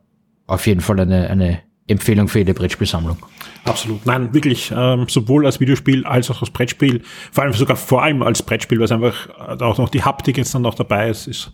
auf 0.46 0.66
jeden 0.66 0.82
Fall 0.82 1.00
eine, 1.00 1.30
eine 1.30 1.60
Empfehlung 1.86 2.28
für 2.28 2.38
jede 2.38 2.54
Brettspielsammlung. 2.54 3.16
Absolut. 3.64 4.04
Nein, 4.04 4.34
wirklich, 4.34 4.72
ähm, 4.74 5.06
sowohl 5.08 5.46
als 5.46 5.60
Videospiel 5.60 6.04
als 6.04 6.30
auch 6.30 6.40
als 6.40 6.50
Brettspiel, 6.50 7.02
vor 7.32 7.44
allem 7.44 7.52
sogar 7.54 7.76
vor 7.76 8.02
allem 8.02 8.22
als 8.22 8.42
Brettspiel, 8.42 8.78
weil 8.78 8.84
es 8.84 8.92
einfach 8.92 9.28
äh, 9.28 9.62
auch 9.62 9.78
noch 9.78 9.88
die 9.88 10.02
Haptik 10.02 10.36
jetzt 10.36 10.54
dann 10.54 10.62
noch 10.62 10.74
dabei 10.74 11.08
ist, 11.08 11.26
ist 11.26 11.52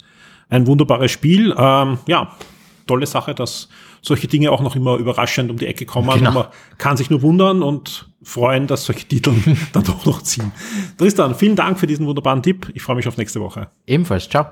ein 0.49 0.67
wunderbares 0.67 1.13
Spiel. 1.13 1.55
Ähm, 1.57 1.99
ja, 2.07 2.37
tolle 2.87 3.07
Sache, 3.07 3.35
dass 3.35 3.69
solche 4.03 4.29
Dinge 4.29 4.51
auch 4.53 4.61
noch 4.61 4.77
immer 4.77 4.97
überraschend 4.97 5.51
um 5.51 5.57
die 5.57 5.67
Ecke 5.67 5.87
kommen. 5.87 6.11
Genau. 6.11 6.33
man 6.33 6.47
kann 6.79 6.97
sich 6.97 7.11
nur 7.11 7.23
wundern 7.23 7.63
und 7.63 8.09
freuen, 8.23 8.67
dass 8.67 8.85
solche 8.85 9.07
Titel 9.07 9.33
dann 9.73 9.85
doch 9.85 10.05
noch 10.07 10.23
ziehen. 10.23 10.53
Tristan, 10.99 11.35
vielen 11.35 11.57
Dank 11.57 11.79
für 11.79 11.87
diesen 11.87 12.07
wunderbaren 12.07 12.43
Tipp. 12.43 12.71
Ich 12.75 12.83
freue 12.83 12.97
mich 12.97 13.09
auf 13.09 13.17
nächste 13.17 13.41
Woche. 13.41 13.69
Ebenfalls. 13.87 14.29
Ciao. 14.29 14.47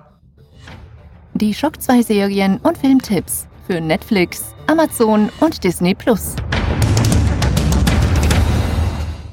Die 1.35 1.55
Schock 1.55 1.81
2 1.81 2.03
Serien 2.03 2.59
und 2.59 2.79
Filmtipps 2.79 3.47
für 3.67 3.81
Netflix, 3.81 4.55
Amazon 4.67 5.29
und 5.41 5.63
Disney 5.63 5.95
Plus. 5.95 6.35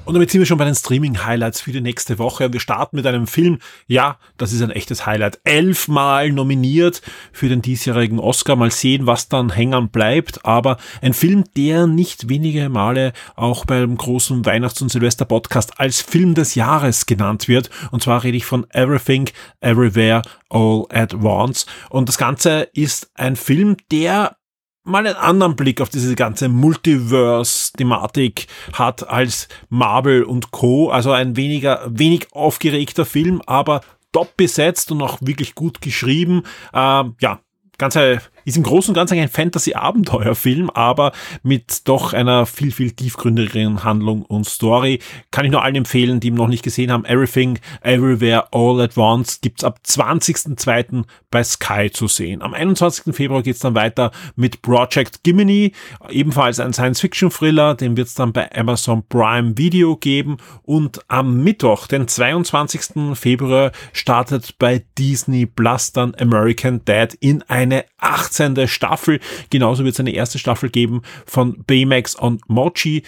Und 0.05 0.13
damit 0.13 0.29
sind 0.29 0.39
wir 0.39 0.45
schon 0.45 0.59
bei 0.59 0.65
den 0.65 0.75
Streaming-Highlights 0.75 1.61
für 1.61 1.71
die 1.71 1.81
nächste 1.81 2.19
Woche. 2.19 2.53
Wir 2.53 2.59
starten 2.59 2.95
mit 2.95 3.07
einem 3.07 3.25
Film, 3.25 3.57
ja, 3.87 4.19
das 4.37 4.53
ist 4.53 4.61
ein 4.61 4.69
echtes 4.69 5.07
Highlight. 5.07 5.39
Elfmal 5.43 6.31
nominiert 6.31 7.01
für 7.31 7.49
den 7.49 7.63
diesjährigen 7.63 8.19
Oscar. 8.19 8.55
Mal 8.55 8.69
sehen, 8.69 9.07
was 9.07 9.29
dann 9.29 9.49
hängen 9.49 9.89
bleibt. 9.89 10.45
Aber 10.45 10.77
ein 11.01 11.13
Film, 11.13 11.43
der 11.57 11.87
nicht 11.87 12.29
wenige 12.29 12.69
Male 12.69 13.13
auch 13.35 13.65
beim 13.65 13.97
großen 13.97 14.45
Weihnachts- 14.45 14.81
und 14.81 14.89
Silvester-Podcast 14.89 15.79
als 15.79 16.01
Film 16.01 16.35
des 16.35 16.53
Jahres 16.53 17.07
genannt 17.07 17.47
wird. 17.47 17.71
Und 17.89 18.03
zwar 18.03 18.23
rede 18.23 18.37
ich 18.37 18.45
von 18.45 18.69
Everything, 18.69 19.29
Everywhere, 19.59 20.21
All 20.49 20.85
at 20.89 21.15
Once. 21.15 21.65
Und 21.89 22.09
das 22.09 22.19
Ganze 22.19 22.69
ist 22.73 23.09
ein 23.15 23.35
Film, 23.35 23.75
der 23.91 24.37
mal 24.85 25.05
einen 25.05 25.15
anderen 25.15 25.55
Blick 25.55 25.81
auf 25.81 25.89
diese 25.89 26.15
ganze 26.15 26.47
Multiverse-Thematik 26.47 28.47
hat 28.73 29.09
als 29.09 29.47
Marvel 29.69 30.23
und 30.23 30.51
Co. 30.51 30.89
Also 30.89 31.11
ein 31.11 31.35
weniger, 31.35 31.81
wenig 31.87 32.27
aufgeregter 32.31 33.05
Film, 33.05 33.41
aber 33.45 33.81
top 34.11 34.37
besetzt 34.37 34.91
und 34.91 35.01
auch 35.01 35.17
wirklich 35.21 35.55
gut 35.55 35.81
geschrieben. 35.81 36.43
Ähm, 36.73 37.15
ja, 37.19 37.39
ganze 37.77 38.21
ist 38.45 38.57
im 38.57 38.63
Großen 38.63 38.91
und 38.91 38.95
Ganzen 38.95 39.19
ein 39.19 39.27
Fantasy-Abenteuerfilm, 39.27 40.69
aber 40.69 41.11
mit 41.43 41.87
doch 41.87 42.13
einer 42.13 42.45
viel, 42.45 42.71
viel 42.71 42.91
tiefgründigeren 42.91 43.83
Handlung 43.83 44.21
und 44.21 44.47
Story. 44.47 44.99
Kann 45.31 45.45
ich 45.45 45.51
nur 45.51 45.63
allen 45.63 45.75
empfehlen, 45.75 46.19
die 46.19 46.27
ihn 46.27 46.35
noch 46.35 46.47
nicht 46.47 46.63
gesehen 46.63 46.91
haben. 46.91 47.05
Everything, 47.05 47.59
Everywhere, 47.81 48.47
All 48.51 48.79
at 48.81 48.97
Once 48.97 49.41
gibt's 49.41 49.63
ab 49.63 49.79
20.02. 49.85 51.03
bei 51.31 51.43
Sky 51.43 51.89
zu 51.91 52.07
sehen. 52.07 52.41
Am 52.43 52.53
21. 52.53 53.15
Februar 53.15 53.41
geht's 53.41 53.59
dann 53.59 53.75
weiter 53.75 54.11
mit 54.35 54.61
Project 54.61 55.23
Gimini, 55.23 55.73
ebenfalls 56.09 56.59
ein 56.59 56.73
Science-Fiction-Thriller, 56.73 57.75
den 57.75 57.97
wird's 57.97 58.13
dann 58.13 58.31
bei 58.31 58.49
Amazon 58.55 59.03
Prime 59.09 59.57
Video 59.57 59.97
geben 59.97 60.37
und 60.61 60.99
am 61.07 61.43
Mittwoch, 61.43 61.87
den 61.87 62.07
22. 62.07 63.15
Februar, 63.15 63.71
startet 63.91 64.59
bei 64.59 64.85
Disney 64.97 65.47
Plus 65.47 65.91
dann 65.91 66.13
American 66.19 66.81
Dad 66.85 67.15
in 67.15 67.41
eine 67.43 67.85
18 67.97 68.34
18. 68.35 68.67
Staffel. 68.67 69.19
Genauso 69.49 69.83
wird 69.83 69.93
es 69.93 69.99
eine 69.99 70.13
erste 70.13 70.39
Staffel 70.39 70.69
geben 70.69 71.01
von 71.25 71.63
Baymax 71.65 72.15
und 72.15 72.47
Mochi. 72.49 73.03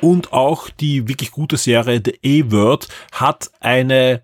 Und 0.00 0.32
auch 0.32 0.68
die 0.68 1.06
wirklich 1.08 1.30
gute 1.30 1.56
Serie 1.56 2.02
The 2.04 2.42
A-Word 2.42 2.88
hat 3.12 3.50
eine 3.60 4.22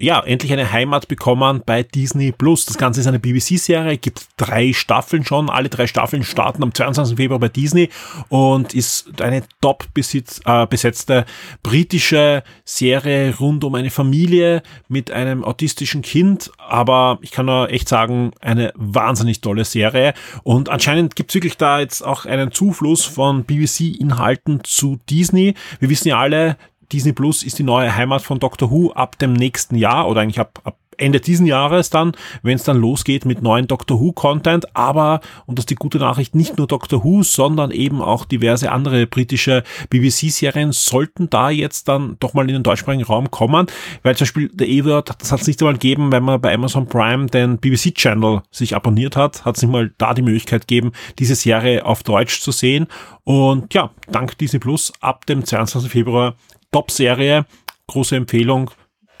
ja, 0.00 0.20
endlich 0.20 0.52
eine 0.52 0.72
Heimat 0.72 1.08
bekommen 1.08 1.62
bei 1.64 1.82
Disney 1.82 2.32
Plus. 2.32 2.64
Das 2.64 2.78
Ganze 2.78 3.00
ist 3.00 3.06
eine 3.06 3.18
BBC-Serie, 3.18 3.98
gibt 3.98 4.26
drei 4.36 4.72
Staffeln 4.72 5.24
schon. 5.24 5.50
Alle 5.50 5.68
drei 5.68 5.86
Staffeln 5.86 6.22
starten 6.22 6.62
am 6.62 6.74
22. 6.74 7.16
Februar 7.16 7.38
bei 7.38 7.48
Disney 7.48 7.90
und 8.28 8.74
ist 8.74 9.20
eine 9.20 9.42
top 9.60 9.86
äh, 9.94 10.66
besetzte 10.66 11.26
britische 11.62 12.42
Serie 12.64 13.36
rund 13.38 13.62
um 13.62 13.74
eine 13.74 13.90
Familie 13.90 14.62
mit 14.88 15.10
einem 15.10 15.44
autistischen 15.44 16.02
Kind. 16.02 16.50
Aber 16.58 17.18
ich 17.20 17.30
kann 17.30 17.46
nur 17.46 17.70
echt 17.70 17.88
sagen, 17.88 18.32
eine 18.40 18.72
wahnsinnig 18.76 19.40
tolle 19.40 19.64
Serie. 19.64 20.14
Und 20.42 20.68
anscheinend 20.68 21.14
gibt 21.14 21.30
es 21.30 21.34
wirklich 21.34 21.56
da 21.56 21.80
jetzt 21.80 22.02
auch 22.02 22.24
einen 22.24 22.52
Zufluss 22.52 23.04
von 23.04 23.44
BBC-Inhalten 23.44 24.64
zu 24.64 24.98
Disney. 25.08 25.54
Wir 25.78 25.90
wissen 25.90 26.08
ja 26.08 26.18
alle, 26.18 26.56
Disney 26.92 27.12
Plus 27.12 27.42
ist 27.42 27.58
die 27.58 27.62
neue 27.62 27.94
Heimat 27.94 28.22
von 28.22 28.38
Doctor 28.38 28.70
Who 28.70 28.92
ab 28.92 29.18
dem 29.18 29.32
nächsten 29.32 29.76
Jahr 29.76 30.08
oder 30.08 30.20
eigentlich 30.20 30.40
ab, 30.40 30.60
ab 30.64 30.76
Ende 31.00 31.20
diesen 31.20 31.46
Jahres 31.46 31.90
dann, 31.90 32.12
wenn 32.42 32.56
es 32.56 32.64
dann 32.64 32.76
losgeht 32.76 33.24
mit 33.24 33.42
neuen 33.42 33.66
Doctor 33.66 34.00
Who 34.00 34.12
Content, 34.12 34.76
aber, 34.76 35.20
und 35.46 35.58
das 35.58 35.62
ist 35.62 35.70
die 35.70 35.74
gute 35.74 35.98
Nachricht, 35.98 36.34
nicht 36.34 36.58
nur 36.58 36.66
Doctor 36.66 37.02
Who, 37.02 37.22
sondern 37.22 37.70
eben 37.70 38.02
auch 38.02 38.24
diverse 38.24 38.70
andere 38.70 39.06
britische 39.06 39.64
BBC-Serien 39.88 40.72
sollten 40.72 41.30
da 41.30 41.50
jetzt 41.50 41.88
dann 41.88 42.16
doch 42.20 42.34
mal 42.34 42.42
in 42.48 42.54
den 42.54 42.62
deutschsprachigen 42.62 43.04
Raum 43.04 43.30
kommen, 43.30 43.66
weil 44.02 44.16
zum 44.16 44.26
Beispiel 44.26 44.48
der 44.52 44.68
E-Word, 44.68 45.14
das 45.18 45.32
hat 45.32 45.40
es 45.40 45.46
nicht 45.46 45.60
einmal 45.62 45.74
gegeben, 45.74 46.12
wenn 46.12 46.22
man 46.22 46.40
bei 46.40 46.52
Amazon 46.52 46.86
Prime 46.86 47.26
den 47.26 47.58
BBC-Channel 47.58 48.42
sich 48.50 48.76
abonniert 48.76 49.16
hat, 49.16 49.44
hat 49.44 49.56
es 49.56 49.62
nicht 49.62 49.72
mal 49.72 49.92
da 49.98 50.14
die 50.14 50.22
Möglichkeit 50.22 50.68
gegeben, 50.68 50.92
diese 51.18 51.34
Serie 51.34 51.84
auf 51.86 52.02
Deutsch 52.02 52.40
zu 52.40 52.52
sehen 52.52 52.86
und 53.24 53.72
ja, 53.74 53.90
dank 54.10 54.36
Disney 54.38 54.58
Plus 54.58 54.92
ab 55.00 55.24
dem 55.26 55.44
22. 55.44 55.90
Februar 55.90 56.34
Top-Serie, 56.72 57.46
große 57.86 58.16
Empfehlung. 58.16 58.70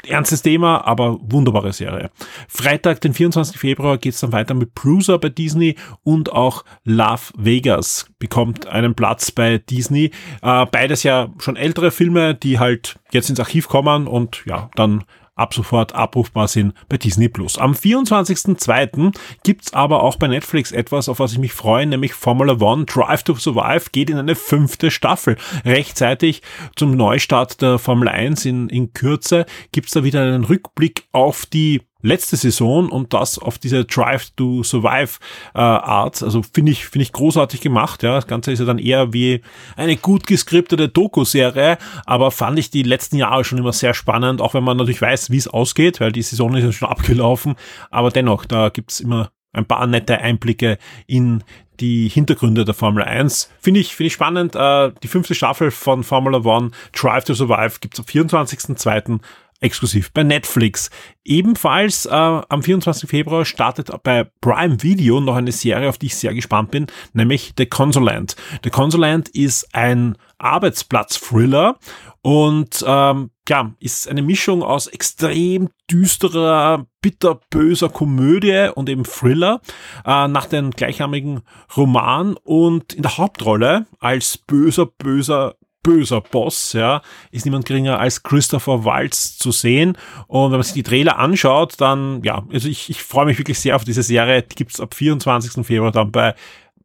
Ernstes 0.06 0.40
Thema, 0.40 0.86
aber 0.86 1.18
wunderbare 1.20 1.74
Serie. 1.74 2.10
Freitag, 2.48 3.02
den 3.02 3.12
24. 3.12 3.58
Februar, 3.58 3.98
geht's 3.98 4.20
dann 4.20 4.32
weiter 4.32 4.54
mit 4.54 4.74
Bruiser 4.74 5.18
bei 5.18 5.28
Disney 5.28 5.76
und 6.02 6.32
auch 6.32 6.64
Love 6.84 7.32
Vegas 7.36 8.06
bekommt 8.18 8.66
einen 8.66 8.94
Platz 8.94 9.30
bei 9.30 9.58
Disney. 9.58 10.10
Äh, 10.40 10.64
beides 10.66 11.02
ja 11.02 11.28
schon 11.38 11.56
ältere 11.56 11.90
Filme, 11.90 12.34
die 12.34 12.58
halt 12.58 12.98
jetzt 13.12 13.28
ins 13.28 13.40
Archiv 13.40 13.68
kommen 13.68 14.06
und 14.06 14.42
ja, 14.46 14.70
dann 14.74 15.04
ab 15.40 15.54
sofort 15.54 15.94
abrufbar 15.94 16.48
sind 16.48 16.74
bei 16.88 16.98
Disney 16.98 17.28
Plus. 17.28 17.58
Am 17.58 17.72
24.02. 17.72 19.12
gibt's 19.42 19.72
aber 19.72 20.02
auch 20.02 20.16
bei 20.16 20.28
Netflix 20.28 20.70
etwas, 20.70 21.08
auf 21.08 21.18
was 21.18 21.32
ich 21.32 21.38
mich 21.38 21.52
freue, 21.52 21.86
nämlich 21.86 22.14
Formula 22.14 22.60
One 22.60 22.84
Drive 22.84 23.22
to 23.24 23.34
Survive 23.34 23.86
geht 23.90 24.10
in 24.10 24.18
eine 24.18 24.34
fünfte 24.34 24.90
Staffel. 24.90 25.36
Rechtzeitig 25.64 26.42
zum 26.76 26.92
Neustart 26.92 27.62
der 27.62 27.78
Formel 27.78 28.08
1 28.08 28.44
in, 28.44 28.68
in 28.68 28.92
Kürze 28.92 29.46
gibt's 29.72 29.92
da 29.92 30.04
wieder 30.04 30.22
einen 30.22 30.44
Rückblick 30.44 31.04
auf 31.12 31.46
die 31.46 31.80
letzte 32.02 32.36
Saison 32.36 32.88
und 32.88 33.12
das 33.12 33.38
auf 33.38 33.58
diese 33.58 33.84
Drive 33.84 34.30
to 34.36 34.62
Survive 34.62 35.18
äh, 35.54 35.58
Art. 35.58 36.22
Also 36.22 36.42
finde 36.42 36.72
ich 36.72 36.86
finde 36.86 37.04
ich 37.04 37.12
großartig 37.12 37.60
gemacht. 37.60 38.02
Ja, 38.02 38.14
das 38.14 38.26
Ganze 38.26 38.52
ist 38.52 38.58
ja 38.58 38.64
dann 38.64 38.78
eher 38.78 39.12
wie 39.12 39.42
eine 39.76 39.96
gut 39.96 40.26
geskriptete 40.26 40.88
Doku-Serie, 40.88 41.78
aber 42.06 42.30
fand 42.30 42.58
ich 42.58 42.70
die 42.70 42.82
letzten 42.82 43.16
Jahre 43.16 43.44
schon 43.44 43.58
immer 43.58 43.72
sehr 43.72 43.94
spannend, 43.94 44.40
auch 44.40 44.54
wenn 44.54 44.64
man 44.64 44.76
natürlich 44.76 45.02
weiß, 45.02 45.30
wie 45.30 45.36
es 45.36 45.48
ausgeht, 45.48 46.00
weil 46.00 46.12
die 46.12 46.22
Saison 46.22 46.54
ist 46.56 46.64
ja 46.64 46.72
schon 46.72 46.88
abgelaufen. 46.90 47.56
Aber 47.90 48.10
dennoch, 48.10 48.44
da 48.44 48.68
gibt's 48.68 49.00
immer 49.00 49.30
ein 49.52 49.66
paar 49.66 49.86
nette 49.86 50.18
Einblicke 50.18 50.78
in 51.06 51.42
die 51.80 52.08
Hintergründe 52.08 52.64
der 52.64 52.74
Formel 52.74 53.02
1. 53.02 53.50
Finde 53.58 53.80
ich, 53.80 53.96
finde 53.96 54.08
ich 54.08 54.12
spannend. 54.12 54.54
Äh, 54.54 54.92
die 55.02 55.08
fünfte 55.08 55.34
Staffel 55.34 55.70
von 55.70 56.04
Formula 56.04 56.38
One 56.44 56.70
Drive 56.92 57.24
to 57.24 57.34
Survive 57.34 57.78
gibt's 57.80 57.98
am 57.98 58.04
24.02 58.04 59.18
exklusiv 59.60 60.12
bei 60.12 60.22
Netflix. 60.22 60.90
Ebenfalls 61.24 62.06
äh, 62.06 62.10
am 62.10 62.62
24. 62.62 63.08
Februar 63.08 63.44
startet 63.44 63.90
bei 64.02 64.24
Prime 64.40 64.82
Video 64.82 65.20
noch 65.20 65.36
eine 65.36 65.52
Serie, 65.52 65.88
auf 65.88 65.98
die 65.98 66.06
ich 66.06 66.16
sehr 66.16 66.34
gespannt 66.34 66.70
bin, 66.70 66.86
nämlich 67.12 67.52
The 67.56 67.66
Consulant. 67.66 68.36
The 68.64 68.70
Consulant 68.70 69.28
ist 69.28 69.74
ein 69.74 70.16
Arbeitsplatz-Thriller 70.38 71.78
und 72.22 72.84
ähm, 72.86 73.30
ja, 73.48 73.74
ist 73.80 74.08
eine 74.08 74.22
Mischung 74.22 74.62
aus 74.62 74.86
extrem 74.86 75.70
düsterer, 75.90 76.86
bitterböser 77.02 77.88
Komödie 77.88 78.70
und 78.74 78.88
eben 78.88 79.04
Thriller 79.04 79.60
äh, 80.04 80.28
nach 80.28 80.46
dem 80.46 80.70
gleichnamigen 80.70 81.40
Roman 81.76 82.36
und 82.44 82.92
in 82.92 83.02
der 83.02 83.18
Hauptrolle 83.18 83.86
als 83.98 84.38
böser, 84.38 84.86
böser 84.86 85.56
böser 85.82 86.20
Boss, 86.20 86.72
ja, 86.72 87.02
ist 87.30 87.44
niemand 87.44 87.64
geringer 87.64 87.98
als 87.98 88.22
Christopher 88.22 88.84
Waltz 88.84 89.38
zu 89.38 89.52
sehen. 89.52 89.96
Und 90.26 90.50
wenn 90.50 90.58
man 90.58 90.62
sich 90.62 90.74
die 90.74 90.82
Trailer 90.82 91.18
anschaut, 91.18 91.80
dann, 91.80 92.22
ja, 92.22 92.44
also 92.52 92.68
ich, 92.68 92.90
ich 92.90 93.02
freue 93.02 93.26
mich 93.26 93.38
wirklich 93.38 93.58
sehr 93.58 93.76
auf 93.76 93.84
diese 93.84 94.02
Serie. 94.02 94.42
Die 94.42 94.54
gibt's 94.54 94.80
ab 94.80 94.94
24. 94.94 95.64
Februar 95.64 95.92
dann 95.92 96.12
bei 96.12 96.34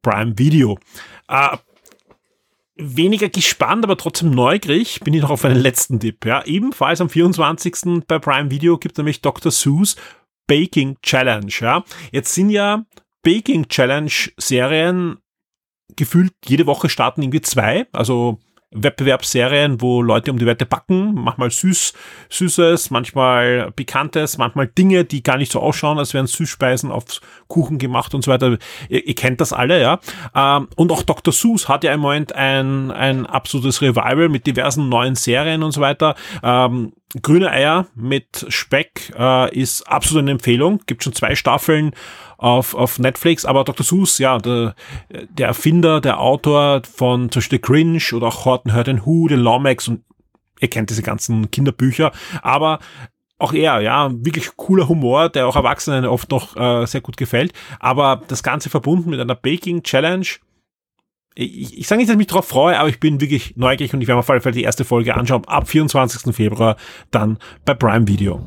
Prime 0.01 0.37
Video. 0.37 0.79
Äh, 1.27 1.57
weniger 2.77 3.29
gespannt, 3.29 3.83
aber 3.83 3.97
trotzdem 3.97 4.31
neugierig 4.31 4.99
bin 5.01 5.13
ich 5.13 5.21
noch 5.21 5.29
auf 5.29 5.45
einen 5.45 5.59
letzten 5.59 5.99
Tipp. 5.99 6.25
Ja. 6.25 6.43
Ebenfalls 6.45 7.01
am 7.01 7.09
24. 7.09 8.03
bei 8.07 8.19
Prime 8.19 8.51
Video 8.51 8.77
gibt 8.77 8.97
nämlich 8.97 9.21
Dr. 9.21 9.51
Seuss 9.51 9.95
Baking 10.47 10.97
Challenge. 11.01 11.51
Ja. 11.59 11.83
Jetzt 12.11 12.33
sind 12.33 12.49
ja 12.49 12.85
Baking 13.23 13.67
Challenge 13.67 14.11
Serien 14.37 15.17
gefühlt 15.95 16.33
jede 16.45 16.65
Woche 16.65 16.89
starten 16.89 17.21
irgendwie 17.21 17.41
zwei. 17.41 17.87
Also 17.91 18.39
Wettbewerbsserien, 18.75 19.81
wo 19.81 20.01
Leute 20.01 20.31
um 20.31 20.37
die 20.37 20.45
Wette 20.45 20.65
backen, 20.65 21.13
manchmal 21.15 21.49
süß, 21.49 21.93
süßes, 22.29 22.91
manchmal 22.91 23.71
pikantes, 23.75 24.37
manchmal 24.37 24.67
Dinge, 24.67 25.05
die 25.05 25.23
gar 25.23 25.37
nicht 25.37 25.51
so 25.51 25.59
ausschauen, 25.59 25.97
als 25.97 26.13
wären 26.13 26.27
Süßspeisen 26.27 26.91
auf 26.91 27.05
Kuchen 27.47 27.77
gemacht 27.77 28.13
und 28.13 28.23
so 28.23 28.31
weiter. 28.31 28.57
Ihr, 28.89 29.07
ihr 29.07 29.15
kennt 29.15 29.41
das 29.41 29.53
alle, 29.53 29.81
ja. 29.81 29.99
Ähm, 30.35 30.67
und 30.75 30.91
auch 30.91 31.03
Dr. 31.03 31.33
Seuss 31.33 31.69
hat 31.69 31.83
ja 31.83 31.93
im 31.93 32.01
Moment 32.01 32.33
ein, 32.33 32.91
ein 32.91 33.25
absolutes 33.25 33.81
Revival 33.81 34.29
mit 34.29 34.45
diversen 34.45 34.89
neuen 34.89 35.15
Serien 35.15 35.63
und 35.63 35.71
so 35.71 35.81
weiter. 35.81 36.15
Ähm, 36.43 36.93
Grüne 37.21 37.49
Eier 37.49 37.87
mit 37.95 38.45
Speck 38.49 39.13
äh, 39.17 39.55
ist 39.57 39.83
absolut 39.83 40.23
eine 40.23 40.31
Empfehlung. 40.31 40.81
Gibt 40.85 41.03
schon 41.03 41.13
zwei 41.13 41.35
Staffeln 41.35 41.93
auf, 42.37 42.73
auf 42.75 42.99
Netflix, 42.99 43.45
aber 43.45 43.63
Dr. 43.63 43.85
Seuss, 43.85 44.17
ja, 44.17 44.37
der, 44.37 44.75
der 45.09 45.47
Erfinder, 45.47 46.01
der 46.01 46.19
Autor 46.19 46.81
von 46.83 47.31
zum 47.31 47.39
Beispiel 47.39 47.57
The 47.57 47.61
Cringe 47.61 48.03
oder 48.13 48.27
auch 48.27 48.45
Horton 48.45 48.73
Heard 48.73 48.89
and 48.89 49.05
Who, 49.05 49.27
den 49.27 49.39
Lawmax 49.39 49.87
und 49.87 50.03
ihr 50.59 50.69
kennt 50.69 50.89
diese 50.89 51.03
ganzen 51.03 51.51
Kinderbücher, 51.51 52.11
aber 52.41 52.79
auch 53.37 53.53
er, 53.53 53.81
ja, 53.81 54.11
wirklich 54.13 54.55
cooler 54.55 54.87
Humor, 54.87 55.29
der 55.29 55.47
auch 55.47 55.57
Erwachsenen 55.57 56.05
oft 56.05 56.31
noch 56.31 56.55
äh, 56.55 56.85
sehr 56.85 57.01
gut 57.01 57.17
gefällt, 57.17 57.53
aber 57.79 58.21
das 58.27 58.43
Ganze 58.43 58.69
verbunden 58.69 59.09
mit 59.09 59.19
einer 59.19 59.35
Baking 59.35 59.83
Challenge, 59.83 60.25
ich, 61.35 61.77
ich 61.77 61.87
sage 61.87 61.99
nicht, 61.99 62.07
dass 62.07 62.13
ich 62.13 62.17
mich 62.17 62.27
darauf 62.27 62.47
freue, 62.47 62.79
aber 62.79 62.87
ich 62.89 62.99
bin 62.99 63.19
wirklich 63.19 63.57
neugierig 63.57 63.93
und 63.93 64.01
ich 64.01 64.07
werde 64.07 64.17
mir 64.17 64.21
auf 64.21 64.29
jeden 64.29 64.41
Fall 64.41 64.53
die 64.53 64.63
erste 64.63 64.85
Folge 64.85 65.15
anschauen. 65.15 65.43
Ab 65.45 65.67
24. 65.67 66.33
Februar 66.33 66.77
dann 67.11 67.37
bei 67.65 67.73
Prime 67.73 68.07
Video. 68.07 68.41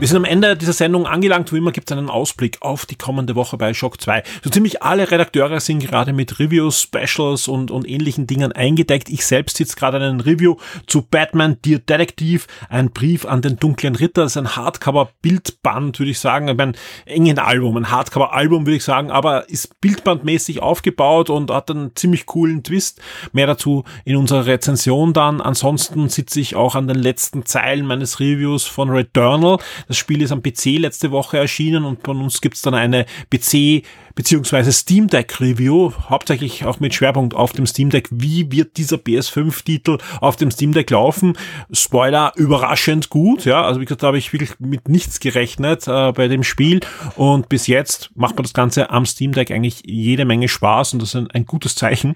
Wir 0.00 0.08
sind 0.08 0.16
am 0.16 0.24
Ende 0.24 0.56
dieser 0.56 0.72
Sendung 0.72 1.06
angelangt. 1.06 1.52
Wie 1.52 1.58
immer 1.58 1.70
gibt 1.70 1.88
es 1.88 1.96
einen 1.96 2.10
Ausblick 2.10 2.58
auf 2.62 2.84
die 2.84 2.96
kommende 2.96 3.36
Woche 3.36 3.56
bei 3.56 3.72
Shock 3.72 4.00
2. 4.00 4.24
So 4.42 4.50
ziemlich 4.50 4.82
alle 4.82 5.08
Redakteure 5.08 5.60
sind 5.60 5.78
gerade 5.78 6.12
mit 6.12 6.40
Reviews, 6.40 6.82
Specials 6.82 7.46
und, 7.46 7.70
und 7.70 7.88
ähnlichen 7.88 8.26
Dingen 8.26 8.50
eingedeckt. 8.50 9.08
Ich 9.08 9.24
selbst 9.24 9.56
sitze 9.56 9.76
gerade 9.76 9.98
an 9.98 10.02
einem 10.02 10.20
Review 10.20 10.56
zu 10.88 11.02
Batman 11.02 11.58
Dear 11.64 11.78
Detective, 11.78 12.42
ein 12.68 12.90
Brief 12.90 13.24
an 13.24 13.40
den 13.40 13.56
dunklen 13.56 13.94
Ritter. 13.94 14.22
Das 14.22 14.32
ist 14.32 14.36
ein 14.36 14.56
Hardcover-Bildband, 14.56 16.00
würde 16.00 16.10
ich 16.10 16.18
sagen. 16.18 16.48
Ein 16.48 16.76
engen 17.06 17.38
Album, 17.38 17.76
ein 17.76 17.90
Hardcover-Album, 17.90 18.66
würde 18.66 18.76
ich 18.76 18.84
sagen, 18.84 19.12
aber 19.12 19.48
ist 19.48 19.80
bildbandmäßig 19.80 20.60
aufgebaut 20.60 21.30
und 21.30 21.52
hat 21.52 21.70
einen 21.70 21.94
ziemlich 21.94 22.26
coolen 22.26 22.64
Twist. 22.64 23.00
Mehr 23.32 23.46
dazu 23.46 23.84
in 24.04 24.16
unserer 24.16 24.46
Rezension 24.46 25.12
dann. 25.12 25.40
Ansonsten 25.40 26.08
sitze 26.08 26.40
ich 26.40 26.56
auch 26.56 26.74
an 26.74 26.88
den 26.88 26.98
letzten 26.98 27.46
Zeilen 27.46 27.86
meines 27.86 28.18
Reviews 28.18 28.64
von 28.64 28.90
Returnal. 28.90 29.58
Das 29.88 29.96
Spiel 29.96 30.22
ist 30.22 30.32
am 30.32 30.42
PC 30.42 30.78
letzte 30.78 31.10
Woche 31.10 31.38
erschienen 31.38 31.84
und 31.84 32.02
von 32.04 32.20
uns 32.20 32.40
gibt's 32.40 32.62
dann 32.62 32.74
eine 32.74 33.06
PC 33.30 33.84
beziehungsweise 34.14 34.72
Steam 34.72 35.08
Deck 35.08 35.40
Review, 35.40 35.92
hauptsächlich 36.08 36.64
auch 36.64 36.80
mit 36.80 36.94
Schwerpunkt 36.94 37.34
auf 37.34 37.52
dem 37.52 37.66
Steam 37.66 37.90
Deck. 37.90 38.08
Wie 38.10 38.50
wird 38.52 38.76
dieser 38.76 38.96
PS5-Titel 38.96 39.98
auf 40.20 40.36
dem 40.36 40.50
Steam 40.50 40.72
Deck 40.72 40.90
laufen? 40.90 41.36
Spoiler, 41.72 42.32
überraschend 42.36 43.10
gut, 43.10 43.44
ja. 43.44 43.62
Also 43.64 43.80
wie 43.80 43.84
gesagt, 43.84 44.02
da 44.02 44.08
habe 44.08 44.18
ich 44.18 44.32
wirklich 44.32 44.58
mit 44.60 44.88
nichts 44.88 45.20
gerechnet 45.20 45.88
äh, 45.88 46.12
bei 46.12 46.28
dem 46.28 46.44
Spiel 46.44 46.80
und 47.16 47.48
bis 47.48 47.66
jetzt 47.66 48.10
macht 48.14 48.36
man 48.36 48.44
das 48.44 48.52
Ganze 48.52 48.90
am 48.90 49.04
Steam 49.06 49.32
Deck 49.32 49.50
eigentlich 49.50 49.82
jede 49.84 50.24
Menge 50.24 50.48
Spaß 50.48 50.92
und 50.92 51.02
das 51.02 51.10
ist 51.10 51.16
ein, 51.16 51.30
ein 51.32 51.46
gutes 51.46 51.74
Zeichen. 51.74 52.14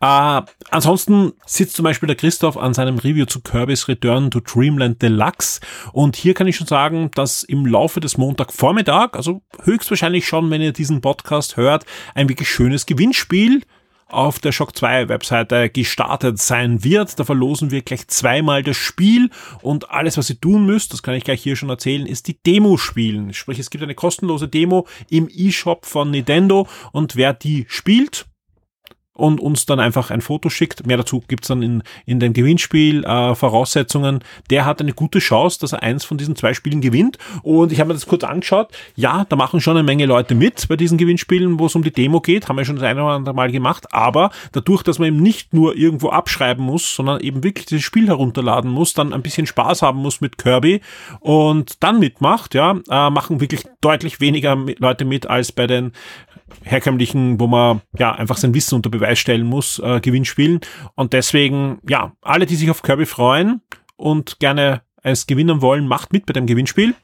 Äh, 0.00 0.42
ansonsten 0.70 1.32
sitzt 1.46 1.76
zum 1.76 1.84
Beispiel 1.84 2.08
der 2.08 2.16
Christoph 2.16 2.56
an 2.56 2.74
seinem 2.74 2.98
Review 2.98 3.24
zu 3.24 3.40
Kirby's 3.40 3.88
Return 3.88 4.30
to 4.30 4.40
Dreamland 4.40 5.00
Deluxe 5.00 5.60
und 5.92 6.16
hier 6.16 6.34
kann 6.34 6.46
ich 6.46 6.56
schon 6.56 6.66
sagen, 6.66 7.10
dass 7.14 7.42
im 7.42 7.64
Laufe 7.64 8.00
des 8.00 8.18
Montagvormittag, 8.18 9.14
also 9.14 9.40
höchstwahrscheinlich 9.62 10.26
schon, 10.26 10.50
wenn 10.50 10.60
ihr 10.60 10.72
diesen 10.72 11.00
Podcast 11.00 11.37
Podcast 11.38 11.56
hört, 11.56 11.86
ein 12.16 12.28
wirklich 12.28 12.50
schönes 12.50 12.84
Gewinnspiel 12.84 13.62
auf 14.08 14.40
der 14.40 14.50
Shock 14.50 14.76
2 14.76 15.08
Webseite 15.08 15.70
gestartet 15.70 16.40
sein 16.40 16.82
wird. 16.82 17.16
Da 17.20 17.24
verlosen 17.24 17.70
wir 17.70 17.82
gleich 17.82 18.08
zweimal 18.08 18.64
das 18.64 18.76
Spiel 18.76 19.30
und 19.62 19.90
alles, 19.90 20.16
was 20.16 20.30
ihr 20.30 20.40
tun 20.40 20.66
müsst, 20.66 20.92
das 20.92 21.04
kann 21.04 21.14
ich 21.14 21.22
gleich 21.22 21.40
hier 21.40 21.54
schon 21.54 21.68
erzählen, 21.68 22.06
ist 22.06 22.26
die 22.26 22.42
Demo 22.42 22.76
spielen. 22.76 23.34
Sprich, 23.34 23.60
es 23.60 23.70
gibt 23.70 23.84
eine 23.84 23.94
kostenlose 23.94 24.48
Demo 24.48 24.88
im 25.10 25.28
eShop 25.28 25.86
von 25.86 26.10
Nintendo 26.10 26.66
und 26.90 27.14
wer 27.14 27.34
die 27.34 27.66
spielt, 27.68 28.26
und 29.18 29.40
uns 29.40 29.66
dann 29.66 29.80
einfach 29.80 30.10
ein 30.10 30.20
Foto 30.20 30.48
schickt. 30.48 30.86
Mehr 30.86 30.96
dazu 30.96 31.22
gibt's 31.26 31.48
dann 31.48 31.60
in, 31.60 31.82
in 32.06 32.20
dem 32.20 32.32
Gewinnspiel 32.32 33.04
äh, 33.04 33.34
Voraussetzungen. 33.34 34.20
Der 34.48 34.64
hat 34.64 34.80
eine 34.80 34.92
gute 34.92 35.18
Chance, 35.18 35.58
dass 35.60 35.72
er 35.72 35.82
eins 35.82 36.04
von 36.04 36.18
diesen 36.18 36.36
zwei 36.36 36.54
Spielen 36.54 36.80
gewinnt. 36.80 37.18
Und 37.42 37.72
ich 37.72 37.80
habe 37.80 37.88
mir 37.88 37.94
das 37.94 38.06
kurz 38.06 38.22
angeschaut. 38.22 38.68
Ja, 38.94 39.26
da 39.28 39.34
machen 39.34 39.60
schon 39.60 39.76
eine 39.76 39.82
Menge 39.82 40.06
Leute 40.06 40.36
mit 40.36 40.68
bei 40.68 40.76
diesen 40.76 40.98
Gewinnspielen, 40.98 41.58
wo 41.58 41.66
es 41.66 41.74
um 41.74 41.82
die 41.82 41.90
Demo 41.90 42.20
geht. 42.20 42.48
Haben 42.48 42.58
wir 42.58 42.64
schon 42.64 42.76
das 42.76 42.84
eine 42.84 43.02
oder 43.02 43.14
andere 43.14 43.34
Mal 43.34 43.50
gemacht. 43.50 43.92
Aber 43.92 44.30
dadurch, 44.52 44.84
dass 44.84 45.00
man 45.00 45.08
eben 45.08 45.22
nicht 45.22 45.52
nur 45.52 45.76
irgendwo 45.76 46.10
abschreiben 46.10 46.64
muss, 46.64 46.94
sondern 46.94 47.20
eben 47.20 47.42
wirklich 47.42 47.66
dieses 47.66 47.84
Spiel 47.84 48.06
herunterladen 48.06 48.70
muss, 48.70 48.94
dann 48.94 49.12
ein 49.12 49.22
bisschen 49.22 49.46
Spaß 49.46 49.82
haben 49.82 49.98
muss 49.98 50.20
mit 50.20 50.38
Kirby 50.38 50.80
und 51.18 51.82
dann 51.82 51.98
mitmacht, 51.98 52.54
ja, 52.54 52.78
äh, 52.88 53.10
machen 53.10 53.40
wirklich 53.40 53.64
deutlich 53.80 54.20
weniger 54.20 54.56
Leute 54.78 55.04
mit 55.04 55.28
als 55.28 55.50
bei 55.50 55.66
den 55.66 55.92
herkömmlichen, 56.64 57.40
wo 57.40 57.46
man 57.46 57.80
ja 57.98 58.12
einfach 58.12 58.36
sein 58.36 58.54
Wissen 58.54 58.74
unter 58.74 58.90
Beweis 58.90 59.18
stellen 59.18 59.46
muss, 59.46 59.78
äh, 59.78 60.00
Gewinnspielen. 60.00 60.60
Und 60.94 61.12
deswegen, 61.12 61.78
ja, 61.88 62.12
alle, 62.22 62.46
die 62.46 62.56
sich 62.56 62.70
auf 62.70 62.82
Kirby 62.82 63.06
freuen 63.06 63.60
und 63.96 64.38
gerne 64.40 64.82
es 65.02 65.26
gewinnen 65.26 65.62
wollen, 65.62 65.86
macht 65.86 66.12
mit 66.12 66.26
bei 66.26 66.32
dem 66.32 66.46
Gewinnspiel. 66.46 66.94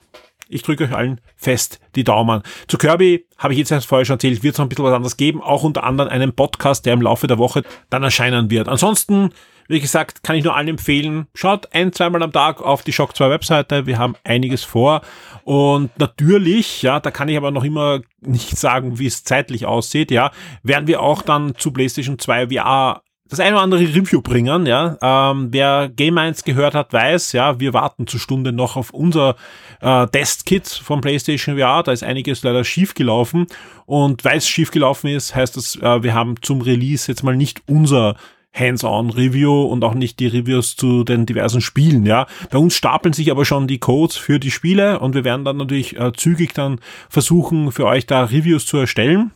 Ich 0.48 0.62
drücke 0.62 0.84
euch 0.84 0.92
allen 0.92 1.20
fest 1.36 1.80
die 1.94 2.04
Daumen. 2.04 2.42
Zu 2.68 2.76
Kirby 2.76 3.26
habe 3.38 3.54
ich 3.54 3.58
jetzt 3.58 3.72
erst 3.72 3.86
vorher 3.86 4.04
schon 4.04 4.14
erzählt, 4.14 4.42
wird 4.42 4.54
es 4.54 4.58
noch 4.58 4.66
ein 4.66 4.68
bisschen 4.68 4.84
was 4.84 4.92
anderes 4.92 5.16
geben, 5.16 5.42
auch 5.42 5.62
unter 5.62 5.84
anderem 5.84 6.10
einen 6.10 6.34
Podcast, 6.34 6.84
der 6.84 6.92
im 6.92 7.02
Laufe 7.02 7.26
der 7.26 7.38
Woche 7.38 7.62
dann 7.88 8.02
erscheinen 8.02 8.50
wird. 8.50 8.68
Ansonsten 8.68 9.30
wie 9.68 9.80
gesagt, 9.80 10.22
kann 10.22 10.36
ich 10.36 10.44
nur 10.44 10.56
allen 10.56 10.68
empfehlen, 10.68 11.26
schaut 11.34 11.74
ein, 11.74 11.92
zweimal 11.92 12.22
am 12.22 12.32
Tag 12.32 12.60
auf 12.60 12.82
die 12.82 12.92
Shock 12.92 13.16
2 13.16 13.30
Webseite. 13.30 13.86
Wir 13.86 13.98
haben 13.98 14.14
einiges 14.24 14.64
vor. 14.64 15.02
Und 15.44 15.98
natürlich, 15.98 16.82
ja, 16.82 17.00
da 17.00 17.10
kann 17.10 17.28
ich 17.28 17.36
aber 17.36 17.50
noch 17.50 17.64
immer 17.64 18.00
nicht 18.20 18.58
sagen, 18.58 18.98
wie 18.98 19.06
es 19.06 19.24
zeitlich 19.24 19.66
aussieht, 19.66 20.10
ja, 20.10 20.30
werden 20.62 20.86
wir 20.86 21.02
auch 21.02 21.22
dann 21.22 21.54
zu 21.56 21.72
PlayStation 21.72 22.18
2 22.18 22.48
VR 22.48 23.02
das 23.28 23.40
eine 23.40 23.56
oder 23.56 23.62
andere 23.62 23.80
Review 23.80 24.20
bringen, 24.20 24.66
ja. 24.66 24.98
Ähm, 25.00 25.48
wer 25.50 25.88
Game 25.88 26.18
1 26.18 26.44
gehört 26.44 26.74
hat, 26.74 26.92
weiß, 26.92 27.32
ja, 27.32 27.58
wir 27.58 27.72
warten 27.72 28.06
zur 28.06 28.20
Stunde 28.20 28.52
noch 28.52 28.76
auf 28.76 28.90
unser 28.90 29.36
äh, 29.80 30.06
Testkit 30.08 30.68
vom 30.68 31.00
PlayStation 31.00 31.56
VR. 31.58 31.82
Da 31.82 31.92
ist 31.92 32.04
einiges 32.04 32.42
leider 32.42 32.64
schief 32.64 32.94
gelaufen. 32.94 33.46
Und 33.86 34.24
weil 34.24 34.38
es 34.38 34.48
schief 34.48 34.70
gelaufen 34.70 35.08
ist, 35.08 35.34
heißt 35.34 35.56
das, 35.56 35.76
äh, 35.76 36.02
wir 36.02 36.14
haben 36.14 36.34
zum 36.42 36.60
Release 36.60 37.10
jetzt 37.10 37.22
mal 37.22 37.36
nicht 37.36 37.62
unser 37.66 38.16
Hands-on-Review 38.54 39.62
und 39.62 39.84
auch 39.84 39.94
nicht 39.94 40.20
die 40.20 40.28
Reviews 40.28 40.76
zu 40.76 41.04
den 41.04 41.26
diversen 41.26 41.60
Spielen, 41.60 42.06
ja. 42.06 42.26
Bei 42.50 42.58
uns 42.58 42.74
stapeln 42.74 43.12
sich 43.12 43.30
aber 43.30 43.44
schon 43.44 43.66
die 43.66 43.78
Codes 43.78 44.16
für 44.16 44.38
die 44.38 44.50
Spiele 44.50 45.00
und 45.00 45.14
wir 45.14 45.24
werden 45.24 45.44
dann 45.44 45.56
natürlich 45.56 45.98
äh, 45.98 46.12
zügig 46.12 46.54
dann 46.54 46.80
versuchen, 47.08 47.72
für 47.72 47.86
euch 47.86 48.06
da 48.06 48.24
Reviews 48.24 48.66
zu 48.66 48.78
erstellen. 48.78 49.32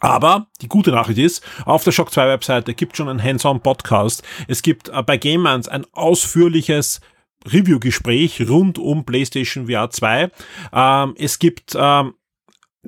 Aber 0.00 0.48
die 0.60 0.68
gute 0.68 0.90
Nachricht 0.90 1.18
ist, 1.18 1.42
auf 1.64 1.82
der 1.82 1.92
Shock 1.92 2.12
2 2.12 2.28
Webseite 2.28 2.74
gibt 2.74 2.96
schon 2.96 3.08
einen 3.08 3.22
Hands-on-Podcast. 3.22 4.22
Es 4.48 4.62
gibt 4.62 4.90
äh, 4.90 5.02
bei 5.02 5.16
Game 5.16 5.46
1 5.46 5.68
ein 5.68 5.86
ausführliches 5.92 7.00
Review-Gespräch 7.46 8.48
rund 8.48 8.78
um 8.78 9.04
PlayStation 9.04 9.66
VR 9.66 9.90
2. 9.90 10.30
Ähm, 10.72 11.14
es 11.16 11.38
gibt 11.38 11.74
ähm, 11.78 12.14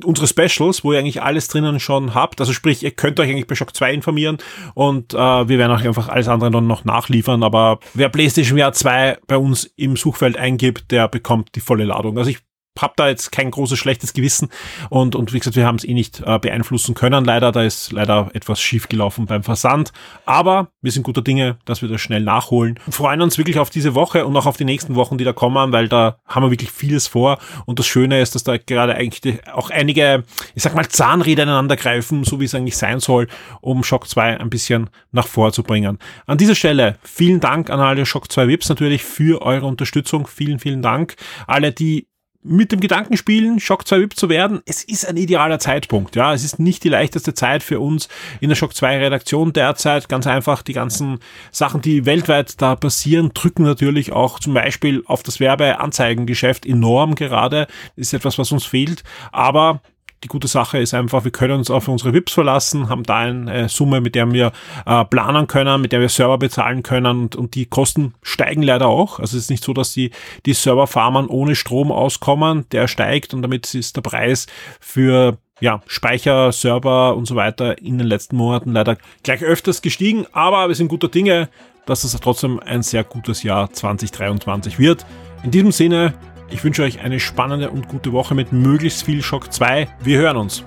unsere 0.04 0.26
Specials, 0.26 0.84
wo 0.84 0.92
ihr 0.92 0.98
eigentlich 0.98 1.22
alles 1.22 1.48
drinnen 1.48 1.80
schon 1.80 2.14
habt. 2.14 2.40
Also 2.40 2.52
sprich, 2.52 2.82
ihr 2.82 2.90
könnt 2.90 3.20
euch 3.20 3.30
eigentlich 3.30 3.46
bei 3.46 3.54
Shock 3.54 3.74
2 3.74 3.92
informieren 3.92 4.38
und 4.74 5.14
äh, 5.14 5.16
wir 5.18 5.58
werden 5.58 5.72
euch 5.72 5.86
einfach 5.86 6.08
alles 6.08 6.28
andere 6.28 6.50
dann 6.50 6.66
noch 6.66 6.84
nachliefern. 6.84 7.42
Aber 7.42 7.78
wer 7.94 8.08
PlayStation 8.08 8.58
VR 8.58 8.72
2 8.72 9.18
bei 9.26 9.36
uns 9.36 9.64
im 9.76 9.96
Suchfeld 9.96 10.36
eingibt, 10.36 10.90
der 10.90 11.08
bekommt 11.08 11.54
die 11.54 11.60
volle 11.60 11.84
Ladung. 11.84 12.18
Also 12.18 12.30
ich 12.30 12.38
habe 12.82 12.94
da 12.96 13.08
jetzt 13.08 13.32
kein 13.32 13.50
großes 13.50 13.78
schlechtes 13.78 14.12
Gewissen 14.12 14.48
und, 14.90 15.14
und 15.14 15.32
wie 15.32 15.38
gesagt, 15.38 15.56
wir 15.56 15.66
haben 15.66 15.76
es 15.76 15.84
eh 15.84 15.94
nicht 15.94 16.22
äh, 16.24 16.38
beeinflussen 16.38 16.94
können. 16.94 17.24
Leider, 17.24 17.52
da 17.52 17.62
ist 17.62 17.92
leider 17.92 18.30
etwas 18.32 18.60
schief 18.60 18.88
gelaufen 18.88 19.26
beim 19.26 19.42
Versand. 19.42 19.92
Aber 20.24 20.68
wir 20.82 20.92
sind 20.92 21.02
guter 21.02 21.22
Dinge, 21.22 21.58
dass 21.64 21.82
wir 21.82 21.88
das 21.88 22.00
schnell 22.00 22.22
nachholen. 22.22 22.78
Und 22.86 22.94
freuen 22.94 23.20
uns 23.20 23.38
wirklich 23.38 23.58
auf 23.58 23.70
diese 23.70 23.94
Woche 23.94 24.26
und 24.26 24.36
auch 24.36 24.46
auf 24.46 24.56
die 24.56 24.64
nächsten 24.64 24.94
Wochen, 24.94 25.18
die 25.18 25.24
da 25.24 25.32
kommen, 25.32 25.72
weil 25.72 25.88
da 25.88 26.18
haben 26.26 26.44
wir 26.44 26.50
wirklich 26.50 26.70
vieles 26.70 27.06
vor. 27.06 27.38
Und 27.64 27.78
das 27.78 27.86
Schöne 27.86 28.20
ist, 28.20 28.34
dass 28.34 28.44
da 28.44 28.56
gerade 28.56 28.94
eigentlich 28.94 29.38
auch 29.52 29.70
einige, 29.70 30.24
ich 30.54 30.62
sag 30.62 30.74
mal, 30.74 30.88
Zahnräder 30.88 31.44
ineinander 31.44 31.76
greifen, 31.76 32.24
so 32.24 32.40
wie 32.40 32.44
es 32.44 32.54
eigentlich 32.54 32.76
sein 32.76 33.00
soll, 33.00 33.28
um 33.60 33.84
Shock 33.84 34.08
2 34.08 34.40
ein 34.40 34.50
bisschen 34.50 34.90
nach 35.12 35.26
vorzubringen. 35.26 35.98
An 36.26 36.38
dieser 36.38 36.54
Stelle 36.54 36.98
vielen 37.02 37.40
Dank 37.40 37.70
an 37.70 37.80
alle 37.80 38.06
Shock 38.06 38.30
2 38.30 38.48
Vips 38.48 38.68
natürlich 38.68 39.04
für 39.04 39.42
eure 39.42 39.66
Unterstützung. 39.66 40.26
Vielen, 40.26 40.58
vielen 40.58 40.82
Dank. 40.82 41.16
Alle, 41.46 41.72
die 41.72 42.08
mit 42.42 42.72
dem 42.72 42.80
Gedanken 42.80 43.16
spielen, 43.16 43.60
Shock 43.60 43.86
2 43.86 44.00
VIP 44.00 44.16
zu 44.16 44.28
werden, 44.28 44.60
es 44.66 44.84
ist 44.84 45.06
ein 45.06 45.16
idealer 45.16 45.58
Zeitpunkt. 45.58 46.16
Ja, 46.16 46.32
es 46.32 46.44
ist 46.44 46.58
nicht 46.58 46.84
die 46.84 46.88
leichteste 46.88 47.34
Zeit 47.34 47.62
für 47.62 47.80
uns 47.80 48.08
in 48.40 48.48
der 48.48 48.56
Shock 48.56 48.74
2 48.74 48.98
Redaktion 48.98 49.52
derzeit. 49.52 50.08
Ganz 50.08 50.26
einfach, 50.26 50.62
die 50.62 50.72
ganzen 50.72 51.18
Sachen, 51.50 51.80
die 51.80 52.06
weltweit 52.06 52.60
da 52.60 52.76
passieren, 52.76 53.30
drücken 53.34 53.64
natürlich 53.64 54.12
auch 54.12 54.38
zum 54.40 54.54
Beispiel 54.54 55.02
auf 55.06 55.22
das 55.22 55.40
Werbeanzeigengeschäft 55.40 56.66
enorm 56.66 57.14
gerade. 57.14 57.66
Das 57.96 58.08
ist 58.08 58.14
etwas, 58.14 58.38
was 58.38 58.52
uns 58.52 58.64
fehlt. 58.64 59.02
Aber 59.32 59.80
die 60.24 60.28
gute 60.28 60.48
Sache 60.48 60.78
ist 60.78 60.94
einfach, 60.94 61.24
wir 61.24 61.30
können 61.30 61.58
uns 61.58 61.70
auf 61.70 61.88
unsere 61.88 62.12
VIPs 62.12 62.32
verlassen, 62.32 62.88
haben 62.88 63.02
da 63.02 63.18
eine 63.18 63.68
Summe, 63.68 64.00
mit 64.00 64.14
der 64.14 64.32
wir 64.32 64.52
äh, 64.86 65.04
planen 65.04 65.46
können, 65.46 65.80
mit 65.80 65.92
der 65.92 66.00
wir 66.00 66.08
Server 66.08 66.38
bezahlen 66.38 66.82
können 66.82 67.20
und, 67.20 67.36
und 67.36 67.54
die 67.54 67.66
Kosten 67.66 68.14
steigen 68.22 68.62
leider 68.62 68.86
auch. 68.86 69.20
Also 69.20 69.36
es 69.36 69.44
ist 69.44 69.50
nicht 69.50 69.64
so, 69.64 69.72
dass 69.72 69.92
die, 69.92 70.10
die 70.46 70.54
Serverfarmern 70.54 71.26
ohne 71.26 71.54
Strom 71.54 71.92
auskommen, 71.92 72.66
der 72.72 72.88
steigt 72.88 73.34
und 73.34 73.42
damit 73.42 73.74
ist 73.74 73.96
der 73.96 74.02
Preis 74.02 74.46
für 74.80 75.38
ja, 75.60 75.82
Speicher, 75.86 76.52
Server 76.52 77.16
und 77.16 77.26
so 77.26 77.36
weiter 77.36 77.78
in 77.78 77.98
den 77.98 78.06
letzten 78.06 78.36
Monaten 78.36 78.72
leider 78.72 78.96
gleich 79.22 79.42
öfters 79.42 79.80
gestiegen, 79.82 80.26
aber 80.32 80.68
wir 80.68 80.74
sind 80.74 80.88
guter 80.88 81.08
Dinge, 81.08 81.48
dass 81.86 82.04
es 82.04 82.18
trotzdem 82.20 82.60
ein 82.60 82.82
sehr 82.82 83.04
gutes 83.04 83.42
Jahr 83.42 83.72
2023 83.72 84.78
wird. 84.78 85.06
In 85.44 85.50
diesem 85.50 85.72
Sinne 85.72 86.14
ich 86.50 86.62
wünsche 86.64 86.82
euch 86.82 87.00
eine 87.00 87.20
spannende 87.20 87.70
und 87.70 87.88
gute 87.88 88.12
Woche 88.12 88.34
mit 88.34 88.52
möglichst 88.52 89.04
viel 89.04 89.22
Schock 89.22 89.52
2. 89.52 89.88
Wir 90.00 90.18
hören 90.18 90.36
uns. 90.36 90.64